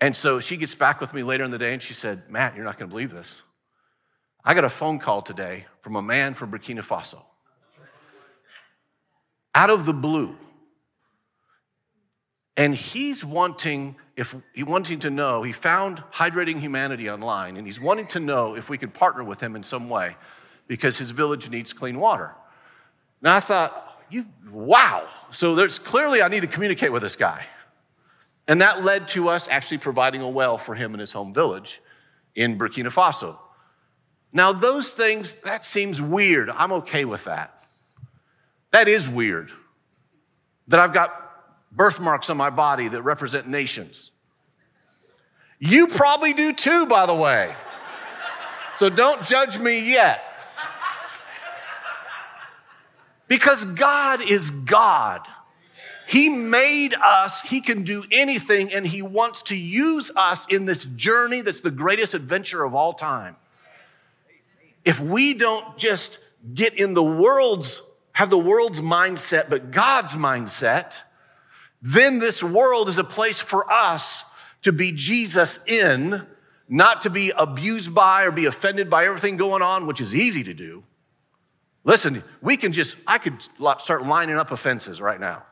And 0.00 0.14
so 0.14 0.40
she 0.40 0.56
gets 0.56 0.74
back 0.74 1.00
with 1.00 1.14
me 1.14 1.22
later 1.22 1.44
in 1.44 1.50
the 1.50 1.58
day 1.58 1.72
and 1.72 1.82
she 1.82 1.94
said, 1.94 2.28
Matt, 2.28 2.54
you're 2.54 2.64
not 2.64 2.78
going 2.78 2.88
to 2.88 2.92
believe 2.92 3.10
this. 3.10 3.42
I 4.44 4.54
got 4.54 4.64
a 4.64 4.68
phone 4.68 4.98
call 4.98 5.22
today 5.22 5.66
from 5.80 5.96
a 5.96 6.02
man 6.02 6.34
from 6.34 6.52
Burkina 6.52 6.84
Faso. 6.84 7.22
Out 9.54 9.70
of 9.70 9.86
the 9.86 9.94
blue. 9.94 10.36
And 12.58 12.74
he's 12.74 13.24
wanting, 13.24 13.96
if 14.16 14.34
he 14.54 14.62
wanting 14.62 15.00
to 15.00 15.10
know, 15.10 15.42
he 15.42 15.52
found 15.52 16.02
hydrating 16.12 16.58
humanity 16.58 17.10
online, 17.10 17.56
and 17.56 17.66
he's 17.66 17.80
wanting 17.80 18.06
to 18.08 18.20
know 18.20 18.54
if 18.54 18.70
we 18.70 18.78
can 18.78 18.90
partner 18.90 19.24
with 19.24 19.42
him 19.42 19.56
in 19.56 19.62
some 19.62 19.90
way 19.90 20.16
because 20.66 20.96
his 20.96 21.10
village 21.10 21.50
needs 21.50 21.72
clean 21.72 21.98
water. 21.98 22.32
Now 23.20 23.36
I 23.36 23.40
thought, 23.40 24.02
you 24.10 24.26
wow. 24.50 25.06
So 25.32 25.54
there's 25.54 25.78
clearly 25.78 26.22
I 26.22 26.28
need 26.28 26.40
to 26.40 26.46
communicate 26.46 26.92
with 26.92 27.02
this 27.02 27.16
guy. 27.16 27.44
And 28.48 28.60
that 28.60 28.84
led 28.84 29.08
to 29.08 29.28
us 29.28 29.48
actually 29.48 29.78
providing 29.78 30.22
a 30.22 30.28
well 30.28 30.56
for 30.58 30.74
him 30.74 30.94
in 30.94 31.00
his 31.00 31.12
home 31.12 31.34
village 31.34 31.80
in 32.34 32.58
Burkina 32.58 32.92
Faso. 32.92 33.38
Now, 34.32 34.52
those 34.52 34.92
things, 34.92 35.34
that 35.40 35.64
seems 35.64 36.00
weird. 36.00 36.50
I'm 36.50 36.72
okay 36.72 37.04
with 37.04 37.24
that. 37.24 37.62
That 38.70 38.88
is 38.88 39.08
weird. 39.08 39.50
That 40.68 40.80
I've 40.80 40.92
got 40.92 41.10
birthmarks 41.72 42.30
on 42.30 42.36
my 42.36 42.50
body 42.50 42.88
that 42.88 43.02
represent 43.02 43.48
nations. 43.48 44.10
You 45.58 45.86
probably 45.88 46.34
do 46.34 46.52
too, 46.52 46.86
by 46.86 47.06
the 47.06 47.14
way. 47.14 47.54
So 48.74 48.90
don't 48.90 49.24
judge 49.24 49.58
me 49.58 49.90
yet. 49.90 50.22
Because 53.26 53.64
God 53.64 54.28
is 54.28 54.50
God. 54.50 55.26
He 56.06 56.28
made 56.28 56.94
us, 56.94 57.42
He 57.42 57.60
can 57.60 57.82
do 57.82 58.04
anything, 58.12 58.72
and 58.72 58.86
He 58.86 59.02
wants 59.02 59.42
to 59.42 59.56
use 59.56 60.12
us 60.14 60.46
in 60.46 60.64
this 60.64 60.84
journey 60.84 61.40
that's 61.40 61.60
the 61.60 61.70
greatest 61.70 62.14
adventure 62.14 62.62
of 62.62 62.74
all 62.74 62.92
time. 62.92 63.36
If 64.84 65.00
we 65.00 65.34
don't 65.34 65.76
just 65.76 66.20
get 66.54 66.74
in 66.74 66.94
the 66.94 67.02
world's, 67.02 67.82
have 68.12 68.30
the 68.30 68.38
world's 68.38 68.80
mindset, 68.80 69.50
but 69.50 69.72
God's 69.72 70.14
mindset, 70.14 71.02
then 71.82 72.20
this 72.20 72.40
world 72.40 72.88
is 72.88 72.98
a 72.98 73.04
place 73.04 73.40
for 73.40 73.70
us 73.70 74.24
to 74.62 74.72
be 74.72 74.92
Jesus 74.92 75.66
in, 75.66 76.24
not 76.68 77.00
to 77.00 77.10
be 77.10 77.30
abused 77.30 77.94
by 77.94 78.24
or 78.24 78.30
be 78.30 78.46
offended 78.46 78.88
by 78.88 79.06
everything 79.06 79.36
going 79.36 79.62
on, 79.62 79.88
which 79.88 80.00
is 80.00 80.14
easy 80.14 80.44
to 80.44 80.54
do. 80.54 80.84
Listen, 81.82 82.22
we 82.40 82.56
can 82.56 82.72
just, 82.72 82.96
I 83.08 83.18
could 83.18 83.42
start 83.78 84.06
lining 84.06 84.36
up 84.36 84.52
offenses 84.52 85.00
right 85.00 85.18
now. 85.18 85.42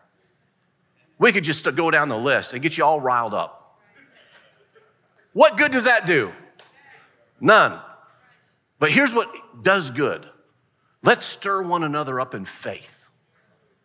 We 1.18 1.32
could 1.32 1.44
just 1.44 1.64
go 1.76 1.90
down 1.90 2.08
the 2.08 2.18
list 2.18 2.52
and 2.52 2.62
get 2.62 2.76
you 2.76 2.84
all 2.84 3.00
riled 3.00 3.34
up. 3.34 3.78
What 5.32 5.56
good 5.56 5.72
does 5.72 5.84
that 5.84 6.06
do? 6.06 6.32
None. 7.40 7.78
But 8.78 8.90
here's 8.90 9.12
what 9.12 9.30
does 9.62 9.90
good 9.90 10.26
let's 11.02 11.26
stir 11.26 11.62
one 11.62 11.84
another 11.84 12.20
up 12.20 12.34
in 12.34 12.44
faith. 12.44 13.06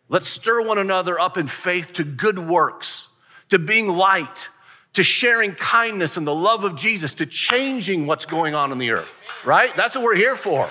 Let's 0.07 0.27
stir 0.27 0.65
one 0.65 0.79
another 0.79 1.19
up 1.19 1.37
in 1.37 1.47
faith 1.47 1.93
to 1.93 2.03
good 2.03 2.39
works, 2.39 3.09
to 3.49 3.59
being 3.59 3.87
light, 3.87 4.49
to 4.93 5.03
sharing 5.03 5.53
kindness 5.53 6.17
and 6.17 6.25
the 6.25 6.33
love 6.33 6.63
of 6.63 6.75
Jesus, 6.75 7.13
to 7.15 7.25
changing 7.25 8.07
what's 8.07 8.25
going 8.25 8.55
on 8.55 8.71
in 8.71 8.79
the 8.79 8.91
earth, 8.91 9.09
right? 9.45 9.75
That's 9.75 9.95
what 9.95 10.03
we're 10.03 10.15
here 10.15 10.35
for. 10.35 10.69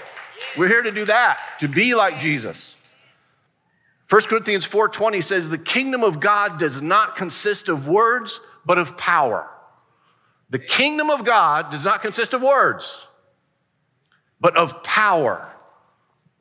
We're 0.56 0.68
here 0.68 0.82
to 0.82 0.90
do 0.90 1.04
that, 1.04 1.40
to 1.60 1.68
be 1.68 1.94
like 1.94 2.18
Jesus. 2.18 2.74
1 4.08 4.22
Corinthians 4.28 4.66
4:20 4.66 5.22
says 5.22 5.48
the 5.48 5.58
kingdom 5.58 6.02
of 6.02 6.18
God 6.18 6.58
does 6.58 6.80
not 6.80 7.16
consist 7.16 7.68
of 7.68 7.86
words 7.86 8.40
but 8.64 8.78
of 8.78 8.96
power. 8.96 9.48
The 10.50 10.58
kingdom 10.58 11.10
of 11.10 11.24
God 11.24 11.70
does 11.70 11.84
not 11.84 12.00
consist 12.00 12.32
of 12.32 12.42
words 12.42 13.06
but 14.40 14.56
of 14.56 14.82
power. 14.82 15.54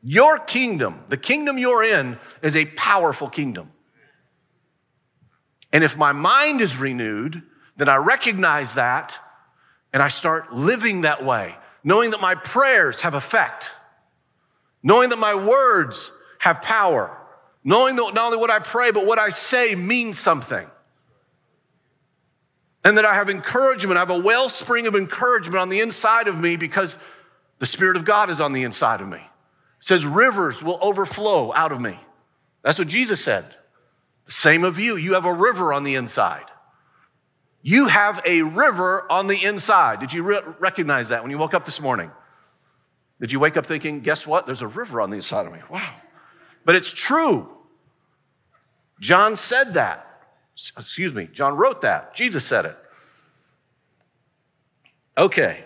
Your 0.01 0.39
kingdom, 0.39 1.03
the 1.09 1.17
kingdom 1.17 1.57
you're 1.57 1.83
in 1.83 2.17
is 2.41 2.55
a 2.55 2.65
powerful 2.65 3.29
kingdom. 3.29 3.71
And 5.73 5.83
if 5.83 5.97
my 5.97 6.13
mind 6.13 6.61
is 6.61 6.77
renewed, 6.77 7.43
then 7.75 7.89
I 7.89 7.97
recognize 7.97 8.75
that 8.75 9.19
and 9.91 10.01
I 10.01 10.07
start 10.07 10.53
living 10.53 11.01
that 11.01 11.25
way, 11.25 11.55
knowing 11.83 12.11
that 12.11 12.21
my 12.21 12.35
prayers 12.35 13.01
have 13.01 13.13
effect, 13.13 13.73
knowing 14.81 15.09
that 15.09 15.19
my 15.19 15.35
words 15.35 16.11
have 16.39 16.61
power, 16.61 17.16
knowing 17.67 17.97
that 17.97 18.13
not 18.13 18.27
only 18.27 18.37
what 18.37 18.49
I 18.49 18.59
pray, 18.59 18.91
but 18.91 19.05
what 19.05 19.19
I 19.19 19.27
say 19.27 19.75
means 19.75 20.17
something. 20.17 20.65
And 22.85 22.97
that 22.97 23.03
I 23.03 23.13
have 23.13 23.29
encouragement, 23.29 23.97
I 23.97 23.99
have 23.99 24.09
a 24.09 24.17
wellspring 24.17 24.87
of 24.87 24.95
encouragement 24.95 25.59
on 25.59 25.67
the 25.67 25.81
inside 25.81 26.29
of 26.29 26.39
me 26.39 26.55
because 26.55 26.97
the 27.59 27.65
Spirit 27.65 27.97
of 27.97 28.05
God 28.05 28.29
is 28.29 28.39
on 28.39 28.53
the 28.53 28.63
inside 28.63 29.01
of 29.01 29.09
me. 29.09 29.17
It 29.17 29.23
says, 29.81 30.05
rivers 30.05 30.63
will 30.63 30.79
overflow 30.81 31.51
out 31.53 31.73
of 31.73 31.81
me. 31.81 31.99
That's 32.61 32.79
what 32.79 32.87
Jesus 32.87 33.21
said. 33.21 33.43
The 34.23 34.31
same 34.31 34.63
of 34.63 34.79
you. 34.79 34.95
You 34.95 35.15
have 35.15 35.25
a 35.25 35.33
river 35.33 35.73
on 35.73 35.83
the 35.83 35.95
inside. 35.95 36.45
You 37.61 37.87
have 37.87 38.21
a 38.25 38.43
river 38.43 39.11
on 39.11 39.27
the 39.27 39.43
inside. 39.43 39.99
Did 39.99 40.13
you 40.13 40.23
re- 40.23 40.41
recognize 40.59 41.09
that 41.09 41.21
when 41.21 41.31
you 41.31 41.37
woke 41.37 41.53
up 41.53 41.65
this 41.65 41.81
morning? 41.81 42.11
Did 43.19 43.33
you 43.33 43.41
wake 43.41 43.57
up 43.57 43.65
thinking, 43.65 43.99
guess 43.99 44.25
what? 44.25 44.45
There's 44.45 44.61
a 44.61 44.67
river 44.67 45.01
on 45.01 45.09
the 45.09 45.17
inside 45.17 45.45
of 45.45 45.51
me. 45.51 45.59
Wow. 45.69 45.95
But 46.63 46.75
it's 46.75 46.93
true. 46.93 47.56
John 48.99 49.35
said 49.35 49.73
that. 49.75 50.03
Excuse 50.53 51.13
me, 51.13 51.29
John 51.31 51.55
wrote 51.55 51.81
that. 51.81 52.15
Jesus 52.15 52.43
said 52.43 52.65
it. 52.65 52.77
Okay. 55.17 55.63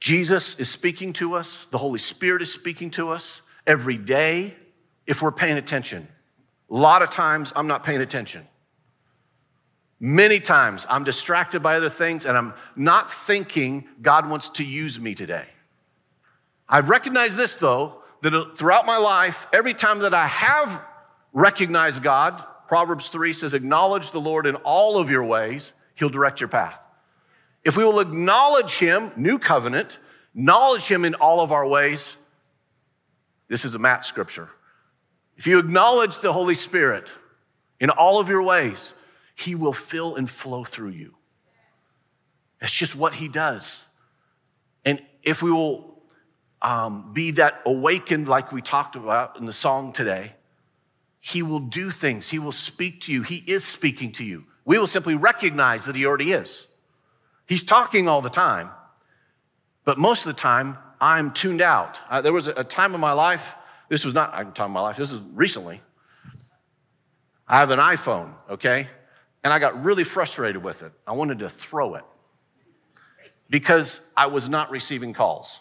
Jesus 0.00 0.58
is 0.58 0.70
speaking 0.70 1.12
to 1.14 1.34
us, 1.34 1.66
the 1.70 1.78
Holy 1.78 1.98
Spirit 1.98 2.40
is 2.40 2.52
speaking 2.52 2.90
to 2.92 3.10
us 3.10 3.42
every 3.66 3.98
day 3.98 4.54
if 5.06 5.20
we're 5.20 5.32
paying 5.32 5.58
attention. 5.58 6.06
A 6.70 6.74
lot 6.74 7.02
of 7.02 7.10
times 7.10 7.52
I'm 7.56 7.66
not 7.66 7.84
paying 7.84 8.00
attention. 8.00 8.46
Many 10.00 10.38
times 10.38 10.86
I'm 10.88 11.02
distracted 11.02 11.60
by 11.60 11.76
other 11.76 11.90
things 11.90 12.24
and 12.24 12.36
I'm 12.36 12.54
not 12.76 13.12
thinking 13.12 13.88
God 14.00 14.28
wants 14.28 14.48
to 14.50 14.64
use 14.64 15.00
me 15.00 15.14
today. 15.14 15.46
I 16.68 16.80
recognize 16.80 17.36
this 17.36 17.56
though, 17.56 18.02
that 18.22 18.52
throughout 18.56 18.86
my 18.86 18.96
life, 18.96 19.46
every 19.52 19.74
time 19.74 20.00
that 20.00 20.14
I 20.14 20.26
have 20.26 20.82
recognized 21.32 22.02
God, 22.02 22.42
Proverbs 22.66 23.08
3 23.08 23.32
says, 23.32 23.54
acknowledge 23.54 24.10
the 24.10 24.20
Lord 24.20 24.46
in 24.46 24.56
all 24.56 24.98
of 24.98 25.10
your 25.10 25.24
ways, 25.24 25.72
he'll 25.94 26.08
direct 26.08 26.40
your 26.40 26.48
path. 26.48 26.78
If 27.64 27.76
we 27.76 27.84
will 27.84 28.00
acknowledge 28.00 28.78
him, 28.78 29.12
new 29.16 29.38
covenant, 29.38 29.98
acknowledge 30.34 30.86
him 30.86 31.04
in 31.04 31.14
all 31.14 31.40
of 31.40 31.52
our 31.52 31.66
ways, 31.66 32.16
this 33.48 33.64
is 33.64 33.74
a 33.74 33.78
Matt 33.78 34.04
scripture. 34.04 34.50
If 35.36 35.46
you 35.46 35.58
acknowledge 35.58 36.18
the 36.18 36.32
Holy 36.32 36.54
Spirit 36.54 37.08
in 37.80 37.90
all 37.90 38.20
of 38.20 38.28
your 38.28 38.42
ways, 38.42 38.92
he 39.34 39.54
will 39.54 39.72
fill 39.72 40.16
and 40.16 40.28
flow 40.28 40.64
through 40.64 40.90
you. 40.90 41.14
That's 42.60 42.72
just 42.72 42.96
what 42.96 43.14
He 43.14 43.28
does. 43.28 43.84
And 44.84 45.00
if 45.22 45.42
we 45.42 45.50
will 45.50 45.87
um, 46.62 47.12
be 47.12 47.30
that 47.32 47.60
awakened, 47.64 48.28
like 48.28 48.52
we 48.52 48.62
talked 48.62 48.96
about 48.96 49.38
in 49.38 49.46
the 49.46 49.52
song 49.52 49.92
today, 49.92 50.32
He 51.20 51.42
will 51.42 51.60
do 51.60 51.90
things. 51.90 52.30
He 52.30 52.38
will 52.38 52.52
speak 52.52 53.00
to 53.02 53.12
you. 53.12 53.22
He 53.22 53.44
is 53.46 53.64
speaking 53.64 54.12
to 54.12 54.24
you. 54.24 54.44
We 54.64 54.78
will 54.78 54.86
simply 54.86 55.14
recognize 55.14 55.84
that 55.84 55.96
He 55.96 56.04
already 56.04 56.32
is. 56.32 56.66
He's 57.46 57.64
talking 57.64 58.08
all 58.08 58.20
the 58.20 58.30
time, 58.30 58.70
but 59.84 59.98
most 59.98 60.26
of 60.26 60.34
the 60.34 60.40
time, 60.40 60.76
I'm 61.00 61.32
tuned 61.32 61.62
out. 61.62 61.98
Uh, 62.10 62.20
there 62.20 62.32
was 62.32 62.46
a, 62.46 62.52
a 62.52 62.64
time 62.64 62.94
in 62.94 63.00
my 63.00 63.12
life, 63.12 63.54
this 63.88 64.04
was 64.04 64.14
not 64.14 64.38
a 64.38 64.44
time 64.44 64.66
in 64.66 64.72
my 64.72 64.80
life, 64.80 64.96
this 64.96 65.12
is 65.12 65.20
recently. 65.32 65.80
I 67.46 67.60
have 67.60 67.70
an 67.70 67.78
iPhone, 67.78 68.34
okay? 68.50 68.88
And 69.42 69.52
I 69.52 69.58
got 69.58 69.82
really 69.82 70.04
frustrated 70.04 70.62
with 70.62 70.82
it. 70.82 70.92
I 71.06 71.12
wanted 71.12 71.38
to 71.38 71.48
throw 71.48 71.94
it 71.94 72.04
because 73.48 74.00
I 74.16 74.26
was 74.26 74.48
not 74.48 74.70
receiving 74.70 75.14
calls. 75.14 75.60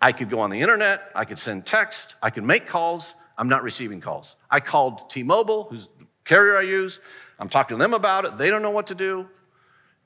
I 0.00 0.12
could 0.12 0.30
go 0.30 0.40
on 0.40 0.50
the 0.50 0.60
internet, 0.60 1.10
I 1.14 1.24
could 1.24 1.38
send 1.38 1.66
text, 1.66 2.14
I 2.22 2.30
could 2.30 2.44
make 2.44 2.66
calls. 2.66 3.14
I'm 3.36 3.48
not 3.48 3.62
receiving 3.62 4.00
calls. 4.00 4.36
I 4.50 4.60
called 4.60 5.08
T 5.08 5.22
Mobile, 5.22 5.64
who's 5.64 5.88
the 5.98 6.06
carrier 6.24 6.56
I 6.58 6.62
use. 6.62 7.00
I'm 7.38 7.48
talking 7.48 7.76
to 7.78 7.82
them 7.82 7.94
about 7.94 8.26
it. 8.26 8.36
They 8.36 8.50
don't 8.50 8.60
know 8.60 8.70
what 8.70 8.88
to 8.88 8.94
do. 8.94 9.28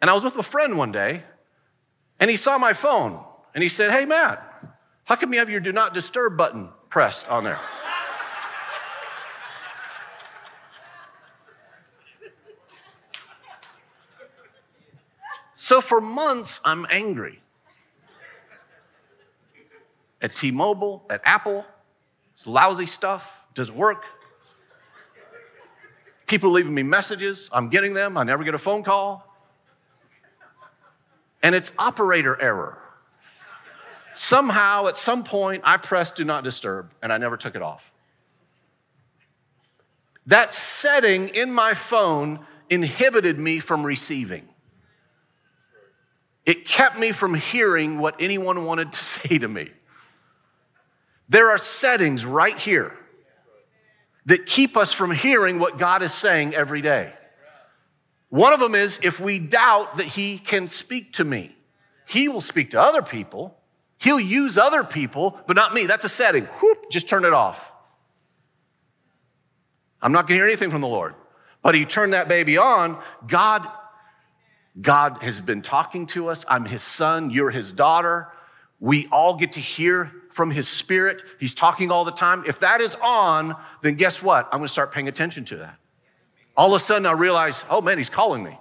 And 0.01 0.09
I 0.09 0.15
was 0.15 0.23
with 0.23 0.37
a 0.37 0.43
friend 0.43 0.79
one 0.79 0.93
day, 0.93 1.25
and 2.21 2.31
he 2.31 2.37
saw 2.37 2.59
my 2.59 2.73
phone, 2.73 3.25
and 3.55 3.63
he 3.63 3.69
said, 3.69 3.91
Hey, 3.91 4.05
Matt, 4.05 4.41
how 5.05 5.17
come 5.17 5.33
you 5.33 5.41
have 5.41 5.51
your 5.51 5.61
do 5.61 5.73
not 5.73 5.95
disturb 5.95 6.37
button 6.37 6.69
pressed 6.91 7.29
on 7.29 7.45
there? 7.45 7.59
So 15.57 15.81
for 15.81 16.01
months, 16.01 16.61
I'm 16.65 16.87
angry 16.91 17.41
at 20.25 20.35
T 20.35 20.51
Mobile, 20.51 21.05
at 21.11 21.21
Apple. 21.23 21.67
It's 22.33 22.47
lousy 22.47 22.87
stuff, 22.87 23.45
doesn't 23.53 23.77
work. 23.77 24.03
People 26.27 26.51
leaving 26.51 26.75
me 26.75 26.83
messages, 26.83 27.51
I'm 27.53 27.69
getting 27.69 27.93
them, 27.93 28.17
I 28.17 28.25
never 28.25 28.43
get 28.43 28.55
a 28.55 28.59
phone 28.59 28.83
call. 28.83 29.31
And 31.43 31.55
it's 31.55 31.75
operator 31.79 32.41
error. 32.41 32.79
Somehow, 34.15 34.87
at 34.87 34.97
some 34.97 35.25
point, 35.25 35.63
I 35.65 35.77
pressed 35.77 36.17
do 36.17 36.25
not 36.25 36.43
disturb 36.43 36.93
and 37.03 37.13
I 37.13 37.19
never 37.19 37.37
took 37.37 37.55
it 37.55 37.61
off. 37.61 37.93
That 40.27 40.55
setting 40.55 41.29
in 41.29 41.53
my 41.53 41.75
phone 41.75 42.41
inhibited 42.71 43.39
me 43.39 43.59
from 43.59 43.85
receiving. 43.85 44.49
It 46.47 46.65
kept 46.65 46.99
me 46.99 47.13
from 47.13 47.35
hearing 47.35 47.99
what 47.99 48.15
anyone 48.19 48.65
wanted 48.65 48.93
to 48.93 48.99
say 49.05 49.37
to 49.37 49.49
me. 49.49 49.69
There 51.29 51.51
are 51.51 51.59
settings 51.59 52.25
right 52.25 52.57
here 52.57 52.93
that 54.27 54.47
keep 54.47 54.77
us 54.77 54.93
from 54.93 55.11
hearing 55.11 55.59
what 55.59 55.79
God 55.79 56.03
is 56.03 56.13
saying 56.13 56.55
every 56.55 56.81
day. 56.81 57.13
One 58.29 58.53
of 58.53 58.61
them 58.61 58.75
is 58.75 58.99
if 59.03 59.21
we 59.21 59.39
doubt 59.39 59.99
that 59.99 60.07
He 60.07 60.39
can 60.39 60.67
speak 60.69 61.13
to 61.15 61.25
me, 61.25 61.55
He 62.07 62.29
will 62.29 62.41
speak 62.41 62.71
to 62.71 62.81
other 62.81 63.03
people. 63.03 63.57
He'll 63.99 64.21
use 64.21 64.59
other 64.59 64.85
people, 64.85 65.39
but 65.47 65.57
not 65.57 65.73
me. 65.73 65.87
That's 65.87 66.05
a 66.05 66.09
setting. 66.09 66.45
Whoop, 66.45 66.91
just 66.91 67.09
turn 67.09 67.25
it 67.25 67.33
off. 67.33 67.73
I'm 70.03 70.13
not 70.13 70.27
going 70.27 70.39
to 70.39 70.43
hear 70.43 70.47
anything 70.47 70.71
from 70.71 70.83
the 70.83 70.89
Lord. 70.89 71.15
But 71.63 71.75
he 71.75 71.87
turned 71.87 72.13
that 72.13 72.29
baby 72.29 72.59
on. 72.59 72.99
God, 73.27 73.67
God 74.79 75.23
has 75.23 75.41
been 75.41 75.63
talking 75.63 76.07
to 76.09 76.29
us. 76.29 76.45
I'm 76.47 76.67
his 76.67 76.83
son. 76.83 77.31
You're 77.31 77.51
his 77.51 77.73
daughter. 77.73 78.29
We 78.81 79.07
all 79.07 79.37
get 79.37 79.53
to 79.53 79.61
hear 79.61 80.13
from 80.35 80.51
his 80.51 80.69
spirit. 80.69 81.23
He's 81.39 81.55
talking 81.55 81.93
all 81.93 82.05
the 82.05 82.11
time. 82.11 82.45
If 82.47 82.59
that 82.61 82.81
is 82.81 82.97
on, 82.97 83.55
then 83.83 83.95
guess 83.95 84.21
what? 84.21 84.47
I'm 84.47 84.59
going 84.59 84.67
to 84.67 84.73
start 84.73 84.93
paying 84.93 85.07
attention 85.07 85.45
to 85.47 85.57
that. 85.59 85.79
All 86.57 86.75
of 86.75 86.81
a 86.81 86.85
sudden, 86.85 87.07
I 87.07 87.13
realize, 87.13 87.65
oh 87.71 87.81
man, 87.81 87.99
he's 87.99 88.11
calling 88.11 88.43
me. 88.43 88.59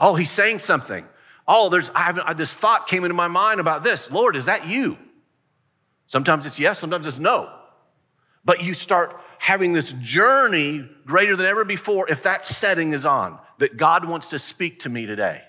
Oh, 0.00 0.16
he's 0.16 0.30
saying 0.30 0.58
something. 0.58 1.06
Oh, 1.46 1.68
there's 1.68 1.90
I 1.90 2.00
have 2.00 2.36
this 2.36 2.54
thought 2.54 2.88
came 2.88 3.04
into 3.04 3.14
my 3.14 3.28
mind 3.28 3.60
about 3.60 3.84
this. 3.84 4.10
Lord, 4.10 4.34
is 4.34 4.46
that 4.46 4.66
you? 4.66 4.98
Sometimes 6.08 6.44
it's 6.44 6.58
yes, 6.58 6.80
sometimes 6.80 7.06
it's 7.06 7.18
no. 7.18 7.52
But 8.44 8.64
you 8.64 8.74
start 8.74 9.20
having 9.38 9.72
this 9.72 9.92
journey 10.00 10.88
greater 11.06 11.36
than 11.36 11.46
ever 11.46 11.64
before 11.64 12.10
if 12.10 12.24
that 12.24 12.44
setting 12.44 12.92
is 12.92 13.06
on, 13.06 13.38
that 13.58 13.76
God 13.76 14.04
wants 14.08 14.30
to 14.30 14.38
speak 14.38 14.80
to 14.80 14.88
me 14.88 15.06
today. 15.06 15.42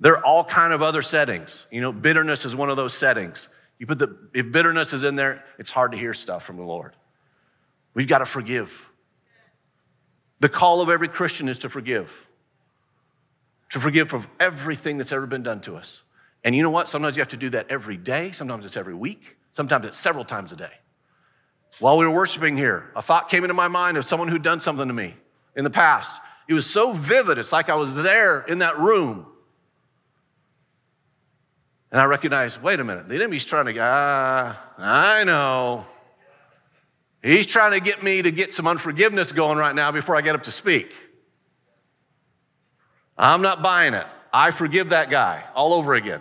There 0.00 0.18
are 0.18 0.24
all 0.24 0.44
kind 0.44 0.72
of 0.72 0.82
other 0.82 1.02
settings. 1.02 1.66
You 1.70 1.80
know, 1.80 1.92
bitterness 1.92 2.44
is 2.44 2.54
one 2.54 2.70
of 2.70 2.76
those 2.76 2.94
settings. 2.94 3.48
You 3.78 3.86
put 3.86 3.98
the 3.98 4.16
if 4.32 4.50
bitterness 4.50 4.92
is 4.92 5.04
in 5.04 5.16
there, 5.16 5.44
it's 5.58 5.70
hard 5.70 5.92
to 5.92 5.98
hear 5.98 6.14
stuff 6.14 6.44
from 6.44 6.56
the 6.56 6.62
Lord. 6.62 6.96
We've 7.94 8.08
got 8.08 8.18
to 8.18 8.26
forgive. 8.26 8.90
The 10.40 10.48
call 10.48 10.80
of 10.80 10.90
every 10.90 11.08
Christian 11.08 11.48
is 11.48 11.60
to 11.60 11.68
forgive. 11.68 12.26
To 13.70 13.80
forgive 13.80 14.10
for 14.10 14.24
everything 14.38 14.98
that's 14.98 15.12
ever 15.12 15.26
been 15.26 15.42
done 15.42 15.60
to 15.62 15.76
us. 15.76 16.02
And 16.42 16.54
you 16.54 16.62
know 16.62 16.70
what? 16.70 16.88
Sometimes 16.88 17.16
you 17.16 17.20
have 17.20 17.28
to 17.28 17.36
do 17.36 17.50
that 17.50 17.66
every 17.70 17.96
day, 17.96 18.30
sometimes 18.30 18.64
it's 18.64 18.76
every 18.76 18.94
week, 18.94 19.36
sometimes 19.52 19.86
it's 19.86 19.96
several 19.96 20.24
times 20.24 20.52
a 20.52 20.56
day. 20.56 20.72
While 21.80 21.96
we 21.96 22.04
were 22.04 22.12
worshiping 22.12 22.56
here, 22.56 22.90
a 22.94 23.02
thought 23.02 23.28
came 23.28 23.42
into 23.42 23.54
my 23.54 23.68
mind 23.68 23.96
of 23.96 24.04
someone 24.04 24.28
who'd 24.28 24.42
done 24.42 24.60
something 24.60 24.86
to 24.86 24.94
me 24.94 25.14
in 25.56 25.64
the 25.64 25.70
past. 25.70 26.20
It 26.46 26.54
was 26.54 26.68
so 26.68 26.92
vivid, 26.92 27.38
it's 27.38 27.52
like 27.52 27.68
I 27.68 27.74
was 27.74 27.94
there 27.94 28.42
in 28.42 28.58
that 28.58 28.78
room. 28.78 29.26
And 31.92 32.00
I 32.00 32.04
recognized, 32.04 32.62
wait 32.62 32.80
a 32.80 32.84
minute, 32.84 33.08
the 33.08 33.14
enemy's 33.14 33.44
trying 33.44 33.66
to, 33.66 33.78
ah, 33.80 34.60
I 34.78 35.24
know. 35.24 35.86
He's 37.22 37.46
trying 37.46 37.72
to 37.72 37.80
get 37.80 38.02
me 38.02 38.20
to 38.20 38.30
get 38.30 38.52
some 38.52 38.66
unforgiveness 38.66 39.32
going 39.32 39.58
right 39.58 39.74
now 39.74 39.92
before 39.92 40.16
I 40.16 40.20
get 40.20 40.34
up 40.34 40.44
to 40.44 40.50
speak. 40.50 40.92
I'm 43.16 43.42
not 43.42 43.62
buying 43.62 43.94
it. 43.94 44.06
I 44.32 44.50
forgive 44.50 44.90
that 44.90 45.08
guy 45.10 45.44
all 45.54 45.72
over 45.72 45.94
again. 45.94 46.20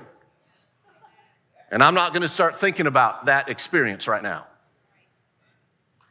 And 1.72 1.84
I'm 1.84 1.96
not 1.96 2.14
going 2.14 2.22
to 2.22 2.30
start 2.30 2.60
thinking 2.60 2.86
about 2.86 3.26
that 3.26 3.50
experience 3.50 4.08
right 4.08 4.22
now. 4.22 4.46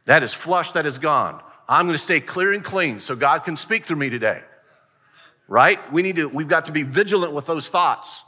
That 0.05 0.21
is 0.21 0.33
flushed, 0.33 0.73
that 0.73 0.85
is 0.85 0.99
gone. 0.99 1.41
I'm 1.69 1.85
going 1.85 1.95
to 1.95 2.03
stay 2.03 2.19
clear 2.19 2.51
and 2.51 2.63
clean 2.63 2.99
so 2.99 3.15
God 3.15 3.39
can 3.39 3.55
speak 3.55 3.85
through 3.85 3.95
me 3.95 4.09
today. 4.09 4.41
Right? 5.47 5.79
We 5.93 6.01
need 6.01 6.17
to, 6.17 6.27
we've 6.27 6.49
got 6.49 6.65
to 6.65 6.73
be 6.73 6.83
vigilant 6.83 7.33
with 7.33 7.45
those 7.45 7.69
thoughts, 7.69 8.23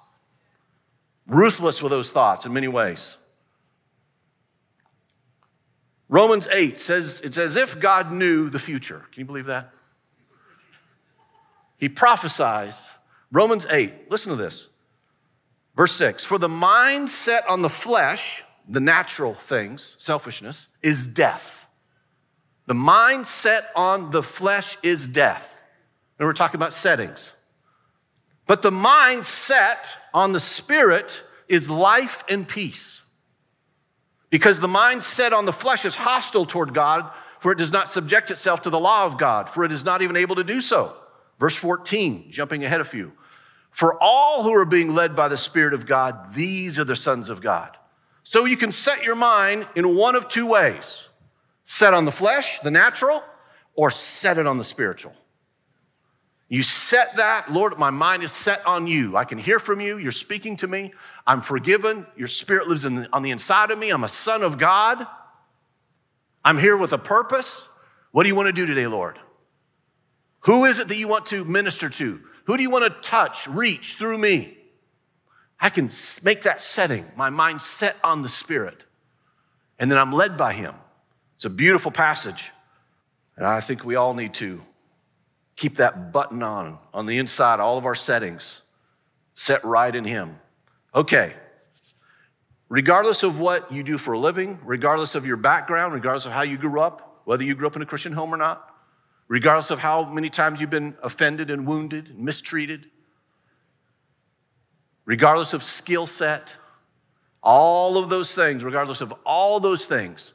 ruthless 1.27 1.81
with 1.81 1.91
those 1.91 2.11
thoughts 2.11 2.45
in 2.45 2.53
many 2.53 2.67
ways. 2.67 3.17
Romans 6.07 6.47
8 6.51 6.79
says 6.79 7.21
it's 7.23 7.37
as 7.37 7.55
if 7.55 7.79
God 7.79 8.11
knew 8.11 8.49
the 8.49 8.59
future. 8.59 9.05
Can 9.11 9.21
you 9.21 9.25
believe 9.25 9.47
that? 9.47 9.71
He 11.77 11.89
prophesies. 11.89 12.89
Romans 13.31 13.65
8, 13.69 14.11
listen 14.11 14.29
to 14.29 14.35
this. 14.35 14.69
Verse 15.75 15.93
6 15.93 16.25
For 16.25 16.37
the 16.37 16.49
mind 16.49 17.09
set 17.09 17.47
on 17.49 17.61
the 17.61 17.69
flesh, 17.69 18.43
the 18.67 18.79
natural 18.79 19.33
things, 19.33 19.95
selfishness, 19.99 20.67
is 20.81 21.05
death. 21.05 21.67
The 22.67 22.73
mind 22.73 23.27
set 23.27 23.69
on 23.75 24.11
the 24.11 24.23
flesh 24.23 24.77
is 24.81 25.07
death. 25.07 25.51
And 26.17 26.25
we're 26.27 26.33
talking 26.33 26.57
about 26.57 26.73
settings. 26.73 27.33
But 28.47 28.61
the 28.61 28.71
mind 28.71 29.25
set 29.25 29.97
on 30.13 30.31
the 30.31 30.39
spirit 30.39 31.23
is 31.47 31.69
life 31.69 32.23
and 32.29 32.47
peace. 32.47 33.03
Because 34.29 34.59
the 34.59 34.67
mind 34.67 35.03
set 35.03 35.33
on 35.33 35.45
the 35.45 35.53
flesh 35.53 35.85
is 35.85 35.95
hostile 35.95 36.45
toward 36.45 36.73
God, 36.73 37.09
for 37.39 37.51
it 37.51 37.57
does 37.57 37.71
not 37.71 37.89
subject 37.89 38.31
itself 38.31 38.61
to 38.63 38.69
the 38.69 38.79
law 38.79 39.05
of 39.05 39.17
God, 39.17 39.49
for 39.49 39.63
it 39.63 39.71
is 39.71 39.85
not 39.85 40.01
even 40.01 40.15
able 40.15 40.35
to 40.35 40.43
do 40.43 40.61
so. 40.61 40.95
Verse 41.39 41.55
14, 41.55 42.31
jumping 42.31 42.63
ahead 42.63 42.81
a 42.81 42.85
few. 42.85 43.13
For 43.71 44.01
all 44.01 44.43
who 44.43 44.53
are 44.53 44.65
being 44.65 44.95
led 44.95 45.15
by 45.15 45.27
the 45.27 45.37
Spirit 45.37 45.73
of 45.73 45.85
God, 45.85 46.33
these 46.33 46.79
are 46.79 46.85
the 46.85 46.95
sons 46.95 47.29
of 47.29 47.41
God. 47.41 47.77
So 48.23 48.45
you 48.45 48.57
can 48.57 48.71
set 48.71 49.03
your 49.03 49.15
mind 49.15 49.67
in 49.75 49.95
one 49.95 50.15
of 50.15 50.27
two 50.27 50.47
ways 50.47 51.09
set 51.65 51.93
on 51.93 52.05
the 52.05 52.11
flesh, 52.11 52.59
the 52.59 52.71
natural, 52.71 53.23
or 53.73 53.91
set 53.91 54.37
it 54.37 54.47
on 54.47 54.57
the 54.57 54.63
spiritual. 54.63 55.13
You 56.47 56.61
set 56.61 57.15
that, 57.15 57.51
Lord, 57.51 57.77
my 57.79 57.89
mind 57.89 58.21
is 58.21 58.31
set 58.31 58.65
on 58.67 58.85
you. 58.85 59.17
I 59.17 59.25
can 59.25 59.39
hear 59.39 59.57
from 59.57 59.81
you. 59.81 59.97
You're 59.97 60.11
speaking 60.11 60.55
to 60.57 60.67
me. 60.67 60.93
I'm 61.25 61.41
forgiven. 61.41 62.05
Your 62.15 62.27
spirit 62.27 62.67
lives 62.67 62.83
the, 62.83 63.09
on 63.11 63.23
the 63.23 63.31
inside 63.31 63.71
of 63.71 63.79
me. 63.79 63.89
I'm 63.89 64.03
a 64.03 64.09
son 64.09 64.43
of 64.43 64.57
God. 64.57 65.07
I'm 66.43 66.59
here 66.59 66.77
with 66.77 66.93
a 66.93 66.99
purpose. 66.99 67.67
What 68.11 68.23
do 68.23 68.29
you 68.29 68.35
want 68.35 68.47
to 68.47 68.53
do 68.53 68.67
today, 68.67 68.85
Lord? 68.85 69.17
Who 70.41 70.65
is 70.65 70.77
it 70.77 70.87
that 70.87 70.95
you 70.95 71.07
want 71.07 71.25
to 71.27 71.43
minister 71.43 71.89
to? 71.89 72.21
Who 72.45 72.57
do 72.57 72.61
you 72.61 72.69
want 72.69 72.83
to 72.83 73.01
touch, 73.01 73.47
reach 73.47 73.95
through 73.95 74.19
me? 74.19 74.55
I 75.59 75.69
can 75.69 75.89
make 76.23 76.43
that 76.43 76.61
setting, 76.61 77.05
my 77.15 77.31
mind 77.31 77.61
set 77.61 77.95
on 78.03 78.21
the 78.21 78.29
Spirit, 78.29 78.83
and 79.79 79.89
then 79.89 79.97
I'm 79.97 80.13
led 80.13 80.37
by 80.37 80.53
Him. 80.53 80.75
It's 81.35 81.45
a 81.45 81.49
beautiful 81.49 81.91
passage. 81.91 82.51
And 83.35 83.45
I 83.45 83.59
think 83.59 83.83
we 83.83 83.95
all 83.95 84.13
need 84.13 84.35
to 84.35 84.61
keep 85.55 85.77
that 85.77 86.11
button 86.11 86.43
on 86.43 86.77
on 86.93 87.05
the 87.05 87.17
inside, 87.17 87.59
all 87.59 87.77
of 87.77 87.85
our 87.85 87.95
settings 87.95 88.61
set 89.33 89.63
right 89.63 89.93
in 89.93 90.03
Him. 90.03 90.39
Okay. 90.93 91.33
Regardless 92.67 93.23
of 93.23 93.39
what 93.39 93.71
you 93.71 93.83
do 93.83 93.97
for 93.97 94.13
a 94.13 94.19
living, 94.19 94.59
regardless 94.63 95.15
of 95.15 95.25
your 95.25 95.37
background, 95.37 95.93
regardless 95.93 96.25
of 96.25 96.31
how 96.31 96.41
you 96.41 96.57
grew 96.57 96.79
up, 96.79 97.21
whether 97.25 97.43
you 97.43 97.53
grew 97.53 97.67
up 97.67 97.75
in 97.75 97.81
a 97.81 97.85
Christian 97.85 98.13
home 98.13 98.33
or 98.33 98.37
not, 98.37 98.73
regardless 99.27 99.71
of 99.71 99.79
how 99.79 100.05
many 100.05 100.29
times 100.29 100.59
you've 100.59 100.69
been 100.69 100.95
offended 101.03 101.51
and 101.51 101.67
wounded 101.67 102.09
and 102.09 102.19
mistreated, 102.19 102.87
regardless 105.05 105.53
of 105.53 105.63
skill 105.63 106.07
set, 106.07 106.55
all 107.43 107.97
of 107.97 108.09
those 108.09 108.33
things, 108.33 108.63
regardless 108.63 109.01
of 109.01 109.13
all 109.25 109.59
those 109.59 109.85
things, 109.85 110.33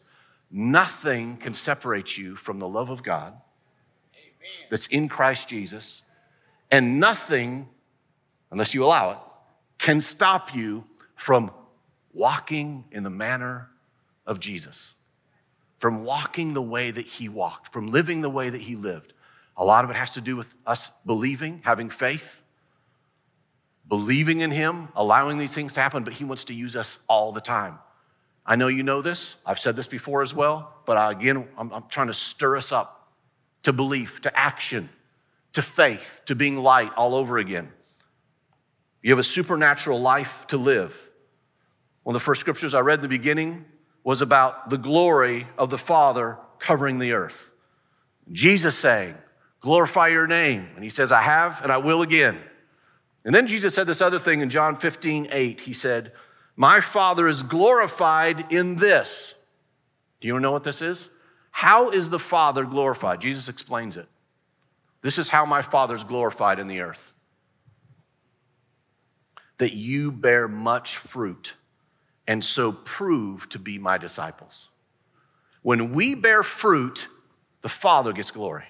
Nothing 0.51 1.37
can 1.37 1.55
separate 1.55 2.19
you 2.19 2.35
from 2.35 2.59
the 2.59 2.69
love 2.69 2.91
of 2.91 3.05
God. 3.05 3.41
That's 4.69 4.87
in 4.87 5.09
Christ 5.09 5.49
Jesus. 5.49 6.03
And 6.71 7.01
nothing, 7.01 7.69
unless 8.51 8.75
you 8.75 8.85
allow 8.85 9.11
it, 9.11 9.19
can 9.79 10.01
stop 10.01 10.55
you 10.55 10.85
from 11.15 11.51
walking 12.13 12.85
in 12.93 13.03
the 13.03 13.11
manner 13.11 13.69
of 14.27 14.39
Jesus, 14.39 14.95
from 15.79 16.05
walking 16.05 16.55
the 16.55 16.63
way 16.63 16.91
that 16.91 17.07
he 17.07 17.29
walked, 17.29 17.73
from 17.73 17.91
living 17.91 18.21
the 18.21 18.31
way 18.31 18.51
that 18.51 18.61
he 18.61 18.77
lived. 18.77 19.13
A 19.57 19.65
lot 19.65 19.85
of 19.85 19.91
it 19.91 19.97
has 19.97 20.15
to 20.15 20.21
do 20.21 20.37
with 20.37 20.55
us 20.67 20.91
believing, 21.05 21.61
having 21.65 21.91
faith, 21.91 22.43
believing 23.89 24.41
in 24.41 24.51
him, 24.51 24.89
allowing 24.95 25.39
these 25.39 25.55
things 25.55 25.73
to 25.75 25.81
happen, 25.81 26.05
but 26.05 26.15
he 26.15 26.25
wants 26.25 26.45
to 26.45 26.55
use 26.55 26.77
us 26.77 26.99
all 27.09 27.33
the 27.33 27.41
time. 27.41 27.79
I 28.47 28.57
know 28.57 28.69
you 28.69 28.83
know 28.83 29.03
this. 29.03 29.37
I've 29.45 29.61
said 29.61 29.77
this 29.77 29.87
before 29.87 30.23
as 30.23 30.35
well, 30.35 30.73
but 30.87 30.97
I, 30.97 31.13
again, 31.13 31.47
I'm, 31.59 31.73
I'm 31.73 31.85
trying 31.89 32.07
to 32.07 32.15
stir 32.15 32.57
us 32.57 32.73
up 32.73 33.00
to 33.63 33.73
belief, 33.73 34.21
to 34.23 34.39
action, 34.39 34.89
to 35.53 35.63
faith, 35.63 36.23
to 36.27 36.35
being 36.35 36.57
light 36.57 36.93
all 36.97 37.15
over 37.15 37.39
again. 37.39 37.71
You 39.03 39.11
have 39.11 39.19
a 39.19 39.25
supernatural 39.25 40.01
life 40.01 40.47
to 40.49 40.57
live. 40.57 41.09
One 42.03 42.15
of 42.15 42.21
the 42.21 42.25
first 42.25 42.41
scriptures 42.41 42.75
I 42.75 42.81
read 42.81 42.99
in 42.99 43.03
the 43.03 43.09
beginning 43.09 43.65
was 44.05 44.23
about 44.23 44.71
the 44.71 44.79
glory 44.79 45.47
of 45.59 45.71
the 45.71 45.79
Father 45.79 46.39
covering 46.59 46.99
the 46.99 47.13
earth. 47.13 47.51
Jesus 48.33 48.77
saying, 48.77 49.15
Glorify 49.61 50.09
your 50.09 50.27
name. 50.27 50.69
And 50.75 50.83
he 50.83 50.89
says, 50.89 51.13
I 51.13 51.21
have 51.21 51.61
and 51.63 51.71
I 51.71 51.77
will 51.77 52.01
again. 52.01 52.39
And 53.27 53.35
then 53.35 53.47
Jesus 53.47 53.75
said 53.75 53.87
this 53.87 54.01
other 54.01 54.19
thing 54.19 54.41
in 54.41 54.49
John 54.49 54.75
15, 54.75 55.29
8. 55.31 55.61
He 55.61 55.75
said, 55.75 56.13
my 56.61 56.83
Father 56.83 57.27
is 57.27 57.41
glorified 57.41 58.53
in 58.53 58.77
this. 58.77 59.35
Do 60.21 60.29
you 60.29 60.39
know 60.39 60.53
what 60.53 60.63
this 60.63 60.83
is? 60.83 61.09
How 61.51 61.91
is 61.91 62.11
the 62.11 62.19
Father 62.19 62.65
glorified? 62.65 63.21
Jesus 63.21 63.49
explains 63.49 63.97
it. 63.97 64.09
This 65.03 65.19
is 65.19 65.29
how 65.29 65.45
my 65.45 65.63
Father 65.63 65.95
is 65.95 66.05
glorified 66.05 66.59
in 66.59 66.69
the 66.69 66.81
earth 66.81 67.13
that 69.61 69.75
you 69.75 70.11
bear 70.11 70.49
much 70.49 70.97
fruit 70.97 71.55
and 72.27 72.43
so 72.43 72.73
prove 72.73 73.47
to 73.51 73.59
be 73.59 73.79
my 73.79 73.99
disciples. 73.99 74.71
When 75.61 75.93
we 75.93 76.15
bear 76.15 76.43
fruit, 76.43 77.09
the 77.61 77.69
Father 77.69 78.15
gets 78.15 78.31
glory. 78.31 78.65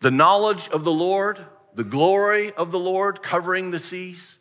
The 0.00 0.10
knowledge 0.10 0.70
of 0.70 0.84
the 0.84 0.92
Lord, 0.92 1.44
the 1.74 1.84
glory 1.84 2.52
of 2.54 2.72
the 2.72 2.78
Lord 2.78 3.22
covering 3.22 3.70
the 3.70 3.78
seas, 3.78 4.38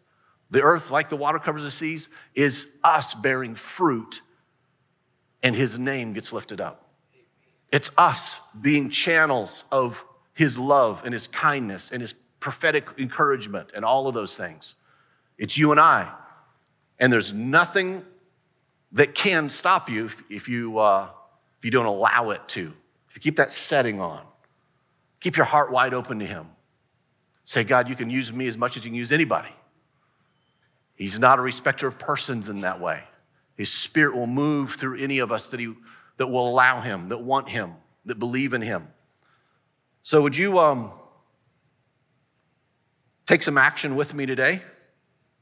The 0.52 0.62
earth, 0.62 0.92
like 0.92 1.10
the 1.10 1.18
water 1.18 1.40
covers 1.40 1.64
the 1.64 1.72
seas, 1.72 2.08
is 2.34 2.68
us 2.84 3.14
bearing 3.14 3.56
fruit, 3.56 4.22
and 5.46 5.56
his 5.56 5.78
name 5.78 6.14
gets 6.14 6.34
lifted 6.34 6.60
up. 6.60 6.90
It's 7.72 7.92
us 8.00 8.40
being 8.60 8.90
channels 8.90 9.64
of 9.72 10.04
his 10.34 10.58
love 10.58 11.04
and 11.06 11.14
his 11.14 11.28
kindness 11.28 11.92
and 11.92 12.02
his 12.02 12.14
prophetic 12.40 12.88
encouragement 12.98 13.70
and 13.76 13.86
all 13.86 14.08
of 14.08 14.16
those 14.16 14.36
things. 14.36 14.74
It's 15.38 15.56
you 15.56 15.70
and 15.70 15.80
I. 15.80 16.12
And 16.98 17.14
there's 17.14 17.32
nothing 17.32 18.04
that 18.94 19.14
can 19.14 19.52
stop 19.52 19.88
you 19.88 20.06
if, 20.06 20.24
if 20.32 20.50
you, 20.50 20.80
uh, 20.80 21.10
if 21.60 21.64
you 21.64 21.70
don't 21.70 21.86
allow 21.86 22.32
it 22.32 22.42
to. 22.48 22.74
If 23.10 23.16
you 23.16 23.22
keep 23.22 23.36
that 23.36 23.52
setting 23.52 24.02
on, 24.02 24.22
keep 25.20 25.38
your 25.38 25.46
heart 25.46 25.72
wide 25.72 25.94
open 25.94 26.18
to 26.18 26.26
him. 26.26 26.48
Say, 27.44 27.64
God, 27.64 27.88
you 27.88 27.96
can 27.96 28.10
use 28.10 28.34
me 28.34 28.48
as 28.48 28.58
much 28.58 28.78
as 28.78 28.84
you 28.84 28.90
can 28.90 28.98
use 28.98 29.12
anybody. 29.12 29.54
He's 30.96 31.20
not 31.20 31.38
a 31.38 31.44
respecter 31.44 31.86
of 31.86 32.00
persons 32.00 32.50
in 32.50 32.62
that 32.62 32.80
way. 32.82 33.04
His 33.56 33.72
spirit 33.72 34.16
will 34.16 34.28
move 34.28 34.74
through 34.74 34.98
any 34.98 35.20
of 35.20 35.32
us 35.32 35.50
that, 35.50 35.60
he, 35.60 35.74
that 36.18 36.28
will 36.28 36.48
allow 36.48 36.82
him, 36.82 37.10
that 37.10 37.20
want 37.20 37.50
him, 37.50 37.74
that 38.06 38.20
believe 38.20 38.54
in 38.54 38.62
him. 38.62 38.88
So, 40.04 40.22
would 40.22 40.36
you 40.36 40.60
um, 40.60 40.92
take 43.26 43.42
some 43.42 43.58
action 43.58 43.96
with 43.96 44.14
me 44.14 44.26
today? 44.26 44.62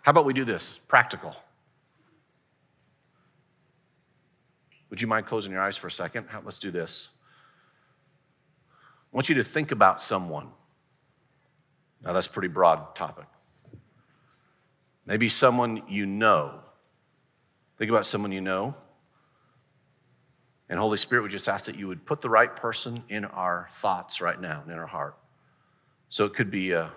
How 0.01 0.11
about 0.11 0.25
we 0.25 0.33
do 0.33 0.45
this? 0.45 0.79
Practical. 0.87 1.35
Would 4.89 5.01
you 5.01 5.07
mind 5.07 5.25
closing 5.25 5.51
your 5.51 5.61
eyes 5.61 5.75
for 5.75 5.87
a 5.87 5.91
second? 5.91 6.27
Let's 6.43 6.59
do 6.59 6.69
this. 6.69 7.09
I 9.11 9.15
want 9.15 9.27
you 9.27 9.35
to 9.35 9.43
think 9.43 9.71
about 9.71 10.01
someone. 10.03 10.49
Now, 12.03 12.13
that's 12.13 12.27
a 12.27 12.29
pretty 12.29 12.47
broad 12.47 12.95
topic. 12.95 13.25
Maybe 15.05 15.29
someone 15.29 15.83
you 15.87 16.05
know. 16.05 16.59
Think 17.77 17.89
about 17.89 18.05
someone 18.05 18.31
you 18.31 18.41
know. 18.41 18.75
And 20.69 20.79
Holy 20.79 20.97
Spirit, 20.97 21.23
we 21.23 21.29
just 21.29 21.47
ask 21.47 21.65
that 21.65 21.75
you 21.75 21.87
would 21.87 22.05
put 22.05 22.21
the 22.21 22.29
right 22.29 22.53
person 22.55 23.03
in 23.09 23.25
our 23.25 23.69
thoughts 23.73 24.21
right 24.21 24.39
now, 24.39 24.61
and 24.63 24.71
in 24.71 24.77
our 24.77 24.87
heart. 24.87 25.15
So 26.09 26.25
it 26.25 26.33
could 26.33 26.49
be 26.49 26.73
uh, 26.73 26.87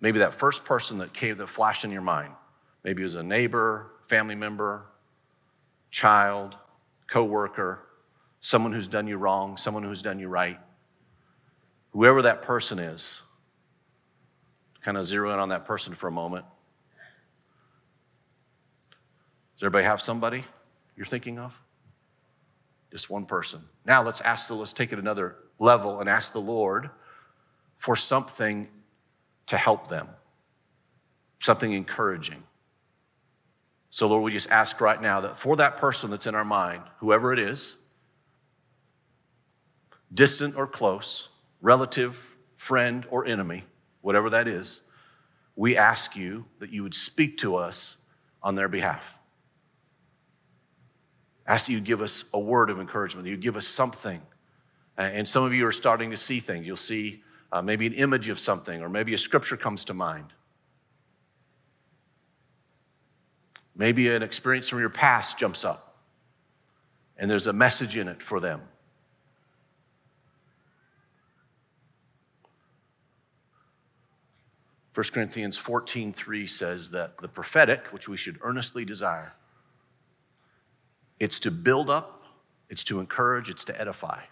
maybe 0.00 0.18
that 0.18 0.34
first 0.34 0.64
person 0.64 0.98
that 0.98 1.12
came, 1.12 1.36
that 1.36 1.46
flashed 1.46 1.84
in 1.84 1.90
your 1.90 2.02
mind. 2.02 2.32
Maybe 2.84 3.02
it 3.02 3.04
was 3.04 3.14
a 3.14 3.22
neighbor, 3.22 3.92
family 4.08 4.34
member, 4.34 4.86
child, 5.90 6.56
coworker, 7.06 7.86
someone 8.40 8.72
who's 8.72 8.88
done 8.88 9.06
you 9.06 9.16
wrong, 9.16 9.56
someone 9.56 9.82
who's 9.82 10.02
done 10.02 10.18
you 10.18 10.28
right. 10.28 10.58
Whoever 11.92 12.22
that 12.22 12.42
person 12.42 12.78
is, 12.78 13.20
kind 14.80 14.96
of 14.96 15.06
zero 15.06 15.32
in 15.32 15.38
on 15.38 15.50
that 15.50 15.64
person 15.64 15.94
for 15.94 16.08
a 16.08 16.12
moment. 16.12 16.44
Does 19.62 19.66
everybody 19.66 19.84
have 19.84 20.00
somebody 20.00 20.44
you're 20.96 21.06
thinking 21.06 21.38
of? 21.38 21.56
Just 22.90 23.08
one 23.08 23.26
person. 23.26 23.60
Now 23.84 24.02
let's 24.02 24.20
ask 24.20 24.48
the 24.48 24.54
let's 24.54 24.72
take 24.72 24.92
it 24.92 24.98
another 24.98 25.36
level 25.60 26.00
and 26.00 26.08
ask 26.08 26.32
the 26.32 26.40
Lord 26.40 26.90
for 27.76 27.94
something 27.94 28.66
to 29.46 29.56
help 29.56 29.86
them. 29.86 30.08
Something 31.38 31.74
encouraging. 31.74 32.42
So 33.90 34.08
Lord, 34.08 34.24
we 34.24 34.32
just 34.32 34.50
ask 34.50 34.80
right 34.80 35.00
now 35.00 35.20
that 35.20 35.38
for 35.38 35.54
that 35.54 35.76
person 35.76 36.10
that's 36.10 36.26
in 36.26 36.34
our 36.34 36.44
mind, 36.44 36.82
whoever 36.98 37.32
it 37.32 37.38
is, 37.38 37.76
distant 40.12 40.56
or 40.56 40.66
close, 40.66 41.28
relative, 41.60 42.34
friend, 42.56 43.06
or 43.10 43.26
enemy, 43.26 43.62
whatever 44.00 44.28
that 44.30 44.48
is, 44.48 44.80
we 45.54 45.76
ask 45.76 46.16
you 46.16 46.46
that 46.58 46.72
you 46.72 46.82
would 46.82 46.94
speak 46.94 47.38
to 47.38 47.54
us 47.54 47.96
on 48.42 48.56
their 48.56 48.66
behalf. 48.66 49.18
Ask 51.46 51.66
that 51.66 51.72
you 51.72 51.80
give 51.80 52.02
us 52.02 52.24
a 52.32 52.38
word 52.38 52.70
of 52.70 52.80
encouragement, 52.80 53.24
that 53.24 53.30
you 53.30 53.36
give 53.36 53.56
us 53.56 53.66
something. 53.66 54.20
And 54.96 55.26
some 55.26 55.44
of 55.44 55.52
you 55.52 55.66
are 55.66 55.72
starting 55.72 56.10
to 56.10 56.16
see 56.16 56.40
things. 56.40 56.66
You'll 56.66 56.76
see 56.76 57.22
uh, 57.50 57.62
maybe 57.62 57.86
an 57.86 57.94
image 57.94 58.28
of 58.28 58.38
something, 58.38 58.82
or 58.82 58.88
maybe 58.88 59.14
a 59.14 59.18
scripture 59.18 59.56
comes 59.56 59.84
to 59.86 59.94
mind. 59.94 60.32
Maybe 63.74 64.08
an 64.08 64.22
experience 64.22 64.68
from 64.68 64.80
your 64.80 64.90
past 64.90 65.38
jumps 65.38 65.64
up, 65.64 65.96
and 67.16 67.30
there's 67.30 67.46
a 67.46 67.52
message 67.52 67.96
in 67.96 68.06
it 68.06 68.22
for 68.22 68.38
them. 68.38 68.60
1 74.94 75.06
Corinthians 75.14 75.56
14 75.56 76.12
3 76.12 76.46
says 76.46 76.90
that 76.90 77.16
the 77.18 77.28
prophetic, 77.28 77.86
which 77.92 78.08
we 78.08 78.16
should 78.16 78.38
earnestly 78.42 78.84
desire, 78.84 79.34
it's 81.22 81.38
to 81.38 81.52
build 81.52 81.88
up, 81.88 82.24
it's 82.68 82.82
to 82.82 82.98
encourage, 82.98 83.48
it's 83.48 83.64
to 83.66 83.80
edify. 83.80 84.22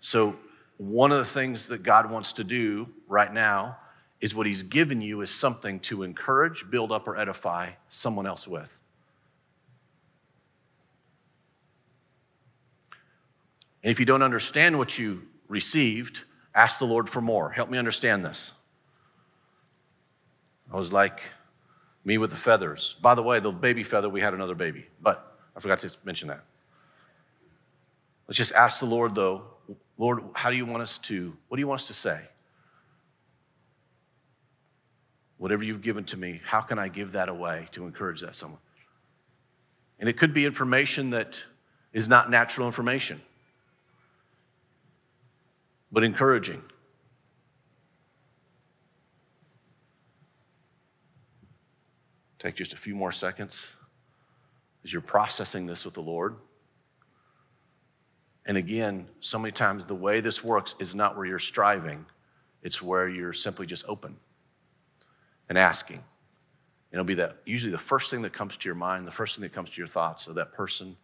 So, 0.00 0.36
one 0.78 1.12
of 1.12 1.18
the 1.18 1.24
things 1.26 1.68
that 1.68 1.82
God 1.82 2.10
wants 2.10 2.32
to 2.34 2.44
do 2.44 2.88
right 3.06 3.30
now 3.30 3.76
is 4.18 4.34
what 4.34 4.46
He's 4.46 4.62
given 4.62 5.02
you 5.02 5.20
is 5.20 5.30
something 5.30 5.78
to 5.80 6.02
encourage, 6.02 6.70
build 6.70 6.92
up, 6.92 7.06
or 7.06 7.18
edify 7.18 7.72
someone 7.90 8.26
else 8.26 8.48
with. 8.48 8.80
And 13.82 13.90
if 13.90 14.00
you 14.00 14.06
don't 14.06 14.22
understand 14.22 14.78
what 14.78 14.98
you 14.98 15.26
received, 15.46 16.22
ask 16.54 16.78
the 16.78 16.86
Lord 16.86 17.10
for 17.10 17.20
more. 17.20 17.50
Help 17.50 17.68
me 17.68 17.76
understand 17.76 18.24
this. 18.24 18.52
I 20.72 20.76
was 20.76 20.90
like 20.90 21.20
me 22.02 22.16
with 22.16 22.30
the 22.30 22.36
feathers. 22.36 22.96
By 23.02 23.14
the 23.14 23.22
way, 23.22 23.40
the 23.40 23.52
baby 23.52 23.84
feather, 23.84 24.08
we 24.08 24.22
had 24.22 24.32
another 24.32 24.54
baby, 24.54 24.86
but 25.02 25.34
I 25.56 25.60
forgot 25.60 25.80
to 25.80 25.90
mention 26.04 26.28
that. 26.28 26.44
Let's 28.28 28.36
just 28.36 28.52
ask 28.52 28.80
the 28.80 28.86
Lord, 28.86 29.14
though, 29.14 29.42
Lord, 29.96 30.22
how 30.34 30.50
do 30.50 30.56
you 30.56 30.66
want 30.66 30.82
us 30.82 30.98
to, 30.98 31.34
what 31.48 31.56
do 31.56 31.60
you 31.60 31.68
want 31.68 31.80
us 31.80 31.86
to 31.86 31.94
say? 31.94 32.20
Whatever 35.38 35.64
you've 35.64 35.82
given 35.82 36.04
to 36.04 36.16
me, 36.16 36.40
how 36.44 36.60
can 36.60 36.78
I 36.78 36.88
give 36.88 37.12
that 37.12 37.28
away 37.28 37.68
to 37.72 37.86
encourage 37.86 38.20
that 38.20 38.34
someone? 38.34 38.60
And 39.98 40.08
it 40.08 40.18
could 40.18 40.34
be 40.34 40.44
information 40.44 41.10
that 41.10 41.42
is 41.92 42.08
not 42.08 42.30
natural 42.30 42.66
information, 42.66 43.22
but 45.90 46.04
encouraging. 46.04 46.62
Take 52.38 52.56
just 52.56 52.74
a 52.74 52.76
few 52.76 52.94
more 52.94 53.12
seconds 53.12 53.70
as 54.86 54.92
you're 54.92 55.02
processing 55.02 55.66
this 55.66 55.84
with 55.84 55.94
the 55.94 56.00
Lord. 56.00 56.36
And 58.44 58.56
again, 58.56 59.08
so 59.18 59.36
many 59.36 59.50
times 59.50 59.84
the 59.84 59.96
way 59.96 60.20
this 60.20 60.44
works 60.44 60.76
is 60.78 60.94
not 60.94 61.16
where 61.16 61.26
you're 61.26 61.40
striving, 61.40 62.06
it's 62.62 62.80
where 62.80 63.08
you're 63.08 63.32
simply 63.32 63.66
just 63.66 63.84
open 63.88 64.16
and 65.48 65.58
asking. 65.58 65.96
And 65.96 67.00
it'll 67.00 67.04
be 67.04 67.14
that 67.14 67.38
usually 67.44 67.72
the 67.72 67.78
first 67.78 68.12
thing 68.12 68.22
that 68.22 68.32
comes 68.32 68.56
to 68.58 68.68
your 68.68 68.76
mind, 68.76 69.08
the 69.08 69.10
first 69.10 69.34
thing 69.34 69.42
that 69.42 69.52
comes 69.52 69.70
to 69.70 69.80
your 69.80 69.88
thoughts 69.88 70.28
of 70.28 70.36
that 70.36 70.52
person. 70.52 70.96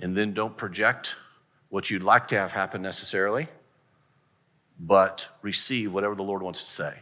And 0.00 0.16
then 0.16 0.34
don't 0.34 0.56
project 0.56 1.14
what 1.68 1.88
you'd 1.88 2.02
like 2.02 2.26
to 2.28 2.36
have 2.36 2.50
happen 2.50 2.82
necessarily 2.82 3.46
but 4.80 5.28
receive 5.42 5.92
whatever 5.92 6.16
the 6.16 6.24
Lord 6.24 6.42
wants 6.42 6.64
to 6.64 6.70
say. 6.70 6.94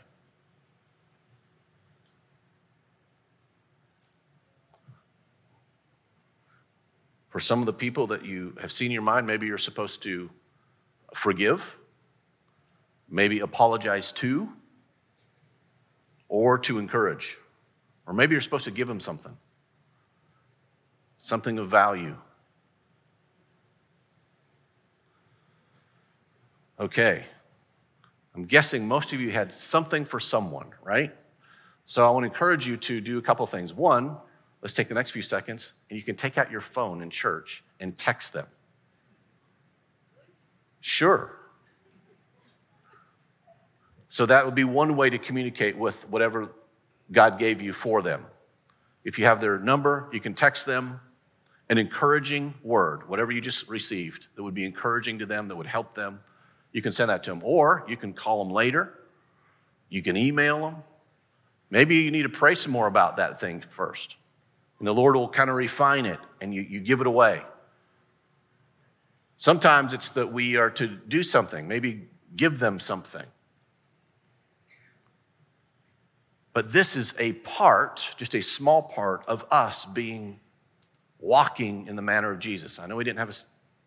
For 7.41 7.45
some 7.45 7.61
of 7.61 7.64
the 7.64 7.72
people 7.72 8.09
that 8.09 8.22
you 8.22 8.55
have 8.61 8.70
seen 8.70 8.88
in 8.88 8.93
your 8.93 9.01
mind, 9.01 9.26
maybe 9.26 9.47
you're 9.47 9.57
supposed 9.57 10.03
to 10.03 10.28
forgive, 11.14 11.78
maybe 13.09 13.41
apologize 13.41 14.12
to, 14.12 14.53
or 16.28 16.59
to 16.59 16.78
encourage. 16.78 17.38
Or 18.07 18.12
maybe 18.12 18.32
you're 18.32 18.43
supposed 18.43 18.66
to 18.66 18.70
give 18.70 18.88
them 18.88 19.01
something, 19.01 19.34
something 21.16 21.59
of 21.59 21.70
value. 21.70 22.14
Okay. 26.78 27.24
I'm 28.34 28.45
guessing 28.45 28.86
most 28.86 29.14
of 29.14 29.20
you 29.22 29.30
had 29.30 29.51
something 29.51 30.05
for 30.05 30.20
someone, 30.20 30.72
right? 30.82 31.16
So 31.86 32.07
I 32.07 32.11
want 32.11 32.24
to 32.24 32.28
encourage 32.28 32.68
you 32.68 32.76
to 32.76 33.01
do 33.01 33.16
a 33.16 33.22
couple 33.22 33.47
things. 33.47 33.72
One, 33.72 34.18
let's 34.63 34.75
take 34.75 34.89
the 34.89 34.95
next 34.95 35.11
few 35.11 35.23
seconds 35.23 35.73
and 35.89 35.99
you 35.99 36.05
can 36.05 36.17
take 36.17 36.39
out 36.39 36.51
your 36.51 36.61
phone 36.61 37.03
in 37.03 37.11
church 37.11 37.65
and 37.79 37.97
text 37.97 38.33
them. 38.33 38.47
Sure. 40.81 41.37
So 44.09 44.27
that 44.27 44.45
would 44.45 44.55
be 44.55 44.65
one 44.65 44.97
way 44.97 45.11
to 45.11 45.19
communicate 45.19 45.77
with 45.77 46.09
whatever 46.09 46.51
God 47.13 47.39
gave 47.39 47.63
you 47.63 47.73
for 47.73 48.03
them. 48.03 48.27
If 49.05 49.19
you 49.19 49.25
have 49.25 49.41
their 49.41 49.59
number, 49.59 50.09
you 50.13 50.21
can 50.21 50.35
text 50.35 50.67
them 50.67 51.01
an 51.69 51.79
encouraging 51.79 52.55
word, 52.65 53.09
whatever 53.09 53.31
you 53.31 53.41
just 53.41 53.69
received 53.69 54.27
that 54.35 54.43
would 54.43 54.55
be 54.55 54.65
encouraging 54.65 55.21
to 55.21 55.27
them, 55.27 55.47
that 55.49 55.57
would 55.57 55.67
help 55.67 55.95
them 55.95 56.21
You 56.73 56.83
can 56.83 56.93
send 56.93 57.11
that 57.11 57.23
to 57.25 57.31
them. 57.31 57.41
Or 57.45 57.85
you 57.89 57.97
can 57.97 58.13
call 58.13 58.45
them 58.45 58.53
later. 58.53 58.95
You 59.89 60.03
can 60.03 60.17
email 60.17 60.61
them. 60.61 60.77
Maybe 61.71 61.97
you 61.97 62.11
need 62.11 62.23
to 62.23 62.29
pray 62.29 62.55
some 62.55 62.73
more 62.73 62.87
about 62.87 63.17
that 63.17 63.41
thing 63.41 63.61
first. 63.61 64.17
And 64.81 64.89
the 64.89 64.95
Lord 64.95 65.14
will 65.14 65.28
kind 65.28 65.49
of 65.49 65.57
refine 65.57 66.07
it 66.07 66.18
and 66.41 66.53
you, 66.53 66.62
you 66.62 66.81
give 66.81 67.01
it 67.01 67.07
away. 67.07 67.43
Sometimes 69.37 69.93
it's 69.93 70.11
that 70.11 70.33
we 70.33 70.57
are 70.57 70.70
to 70.70 70.89
do 70.89 71.22
something, 71.22 71.68
maybe 71.68 72.09
give 72.35 72.59
them 72.59 72.81
something. 72.81 73.24
But 76.53 76.72
this 76.72 76.97
is 76.97 77.14
a 77.18 77.33
part, 77.33 78.14
just 78.16 78.35
a 78.35 78.43
small 78.43 78.83
part 78.83 79.24
of 79.28 79.45
us 79.51 79.85
being 79.85 80.41
walking 81.20 81.87
in 81.87 81.97
the 81.97 82.03
manner 82.03 82.31
of 82.31 82.39
Jesus. 82.39 82.78
I 82.78 82.87
know 82.87 82.99
he 82.99 83.05
didn't 83.05 83.18
have 83.18 83.31
a 83.31 83.35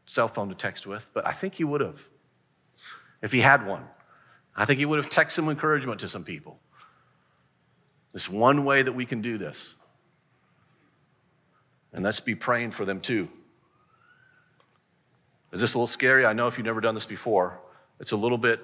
cell 0.06 0.28
phone 0.28 0.50
to 0.50 0.56
text 0.56 0.88
with, 0.88 1.08
but 1.14 1.28
I 1.28 1.32
think 1.32 1.56
he 1.56 1.64
would 1.64 1.82
have 1.82 2.08
if 3.22 3.32
he 3.32 3.42
had 3.42 3.66
one. 3.66 3.86
I 4.56 4.66
think 4.66 4.80
he 4.80 4.86
would 4.86 5.04
have 5.04 5.12
texted 5.12 5.32
some 5.32 5.50
encouragement 5.50 6.00
to 6.02 6.08
some 6.08 6.24
people. 6.24 6.60
This 8.12 8.30
one 8.30 8.64
way 8.64 8.84
that 8.84 8.94
we 8.94 9.06
can 9.06 9.22
do 9.22 9.40
this. 9.40 9.74
And 11.94 12.04
let's 12.04 12.20
be 12.20 12.36
praying 12.36 12.72
for 12.72 12.86
them 12.86 13.00
too. 13.00 13.30
Is 15.52 15.62
this 15.62 15.76
a 15.76 15.78
little 15.78 15.88
scary? 15.88 16.26
I 16.26 16.34
know 16.34 16.48
if 16.48 16.58
you've 16.58 16.66
never 16.66 16.82
done 16.82 16.96
this 16.96 17.06
before, 17.06 17.60
it's 18.00 18.12
a 18.12 18.18
little 18.18 18.40
bit 18.40 18.60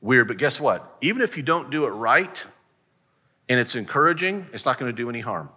weird, 0.00 0.28
but 0.28 0.36
guess 0.36 0.60
what? 0.60 0.96
Even 1.00 1.22
if 1.22 1.36
you 1.36 1.42
don't 1.42 1.70
do 1.70 1.86
it 1.86 1.90
right 1.90 2.44
and 3.48 3.58
it's 3.58 3.74
encouraging, 3.74 4.46
it's 4.52 4.66
not 4.66 4.78
going 4.78 4.94
to 4.94 4.96
do 4.96 5.08
any 5.08 5.20
harm. 5.20 5.48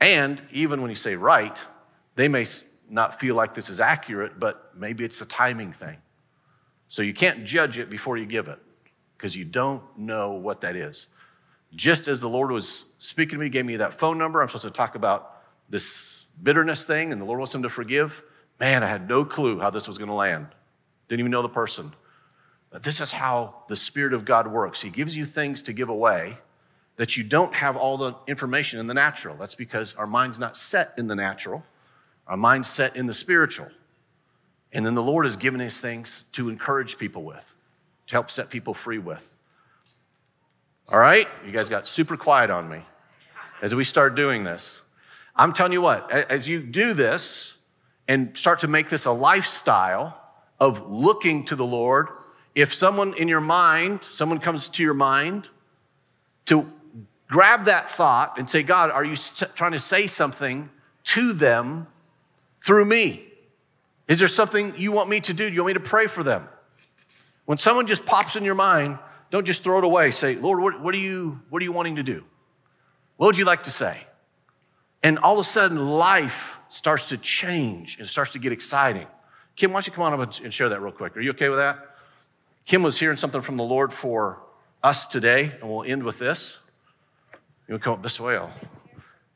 And 0.00 0.42
even 0.52 0.82
when 0.82 0.90
you 0.90 0.96
say 0.96 1.14
right, 1.14 1.64
they 2.16 2.28
may 2.28 2.44
not 2.90 3.20
feel 3.20 3.34
like 3.34 3.54
this 3.54 3.70
is 3.70 3.80
accurate, 3.80 4.38
but 4.38 4.72
maybe 4.76 5.04
it's 5.04 5.20
a 5.20 5.26
timing 5.26 5.72
thing. 5.72 5.96
So 6.88 7.02
you 7.02 7.14
can't 7.14 7.44
judge 7.44 7.78
it 7.78 7.88
before 7.88 8.16
you 8.16 8.26
give 8.26 8.48
it 8.48 8.58
because 9.16 9.34
you 9.36 9.44
don't 9.44 9.82
know 9.96 10.32
what 10.32 10.60
that 10.60 10.76
is. 10.76 11.08
Just 11.74 12.08
as 12.08 12.20
the 12.20 12.28
Lord 12.28 12.50
was 12.50 12.84
speaking 12.98 13.38
to 13.38 13.44
me, 13.44 13.48
gave 13.48 13.66
me 13.66 13.76
that 13.76 13.98
phone 13.98 14.18
number, 14.18 14.40
I'm 14.40 14.48
supposed 14.48 14.64
to 14.64 14.70
talk 14.70 14.94
about 14.94 15.42
this 15.68 16.26
bitterness 16.42 16.84
thing, 16.84 17.12
and 17.12 17.20
the 17.20 17.24
Lord 17.24 17.38
wants 17.38 17.54
him 17.54 17.62
to 17.62 17.68
forgive. 17.68 18.22
Man, 18.60 18.82
I 18.82 18.86
had 18.86 19.08
no 19.08 19.24
clue 19.24 19.60
how 19.60 19.70
this 19.70 19.86
was 19.86 19.98
going 19.98 20.08
to 20.08 20.14
land. 20.14 20.46
Didn't 21.08 21.20
even 21.20 21.32
know 21.32 21.42
the 21.42 21.48
person. 21.48 21.92
But 22.70 22.82
this 22.82 23.00
is 23.00 23.12
how 23.12 23.54
the 23.68 23.76
Spirit 23.76 24.12
of 24.12 24.24
God 24.24 24.46
works. 24.46 24.82
He 24.82 24.90
gives 24.90 25.16
you 25.16 25.24
things 25.24 25.62
to 25.62 25.72
give 25.72 25.88
away 25.88 26.36
that 26.96 27.16
you 27.16 27.24
don't 27.24 27.54
have 27.54 27.76
all 27.76 27.96
the 27.96 28.14
information 28.26 28.80
in 28.80 28.86
the 28.86 28.94
natural. 28.94 29.36
That's 29.36 29.54
because 29.54 29.94
our 29.94 30.06
mind's 30.06 30.38
not 30.38 30.56
set 30.56 30.92
in 30.96 31.06
the 31.06 31.14
natural, 31.14 31.64
our 32.26 32.36
mind's 32.36 32.68
set 32.68 32.96
in 32.96 33.06
the 33.06 33.14
spiritual. 33.14 33.68
And 34.72 34.84
then 34.84 34.94
the 34.94 35.02
Lord 35.02 35.24
has 35.24 35.36
given 35.36 35.60
us 35.60 35.80
things 35.80 36.24
to 36.32 36.48
encourage 36.48 36.98
people 36.98 37.22
with, 37.22 37.54
to 38.08 38.14
help 38.14 38.30
set 38.30 38.50
people 38.50 38.74
free 38.74 38.98
with. 38.98 39.35
All 40.92 40.98
right? 40.98 41.28
You 41.44 41.52
guys 41.52 41.68
got 41.68 41.88
super 41.88 42.16
quiet 42.16 42.50
on 42.50 42.68
me 42.68 42.80
as 43.60 43.74
we 43.74 43.84
start 43.84 44.14
doing 44.14 44.44
this. 44.44 44.82
I'm 45.34 45.52
telling 45.52 45.72
you 45.72 45.82
what, 45.82 46.10
as 46.10 46.48
you 46.48 46.60
do 46.60 46.94
this 46.94 47.58
and 48.08 48.36
start 48.36 48.60
to 48.60 48.68
make 48.68 48.88
this 48.88 49.04
a 49.04 49.12
lifestyle 49.12 50.22
of 50.60 50.90
looking 50.90 51.44
to 51.46 51.56
the 51.56 51.66
Lord, 51.66 52.08
if 52.54 52.72
someone 52.72 53.14
in 53.14 53.28
your 53.28 53.40
mind, 53.40 54.04
someone 54.04 54.38
comes 54.38 54.68
to 54.70 54.82
your 54.82 54.94
mind, 54.94 55.48
to 56.46 56.72
grab 57.28 57.64
that 57.64 57.90
thought 57.90 58.38
and 58.38 58.48
say, 58.48 58.62
God, 58.62 58.90
are 58.90 59.04
you 59.04 59.16
trying 59.54 59.72
to 59.72 59.80
say 59.80 60.06
something 60.06 60.70
to 61.04 61.32
them 61.32 61.88
through 62.64 62.84
me? 62.84 63.24
Is 64.08 64.20
there 64.20 64.28
something 64.28 64.72
you 64.76 64.92
want 64.92 65.10
me 65.10 65.20
to 65.20 65.34
do? 65.34 65.48
Do 65.48 65.54
you 65.54 65.62
want 65.62 65.76
me 65.76 65.82
to 65.82 65.88
pray 65.88 66.06
for 66.06 66.22
them? 66.22 66.48
When 67.44 67.58
someone 67.58 67.86
just 67.86 68.06
pops 68.06 68.36
in 68.36 68.44
your 68.44 68.54
mind, 68.54 68.98
don't 69.30 69.46
just 69.46 69.62
throw 69.62 69.78
it 69.78 69.84
away. 69.84 70.10
Say, 70.10 70.36
Lord, 70.36 70.60
what, 70.60 70.80
what, 70.80 70.94
are, 70.94 70.98
you, 70.98 71.40
what 71.50 71.60
are 71.60 71.64
you 71.64 71.72
wanting 71.72 71.96
to 71.96 72.02
do? 72.02 72.24
What 73.16 73.26
would 73.26 73.38
you 73.38 73.44
like 73.44 73.64
to 73.64 73.70
say? 73.70 73.98
And 75.02 75.18
all 75.18 75.34
of 75.34 75.40
a 75.40 75.44
sudden, 75.44 75.86
life 75.86 76.58
starts 76.68 77.06
to 77.06 77.16
change 77.16 77.98
and 77.98 78.08
starts 78.08 78.32
to 78.32 78.38
get 78.38 78.52
exciting. 78.52 79.06
Kim, 79.54 79.70
why 79.70 79.76
don't 79.76 79.86
you 79.86 79.92
come 79.92 80.04
on 80.04 80.20
up 80.20 80.40
and 80.42 80.52
share 80.52 80.68
that 80.68 80.80
real 80.80 80.92
quick? 80.92 81.16
Are 81.16 81.20
you 81.20 81.30
okay 81.30 81.48
with 81.48 81.58
that? 81.58 81.96
Kim 82.64 82.82
was 82.82 82.98
hearing 82.98 83.16
something 83.16 83.40
from 83.40 83.56
the 83.56 83.64
Lord 83.64 83.92
for 83.92 84.42
us 84.82 85.06
today, 85.06 85.52
and 85.60 85.70
we'll 85.70 85.84
end 85.84 86.02
with 86.02 86.18
this. 86.18 86.58
You 87.66 87.72
want 87.72 87.82
to 87.82 87.84
come 87.84 87.94
up 87.94 88.02
this 88.02 88.20
way? 88.20 88.36
I'll, 88.36 88.50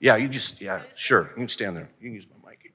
yeah, 0.01 0.17
you 0.17 0.29
just, 0.29 0.61
yeah, 0.61 0.83
sure. 0.97 1.31
You 1.31 1.37
can 1.37 1.49
stand 1.49 1.77
there. 1.77 1.89
You 2.01 2.09
can 2.09 2.15
use 2.15 2.27
my 2.29 2.51
mic. 2.51 2.73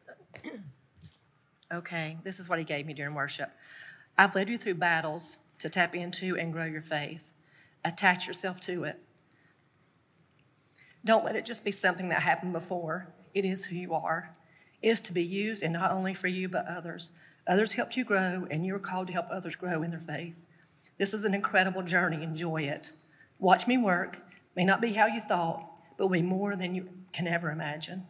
Okay, 1.73 2.17
this 2.23 2.39
is 2.39 2.47
what 2.47 2.59
he 2.59 2.65
gave 2.65 2.85
me 2.85 2.93
during 2.93 3.15
worship. 3.15 3.51
I've 4.17 4.35
led 4.35 4.49
you 4.49 4.57
through 4.57 4.75
battles 4.75 5.37
to 5.65 5.69
tap 5.69 5.95
into 5.95 6.37
and 6.37 6.53
grow 6.53 6.65
your 6.65 6.83
faith. 6.83 7.33
Attach 7.83 8.27
yourself 8.27 8.61
to 8.61 8.83
it. 8.83 9.01
Don't 11.03 11.25
let 11.25 11.35
it 11.35 11.43
just 11.43 11.65
be 11.65 11.71
something 11.71 12.09
that 12.09 12.21
happened 12.21 12.53
before. 12.53 13.07
It 13.33 13.45
is 13.45 13.65
who 13.65 13.75
you 13.75 13.95
are. 13.95 14.35
It 14.83 14.89
is 14.89 15.01
to 15.01 15.13
be 15.13 15.23
used, 15.23 15.63
and 15.63 15.73
not 15.73 15.89
only 15.89 16.13
for 16.13 16.27
you, 16.27 16.47
but 16.47 16.67
others. 16.67 17.15
Others 17.47 17.73
helped 17.73 17.97
you 17.97 18.03
grow, 18.03 18.45
and 18.51 18.63
you're 18.63 18.77
called 18.77 19.07
to 19.07 19.13
help 19.13 19.25
others 19.31 19.55
grow 19.55 19.81
in 19.81 19.89
their 19.89 19.99
faith. 19.99 20.45
This 20.99 21.15
is 21.15 21.25
an 21.25 21.33
incredible 21.33 21.81
journey. 21.81 22.21
Enjoy 22.21 22.61
it. 22.61 22.91
Watch 23.39 23.67
me 23.67 23.79
work. 23.79 24.19
May 24.55 24.65
not 24.65 24.81
be 24.81 24.93
how 24.93 25.07
you 25.07 25.19
thought, 25.19 25.67
but 25.97 26.05
will 26.05 26.11
be 26.11 26.21
more 26.21 26.55
than 26.55 26.75
you 26.75 26.89
can 27.11 27.25
ever 27.25 27.49
imagine. 27.49 28.05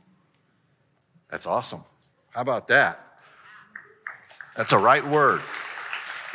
That's 1.32 1.46
awesome. 1.46 1.86
How 2.32 2.42
about 2.42 2.68
that? 2.68 3.00
That's 4.58 4.74
a 4.74 4.78
right 4.78 5.06
word. 5.06 5.42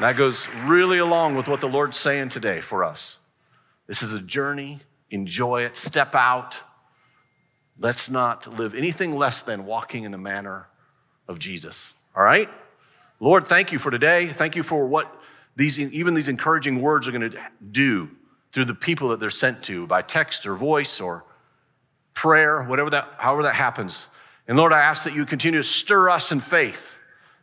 And 0.01 0.07
that 0.07 0.17
goes 0.17 0.49
really 0.65 0.97
along 0.97 1.35
with 1.35 1.47
what 1.47 1.61
the 1.61 1.69
Lord's 1.69 1.99
saying 1.99 2.31
today 2.31 2.63
for 2.63 2.83
us. 2.83 3.19
This 3.87 4.03
is 4.03 4.15
a 4.15 4.19
journey. 4.19 4.81
Enjoy 5.11 5.61
it. 5.61 5.77
Step 5.77 6.15
out. 6.15 6.63
Let's 7.79 8.09
not 8.09 8.47
live 8.47 8.75
anything 8.75 9.15
less 9.15 9.43
than 9.43 9.67
walking 9.67 10.05
in 10.05 10.11
the 10.11 10.17
manner 10.17 10.69
of 11.29 11.39
Jesus. 11.39 11.93
All 12.17 12.23
right? 12.23 12.49
Lord, 13.21 13.47
thank 13.47 13.73
you 13.73 13.79
for 13.79 13.91
today. 13.91 14.29
Thank 14.29 14.57
you 14.57 14.63
for 14.63 14.87
what 14.87 15.15
these, 15.55 15.79
even 15.79 16.15
these 16.15 16.29
encouraging 16.29 16.81
words 16.81 17.07
are 17.07 17.13
going 17.13 17.33
to 17.33 17.39
do 17.71 18.09
through 18.53 18.65
the 18.65 18.75
people 18.75 19.11
that 19.11 19.21
they're 19.21 19.29
sent 19.29 19.63
to 19.65 19.87
by 19.87 20.01
text 20.01 20.47
or 20.47 20.57
voice 20.57 20.99
or 20.99 21.27
prayer, 22.15 22.63
whatever 22.63 22.89
that, 22.89 23.07
however 23.19 23.43
that 23.43 23.55
happens. 23.55 24.07
And 24.49 24.57
Lord, 24.57 24.73
I 24.73 24.81
ask 24.81 25.05
that 25.05 25.15
you 25.15 25.27
continue 25.27 25.61
to 25.61 25.69
stir 25.69 26.09
us 26.09 26.33
in 26.33 26.41
faith 26.41 26.99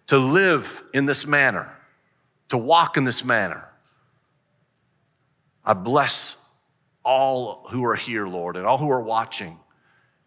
to 0.08 0.18
live 0.18 0.82
in 0.92 1.06
this 1.06 1.28
manner, 1.28 1.77
to 2.50 2.58
walk 2.58 2.98
in 2.98 3.04
this 3.04 3.24
manner. 3.24 3.68
I 5.64 5.74
bless 5.74 6.44
all 7.04 7.68
who 7.70 7.86
are 7.86 7.96
here, 7.96 8.28
Lord, 8.28 8.56
and 8.56 8.66
all 8.66 8.78
who 8.78 8.90
are 8.90 9.02
watching. 9.02 9.60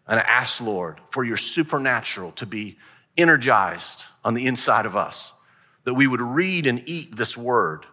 And 0.07 0.19
I 0.19 0.23
ask, 0.23 0.61
Lord, 0.61 0.99
for 1.09 1.23
your 1.23 1.37
supernatural 1.37 2.31
to 2.33 2.45
be 2.45 2.77
energized 3.17 4.05
on 4.23 4.33
the 4.33 4.47
inside 4.47 4.85
of 4.85 4.95
us, 4.95 5.33
that 5.83 5.93
we 5.93 6.07
would 6.07 6.21
read 6.21 6.67
and 6.67 6.83
eat 6.85 7.15
this 7.15 7.35
word, 7.35 7.85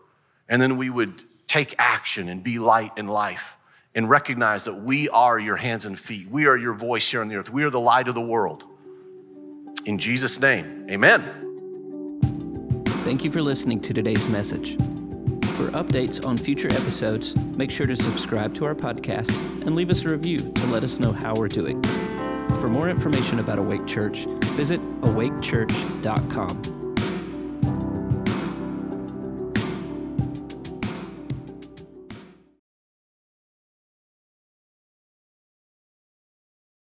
and 0.48 0.60
then 0.60 0.76
we 0.76 0.90
would 0.90 1.22
take 1.46 1.74
action 1.78 2.28
and 2.28 2.42
be 2.42 2.58
light 2.58 2.92
in 2.96 3.06
life 3.06 3.56
and 3.94 4.08
recognize 4.08 4.64
that 4.64 4.74
we 4.74 5.08
are 5.08 5.38
your 5.38 5.56
hands 5.56 5.86
and 5.86 5.98
feet. 5.98 6.30
We 6.30 6.46
are 6.46 6.56
your 6.56 6.74
voice 6.74 7.10
here 7.10 7.20
on 7.20 7.28
the 7.28 7.36
earth. 7.36 7.50
We 7.50 7.64
are 7.64 7.70
the 7.70 7.80
light 7.80 8.08
of 8.08 8.14
the 8.14 8.20
world. 8.20 8.64
In 9.84 9.98
Jesus' 9.98 10.38
name, 10.38 10.86
amen. 10.90 11.47
Thank 13.08 13.24
you 13.24 13.30
for 13.30 13.40
listening 13.40 13.80
to 13.80 13.94
today's 13.94 14.28
message. 14.28 14.76
For 15.56 15.70
updates 15.70 16.26
on 16.26 16.36
future 16.36 16.68
episodes, 16.70 17.34
make 17.56 17.70
sure 17.70 17.86
to 17.86 17.96
subscribe 17.96 18.54
to 18.56 18.66
our 18.66 18.74
podcast 18.74 19.30
and 19.62 19.74
leave 19.74 19.88
us 19.88 20.04
a 20.04 20.10
review 20.10 20.36
to 20.36 20.66
let 20.66 20.84
us 20.84 21.00
know 21.00 21.12
how 21.12 21.34
we're 21.34 21.48
doing. 21.48 21.82
For 22.60 22.68
more 22.68 22.90
information 22.90 23.38
about 23.38 23.58
Awake 23.58 23.86
Church, 23.86 24.26
visit 24.58 24.78
awakechurch.com. 25.00 26.77